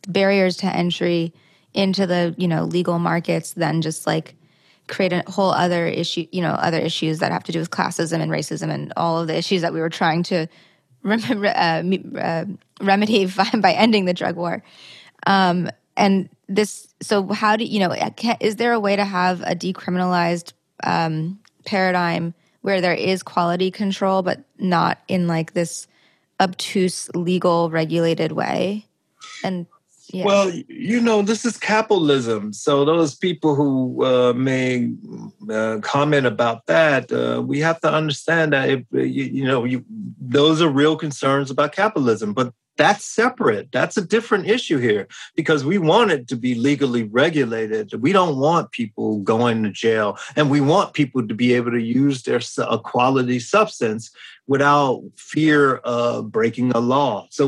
barriers 0.07 0.57
to 0.57 0.67
entry 0.67 1.33
into 1.73 2.07
the 2.07 2.33
you 2.37 2.47
know 2.47 2.63
legal 2.63 2.99
markets. 2.99 3.53
Then 3.53 3.81
just 3.81 4.07
like 4.07 4.35
create 4.87 5.13
a 5.13 5.23
whole 5.27 5.51
other 5.51 5.87
issue, 5.87 6.27
you 6.31 6.41
know, 6.41 6.51
other 6.51 6.79
issues 6.79 7.19
that 7.19 7.31
have 7.31 7.43
to 7.43 7.51
do 7.51 7.59
with 7.59 7.71
classism 7.71 8.21
and 8.21 8.31
racism 8.31 8.69
and 8.69 8.93
all 8.95 9.21
of 9.21 9.27
the 9.27 9.35
issues 9.35 9.61
that 9.61 9.73
we 9.73 9.79
were 9.79 9.89
trying 9.89 10.23
to 10.23 10.47
rem- 11.03 11.45
uh, 11.45 12.19
uh, 12.19 12.45
remedy 12.81 13.25
by 13.59 13.73
ending 13.73 14.05
the 14.05 14.13
drug 14.13 14.35
war. 14.35 14.63
Um, 15.27 15.69
and 15.97 16.29
this, 16.47 16.87
so 17.01 17.27
how 17.27 17.55
do 17.55 17.63
you 17.63 17.79
know? 17.79 17.95
Is 18.39 18.57
there 18.57 18.73
a 18.73 18.79
way 18.79 18.95
to 18.95 19.05
have 19.05 19.41
a 19.41 19.55
decriminalized 19.55 20.53
um, 20.83 21.39
paradigm 21.65 22.33
where 22.61 22.81
there 22.81 22.93
is 22.93 23.23
quality 23.23 23.71
control, 23.71 24.21
but 24.21 24.43
not 24.59 24.99
in 25.07 25.27
like 25.27 25.53
this 25.53 25.87
obtuse 26.39 27.09
legal 27.15 27.69
regulated 27.69 28.33
way? 28.33 28.85
And 29.43 29.67
yeah. 30.15 30.25
Well, 30.25 30.51
you 30.69 31.01
know, 31.01 31.21
this 31.21 31.43
is 31.43 31.57
capitalism. 31.57 32.53
So 32.53 32.85
those 32.85 33.15
people 33.15 33.53
who 33.53 34.05
uh, 34.05 34.33
may 34.33 34.93
uh, 35.49 35.79
comment 35.81 36.25
about 36.25 36.65
that, 36.67 37.11
uh, 37.11 37.41
we 37.41 37.59
have 37.59 37.81
to 37.81 37.91
understand 37.91 38.53
that 38.53 38.69
if, 38.69 38.83
you, 38.91 39.25
you 39.25 39.45
know, 39.45 39.65
you, 39.65 39.83
those 40.17 40.61
are 40.61 40.69
real 40.69 40.95
concerns 40.95 41.51
about 41.51 41.73
capitalism. 41.73 42.33
But 42.33 42.53
that's 42.77 43.05
separate. 43.05 43.71
That's 43.71 43.97
a 43.97 44.05
different 44.05 44.47
issue 44.47 44.77
here 44.77 45.07
because 45.35 45.63
we 45.63 45.77
want 45.77 46.11
it 46.11 46.27
to 46.29 46.35
be 46.35 46.55
legally 46.55 47.03
regulated. 47.03 47.93
We 48.01 48.11
don't 48.11 48.37
want 48.37 48.71
people 48.71 49.19
going 49.19 49.63
to 49.63 49.71
jail, 49.71 50.17
and 50.35 50.49
we 50.49 50.61
want 50.61 50.93
people 50.93 51.27
to 51.27 51.33
be 51.33 51.53
able 51.53 51.71
to 51.71 51.81
use 51.81 52.23
their 52.23 52.41
a 52.57 52.79
quality 52.79 53.39
substance 53.39 54.11
without 54.47 55.01
fear 55.15 55.77
of 55.77 56.31
breaking 56.31 56.71
a 56.71 56.79
law. 56.79 57.27
So 57.31 57.47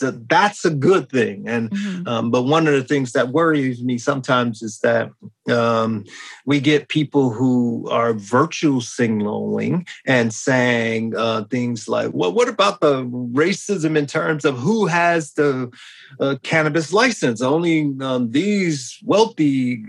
that's 0.00 0.64
a 0.64 0.70
good 0.70 1.08
thing. 1.08 1.44
And 1.46 1.70
mm-hmm. 1.70 2.08
um, 2.08 2.30
but 2.30 2.42
one 2.42 2.66
of 2.66 2.74
the 2.74 2.82
things 2.82 3.12
that 3.12 3.28
worries 3.28 3.82
me 3.82 3.98
sometimes 3.98 4.62
is 4.62 4.80
that 4.80 5.10
um, 5.48 6.04
we 6.44 6.58
get 6.58 6.88
people 6.88 7.30
who 7.30 7.88
are 7.90 8.14
virtue 8.14 8.80
signaling 8.80 9.86
and 10.06 10.32
saying 10.32 11.14
uh, 11.16 11.44
things 11.44 11.86
like, 11.86 12.10
"Well, 12.12 12.32
what 12.32 12.48
about 12.48 12.80
the 12.80 13.04
racism 13.04 13.96
in 13.96 14.06
terms 14.06 14.44
of 14.44 14.58
who 14.58 14.86
has 14.86 15.34
the 15.34 15.70
uh, 16.18 16.36
cannabis 16.42 16.92
license? 16.92 17.42
Only 17.42 17.94
um, 18.00 18.30
these 18.30 18.98
wealthy." 19.04 19.84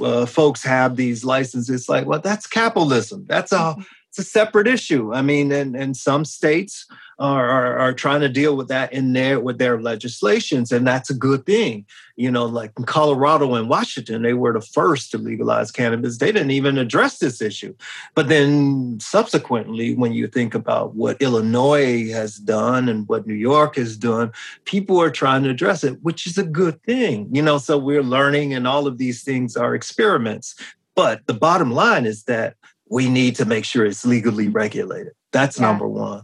Uh, 0.00 0.26
folks 0.26 0.62
have 0.62 0.94
these 0.94 1.24
licenses. 1.24 1.68
It's 1.68 1.88
like, 1.88 2.06
well, 2.06 2.20
that's 2.20 2.46
capitalism. 2.46 3.24
That's 3.28 3.50
a 3.50 3.56
mm-hmm. 3.56 3.82
A 4.18 4.22
separate 4.22 4.66
issue. 4.66 5.14
I 5.14 5.22
mean, 5.22 5.52
and 5.52 5.76
and 5.76 5.96
some 5.96 6.24
states 6.24 6.86
are, 7.20 7.48
are, 7.48 7.78
are 7.78 7.92
trying 7.92 8.20
to 8.20 8.28
deal 8.28 8.56
with 8.56 8.66
that 8.66 8.92
in 8.92 9.12
their 9.12 9.38
with 9.38 9.58
their 9.58 9.80
legislations, 9.80 10.72
and 10.72 10.84
that's 10.84 11.08
a 11.08 11.14
good 11.14 11.46
thing. 11.46 11.86
You 12.16 12.32
know, 12.32 12.44
like 12.46 12.72
in 12.76 12.84
Colorado 12.84 13.54
and 13.54 13.68
Washington, 13.68 14.22
they 14.22 14.34
were 14.34 14.52
the 14.52 14.60
first 14.60 15.12
to 15.12 15.18
legalize 15.18 15.70
cannabis. 15.70 16.18
They 16.18 16.32
didn't 16.32 16.50
even 16.50 16.78
address 16.78 17.18
this 17.18 17.40
issue. 17.40 17.76
But 18.16 18.28
then 18.28 18.98
subsequently, 19.00 19.94
when 19.94 20.12
you 20.12 20.26
think 20.26 20.52
about 20.52 20.96
what 20.96 21.22
Illinois 21.22 22.10
has 22.10 22.38
done 22.38 22.88
and 22.88 23.06
what 23.08 23.26
New 23.26 23.34
York 23.34 23.76
has 23.76 23.96
done, 23.96 24.32
people 24.64 25.00
are 25.00 25.12
trying 25.12 25.44
to 25.44 25.50
address 25.50 25.84
it, 25.84 26.02
which 26.02 26.26
is 26.26 26.38
a 26.38 26.44
good 26.44 26.82
thing. 26.82 27.28
You 27.32 27.42
know, 27.42 27.58
so 27.58 27.78
we're 27.78 28.02
learning, 28.02 28.52
and 28.52 28.66
all 28.66 28.88
of 28.88 28.98
these 28.98 29.22
things 29.22 29.56
are 29.56 29.76
experiments. 29.76 30.56
But 30.96 31.24
the 31.28 31.34
bottom 31.34 31.70
line 31.70 32.06
is 32.06 32.24
that 32.24 32.56
we 32.90 33.08
need 33.08 33.36
to 33.36 33.44
make 33.44 33.64
sure 33.64 33.84
it's 33.84 34.04
legally 34.04 34.48
regulated. 34.48 35.12
That's 35.32 35.58
yeah. 35.58 35.66
number 35.66 35.86
one. 35.86 36.22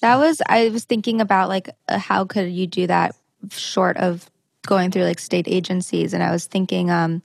That 0.00 0.16
was 0.16 0.40
I 0.48 0.68
was 0.70 0.84
thinking 0.84 1.20
about 1.20 1.48
like 1.48 1.70
uh, 1.88 1.98
how 1.98 2.24
could 2.24 2.50
you 2.50 2.66
do 2.66 2.86
that 2.86 3.14
short 3.50 3.96
of 3.96 4.28
going 4.66 4.90
through 4.90 5.04
like 5.04 5.18
state 5.18 5.46
agencies 5.48 6.12
and 6.12 6.22
I 6.22 6.32
was 6.32 6.46
thinking 6.46 6.90
um 6.90 7.22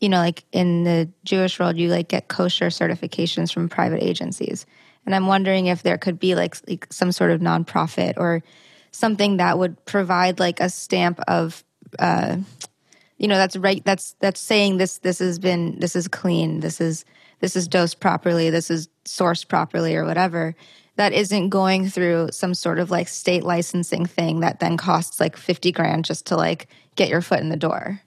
you 0.00 0.08
know 0.08 0.18
like 0.18 0.44
in 0.52 0.84
the 0.84 1.08
Jewish 1.24 1.58
world 1.58 1.76
you 1.76 1.90
like 1.90 2.08
get 2.08 2.28
kosher 2.28 2.66
certifications 2.66 3.52
from 3.52 3.68
private 3.68 4.02
agencies. 4.02 4.66
And 5.04 5.14
I'm 5.14 5.26
wondering 5.26 5.66
if 5.66 5.82
there 5.82 5.96
could 5.96 6.18
be 6.18 6.34
like, 6.34 6.56
like 6.68 6.86
some 6.92 7.12
sort 7.12 7.30
of 7.30 7.40
nonprofit 7.40 8.14
or 8.18 8.42
something 8.90 9.38
that 9.38 9.58
would 9.58 9.82
provide 9.86 10.38
like 10.38 10.60
a 10.60 10.68
stamp 10.68 11.20
of 11.28 11.64
uh 11.98 12.36
you 13.16 13.26
know 13.26 13.36
that's 13.36 13.56
right 13.56 13.84
that's 13.84 14.14
that's 14.20 14.40
saying 14.40 14.76
this 14.76 14.98
this 14.98 15.18
has 15.18 15.38
been 15.38 15.78
this 15.80 15.96
is 15.96 16.08
clean 16.08 16.60
this 16.60 16.80
is 16.80 17.04
this 17.40 17.56
is 17.56 17.68
dosed 17.68 18.00
properly 18.00 18.50
this 18.50 18.70
is 18.70 18.88
sourced 19.04 19.46
properly 19.46 19.94
or 19.94 20.04
whatever 20.04 20.54
that 20.98 21.12
isn't 21.12 21.48
going 21.48 21.88
through 21.88 22.28
some 22.32 22.52
sort 22.52 22.80
of 22.80 22.90
like 22.90 23.06
state 23.06 23.44
licensing 23.44 24.04
thing 24.04 24.40
that 24.40 24.58
then 24.58 24.76
costs 24.76 25.20
like 25.20 25.36
50 25.36 25.70
grand 25.70 26.04
just 26.04 26.26
to 26.26 26.36
like 26.36 26.66
get 26.96 27.08
your 27.08 27.22
foot 27.22 27.38
in 27.38 27.50
the 27.50 27.56
door. 27.56 28.02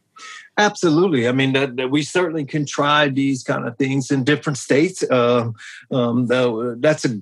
Absolutely. 0.58 1.28
I 1.28 1.32
mean, 1.32 1.54
that, 1.54 1.78
that 1.78 1.90
we 1.90 2.04
certainly 2.04 2.44
can 2.44 2.66
try 2.66 3.08
these 3.08 3.44
kind 3.44 3.66
of 3.66 3.78
things 3.78 4.12
in 4.12 4.26
different 4.26 4.58
states. 4.58 5.04
Uh, 5.04 5.52
um, 5.90 6.28
that's 6.28 7.06
a 7.06 7.22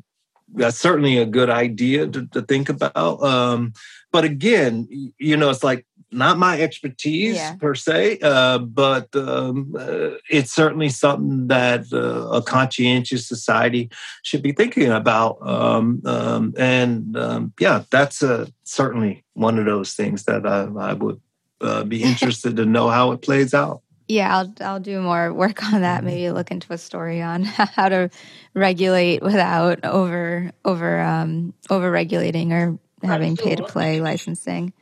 that's 0.56 0.80
certainly 0.80 1.20
a 1.20 1.28
good 1.28 1.52
idea 1.52 2.08
to, 2.08 2.26
to 2.26 2.42
think 2.42 2.70
about. 2.70 3.22
Um, 3.22 3.74
but 4.12 4.26
again, 4.26 4.88
you 5.20 5.38
know, 5.38 5.52
it's 5.52 5.64
like 5.64 5.86
not 6.12 6.38
my 6.38 6.60
expertise 6.60 7.36
yeah. 7.36 7.56
per 7.56 7.76
se, 7.76 8.20
uh, 8.22 8.58
but 8.60 9.16
um, 9.16 9.76
uh, 9.78 10.12
it's 10.30 10.52
certainly 10.52 10.90
something 10.90 11.48
that 11.48 11.86
uh, 11.94 12.30
a 12.30 12.42
conscientious 12.42 13.28
society 13.28 13.90
should 14.24 14.42
be 14.42 14.52
thinking 14.52 14.92
about. 14.92 15.38
Um, 15.42 16.02
um, 16.06 16.54
and 16.58 17.16
um, 17.18 17.54
yeah, 17.60 17.84
that's 17.92 18.24
uh, 18.24 18.48
certainly 18.64 19.24
one 19.34 19.60
of 19.60 19.66
those 19.66 19.94
things 19.94 20.24
that 20.24 20.46
I, 20.46 20.64
I 20.80 20.94
would 20.94 21.22
uh, 21.62 21.84
be 21.84 22.04
interested 22.12 22.56
to 22.56 22.66
know 22.66 22.90
how 22.90 23.12
it 23.12 23.22
plays 23.22 23.54
out. 23.54 23.82
Yeah, 24.08 24.36
I'll 24.36 24.54
I'll 24.62 24.80
do 24.80 25.00
more 25.02 25.32
work 25.32 25.64
on 25.72 25.82
that. 25.82 26.04
Maybe 26.04 26.32
look 26.32 26.50
into 26.50 26.74
a 26.74 26.80
story 26.80 27.22
on 27.22 27.44
how 27.44 27.90
to 27.90 28.10
regulate 28.56 29.22
without 29.22 29.86
over 29.86 30.52
over 30.66 31.00
um, 31.00 31.54
over 31.70 31.92
regulating 31.92 32.52
or 32.52 32.80
having 33.04 33.38
pay 33.38 33.56
to 33.56 33.64
play 33.64 34.02
licensing. 34.02 34.74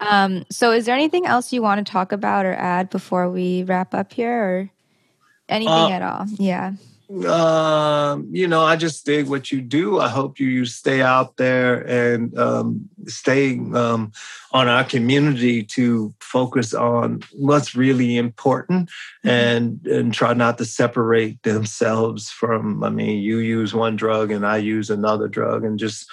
Um, 0.00 0.44
so, 0.50 0.72
is 0.72 0.86
there 0.86 0.94
anything 0.94 1.26
else 1.26 1.52
you 1.52 1.62
want 1.62 1.84
to 1.84 1.90
talk 1.90 2.12
about 2.12 2.46
or 2.46 2.54
add 2.54 2.90
before 2.90 3.30
we 3.30 3.62
wrap 3.64 3.94
up 3.94 4.12
here, 4.12 4.42
or 4.42 4.70
anything 5.48 5.72
uh, 5.72 5.88
at 5.88 6.02
all? 6.02 6.26
Yeah. 6.38 6.72
Um, 7.24 8.26
you 8.32 8.48
know, 8.48 8.62
I 8.62 8.74
just 8.74 9.06
dig 9.06 9.28
what 9.28 9.52
you 9.52 9.60
do. 9.60 10.00
I 10.00 10.08
hope 10.08 10.40
you, 10.40 10.48
you 10.48 10.64
stay 10.64 11.02
out 11.02 11.36
there 11.36 11.86
and 11.86 12.36
um, 12.36 12.88
stay 13.06 13.58
um, 13.74 14.10
on 14.50 14.66
our 14.66 14.82
community 14.82 15.62
to 15.62 16.12
focus 16.18 16.74
on 16.74 17.22
what's 17.32 17.76
really 17.76 18.16
important 18.16 18.88
mm-hmm. 18.88 19.28
and 19.28 19.86
and 19.86 20.12
try 20.12 20.34
not 20.34 20.58
to 20.58 20.64
separate 20.64 21.40
themselves 21.44 22.28
from. 22.28 22.82
I 22.82 22.90
mean, 22.90 23.22
you 23.22 23.38
use 23.38 23.72
one 23.72 23.94
drug 23.94 24.32
and 24.32 24.44
I 24.44 24.56
use 24.56 24.90
another 24.90 25.28
drug, 25.28 25.62
and 25.64 25.78
just 25.78 26.10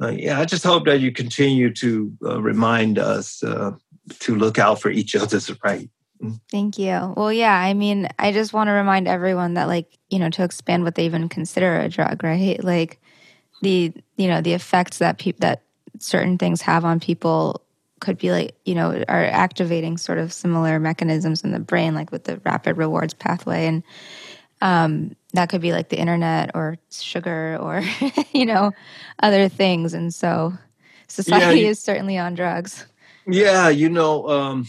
uh, 0.00 0.08
yeah, 0.08 0.40
I 0.40 0.44
just 0.44 0.64
hope 0.64 0.84
that 0.86 1.00
you 1.00 1.12
continue 1.12 1.72
to 1.74 2.12
uh, 2.24 2.40
remind 2.40 2.98
us 2.98 3.42
uh, 3.42 3.72
to 4.20 4.36
look 4.36 4.58
out 4.58 4.80
for 4.80 4.90
each 4.90 5.16
other's 5.16 5.50
right. 5.64 5.90
Mm. 6.22 6.40
Thank 6.50 6.78
you. 6.78 7.14
Well, 7.16 7.32
yeah, 7.32 7.54
I 7.54 7.74
mean, 7.74 8.08
I 8.18 8.32
just 8.32 8.52
want 8.52 8.68
to 8.68 8.72
remind 8.72 9.06
everyone 9.06 9.54
that, 9.54 9.68
like, 9.68 9.98
you 10.10 10.18
know, 10.18 10.30
to 10.30 10.44
expand 10.44 10.84
what 10.84 10.96
they 10.96 11.04
even 11.04 11.28
consider 11.28 11.78
a 11.78 11.88
drug, 11.88 12.22
right? 12.24 12.62
Like, 12.62 13.00
the 13.62 13.92
you 14.16 14.28
know 14.28 14.40
the 14.40 14.52
effects 14.52 14.98
that 14.98 15.18
people 15.18 15.40
that 15.40 15.62
certain 15.98 16.38
things 16.38 16.60
have 16.62 16.84
on 16.84 17.00
people 17.00 17.62
could 18.00 18.18
be 18.18 18.30
like 18.30 18.56
you 18.64 18.74
know 18.74 19.02
are 19.08 19.24
activating 19.24 19.96
sort 19.96 20.18
of 20.18 20.32
similar 20.32 20.78
mechanisms 20.78 21.42
in 21.42 21.52
the 21.52 21.58
brain, 21.58 21.94
like 21.94 22.12
with 22.12 22.24
the 22.24 22.38
rapid 22.44 22.76
rewards 22.76 23.14
pathway, 23.14 23.66
and 23.66 23.82
um, 24.60 25.16
that 25.34 25.48
could 25.48 25.60
be 25.60 25.72
like 25.72 25.88
the 25.88 25.98
internet 25.98 26.50
or 26.54 26.78
sugar 26.90 27.58
or 27.60 27.82
you 28.32 28.46
know 28.46 28.72
other 29.22 29.48
things. 29.48 29.94
And 29.94 30.12
so 30.14 30.54
society 31.06 31.60
yeah, 31.60 31.68
is 31.68 31.80
certainly 31.80 32.18
on 32.18 32.34
drugs. 32.34 32.86
Yeah 33.26 33.68
you 33.68 33.88
know 33.88 34.26
um, 34.28 34.66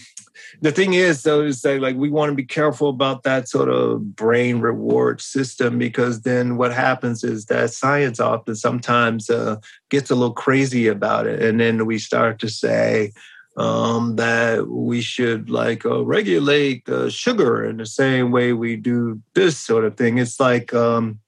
the 0.61 0.71
thing 0.71 0.93
is 0.93 1.23
though 1.23 1.41
is 1.41 1.61
that 1.61 1.81
like 1.81 1.95
we 1.95 2.09
want 2.09 2.29
to 2.29 2.35
be 2.35 2.45
careful 2.45 2.89
about 2.89 3.23
that 3.23 3.47
sort 3.47 3.69
of 3.69 4.15
brain 4.15 4.59
reward 4.59 5.21
system 5.21 5.77
because 5.77 6.21
then 6.21 6.57
what 6.57 6.73
happens 6.73 7.23
is 7.23 7.45
that 7.45 7.71
science 7.71 8.19
often 8.19 8.55
sometimes 8.55 9.29
uh, 9.29 9.57
gets 9.89 10.09
a 10.09 10.15
little 10.15 10.33
crazy 10.33 10.87
about 10.87 11.27
it. 11.27 11.41
And 11.41 11.59
then 11.59 11.85
we 11.85 11.99
start 11.99 12.39
to 12.39 12.49
say 12.49 13.11
um, 13.57 14.15
that 14.15 14.67
we 14.67 15.01
should 15.01 15.49
like 15.49 15.85
uh, 15.85 16.03
regulate 16.03 16.87
uh, 16.87 17.09
sugar 17.09 17.65
in 17.65 17.77
the 17.77 17.85
same 17.85 18.31
way 18.31 18.53
we 18.53 18.75
do 18.75 19.21
this 19.33 19.57
sort 19.57 19.85
of 19.85 19.97
thing. 19.97 20.17
It's 20.17 20.39
like 20.39 20.73
um, 20.73 21.19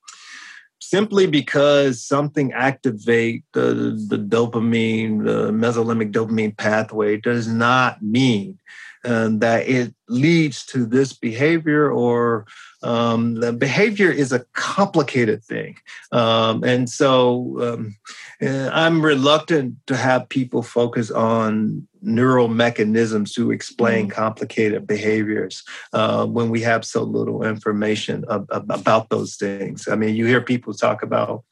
simply 0.80 1.28
because 1.28 2.04
something 2.04 2.54
activate 2.54 3.44
the, 3.54 3.98
the 4.08 4.18
dopamine, 4.18 5.26
the 5.26 5.52
mesolimbic 5.52 6.12
dopamine 6.12 6.56
pathway 6.56 7.18
does 7.18 7.48
not 7.48 8.02
mean 8.02 8.60
uh, 9.04 9.30
that 9.32 9.68
it 9.68 9.94
leads 10.10 10.66
to 10.66 10.86
this 10.86 11.14
behavior 11.14 11.92
or 11.92 12.46
um, 12.84 13.36
the 13.36 13.54
behavior 13.54 14.12
is 14.12 14.32
a 14.32 14.46
complicated 14.54 15.44
thing. 15.44 15.78
Um, 16.12 16.64
and 16.64 16.90
so 16.90 17.58
um, 17.62 17.96
eh, 18.42 18.70
I'm 18.72 19.04
reluctant 19.04 19.76
to 19.88 19.96
have 19.96 20.30
people 20.30 20.62
focus 20.62 21.10
on 21.10 21.88
neural 22.02 22.48
mechanisms 22.48 23.34
to 23.34 23.52
explain 23.52 24.08
mm. 24.08 24.12
complicated 24.12 24.88
behaviors 24.88 25.64
uh, 25.94 26.26
when 26.26 26.50
we 26.50 26.62
have 26.62 26.84
so 26.86 27.04
little 27.04 27.44
information 27.44 28.26
ab- 28.30 28.48
about 28.50 29.10
those 29.10 29.36
things. 29.36 29.88
I 29.88 29.96
mean, 29.96 30.16
you 30.16 30.26
hear 30.26 30.42
people 30.42 30.74
talk 30.74 31.04
about 31.04 31.44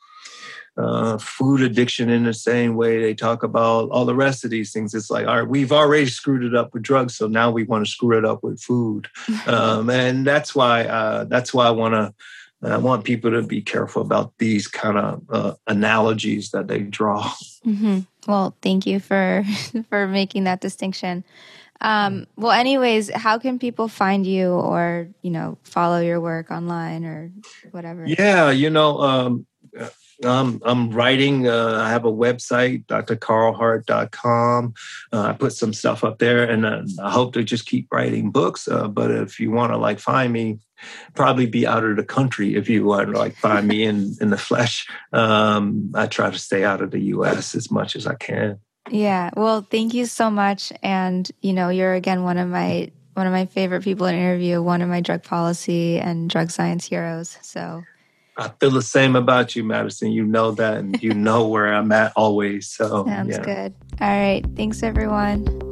uh, 0.79 1.17
food 1.17 1.61
addiction 1.61 2.09
in 2.09 2.23
the 2.23 2.33
same 2.33 2.75
way 2.75 3.01
they 3.01 3.13
talk 3.13 3.43
about 3.43 3.89
all 3.89 4.05
the 4.05 4.15
rest 4.15 4.45
of 4.45 4.51
these 4.51 4.71
things. 4.71 4.93
It's 4.93 5.09
like, 5.09 5.27
all 5.27 5.39
right, 5.39 5.47
we've 5.47 5.73
already 5.73 6.05
screwed 6.05 6.43
it 6.43 6.55
up 6.55 6.73
with 6.73 6.83
drugs, 6.83 7.15
so 7.15 7.27
now 7.27 7.51
we 7.51 7.63
want 7.63 7.85
to 7.85 7.91
screw 7.91 8.17
it 8.17 8.25
up 8.25 8.43
with 8.43 8.61
food, 8.61 9.07
um, 9.47 9.89
and 9.89 10.25
that's 10.25 10.55
why 10.55 10.85
uh, 10.85 11.25
that's 11.25 11.53
why 11.53 11.67
I 11.67 11.71
want 11.71 11.93
to. 11.93 12.13
I 12.61 12.75
want 12.75 13.05
people 13.05 13.31
to 13.31 13.41
be 13.41 13.61
careful 13.61 14.01
about 14.01 14.37
these 14.37 14.67
kind 14.67 14.97
of 14.97 15.23
uh, 15.29 15.53
analogies 15.67 16.51
that 16.51 16.67
they 16.67 16.79
draw. 16.79 17.23
Mm-hmm. 17.65 17.99
Well, 18.29 18.55
thank 18.61 18.85
you 18.85 18.99
for 18.99 19.43
for 19.89 20.07
making 20.07 20.43
that 20.43 20.61
distinction. 20.61 21.23
Um, 21.81 22.27
well, 22.35 22.51
anyways, 22.51 23.09
how 23.15 23.39
can 23.39 23.57
people 23.57 23.87
find 23.87 24.23
you 24.23 24.51
or 24.51 25.07
you 25.23 25.31
know 25.31 25.57
follow 25.63 25.99
your 25.99 26.21
work 26.21 26.51
online 26.51 27.05
or 27.05 27.31
whatever? 27.71 28.05
Yeah, 28.05 28.51
you 28.51 28.69
know, 28.69 28.99
um, 28.99 29.47
um, 30.23 30.61
I'm 30.63 30.91
writing. 30.91 31.47
Uh, 31.47 31.79
I 31.81 31.89
have 31.89 32.05
a 32.05 32.11
website, 32.11 32.85
drcarlhart.com. 32.85 34.73
Uh, 35.11 35.21
I 35.21 35.33
put 35.33 35.53
some 35.53 35.73
stuff 35.73 36.03
up 36.03 36.19
there, 36.19 36.43
and 36.43 36.67
uh, 36.67 36.83
I 37.01 37.09
hope 37.09 37.33
to 37.33 37.43
just 37.43 37.65
keep 37.65 37.87
writing 37.91 38.29
books. 38.29 38.67
Uh, 38.67 38.87
but 38.87 39.09
if 39.09 39.39
you 39.39 39.49
want 39.49 39.73
to 39.73 39.77
like 39.77 39.99
find 39.99 40.31
me, 40.31 40.59
probably 41.15 41.45
be 41.45 41.65
out 41.67 41.83
of 41.83 41.95
the 41.95 42.03
country 42.03 42.55
if 42.55 42.69
you 42.69 42.85
want 42.85 43.11
to 43.11 43.17
like 43.17 43.35
find 43.35 43.67
me 43.67 43.83
in 43.83 44.15
in 44.21 44.29
the 44.29 44.37
flesh. 44.37 44.87
Um, 45.13 45.91
I 45.95 46.07
try 46.07 46.29
to 46.29 46.39
stay 46.39 46.63
out 46.63 46.81
of 46.81 46.91
the 46.91 46.99
U.S. 46.99 47.55
as 47.55 47.71
much 47.71 47.95
as 47.95 48.07
I 48.07 48.15
can. 48.15 48.59
Yeah. 48.89 49.29
Well, 49.35 49.65
thank 49.69 49.93
you 49.93 50.05
so 50.05 50.29
much, 50.29 50.73
and 50.81 51.29
you 51.41 51.53
know, 51.53 51.69
you're 51.69 51.93
again 51.93 52.23
one 52.23 52.37
of 52.37 52.47
my 52.47 52.91
one 53.13 53.27
of 53.27 53.33
my 53.33 53.45
favorite 53.45 53.83
people 53.83 54.05
in 54.05 54.15
interview, 54.15 54.61
one 54.61 54.81
of 54.81 54.89
my 54.89 55.01
drug 55.01 55.23
policy 55.23 55.99
and 55.99 56.29
drug 56.29 56.51
science 56.51 56.85
heroes. 56.85 57.37
So 57.41 57.83
I 58.37 58.49
feel 58.59 58.71
the 58.71 58.81
same 58.81 59.15
about 59.15 59.55
you, 59.55 59.63
Madison. 59.63 60.11
You 60.11 60.25
know 60.25 60.51
that, 60.51 60.77
and 60.77 61.01
you 61.03 61.13
know 61.13 61.47
where 61.47 61.73
I'm 61.73 61.91
at 61.91 62.13
always. 62.15 62.67
So 62.67 63.05
sounds 63.05 63.35
yeah. 63.35 63.43
good. 63.43 63.75
All 63.99 64.07
right. 64.07 64.45
Thanks, 64.55 64.81
everyone. 64.81 65.68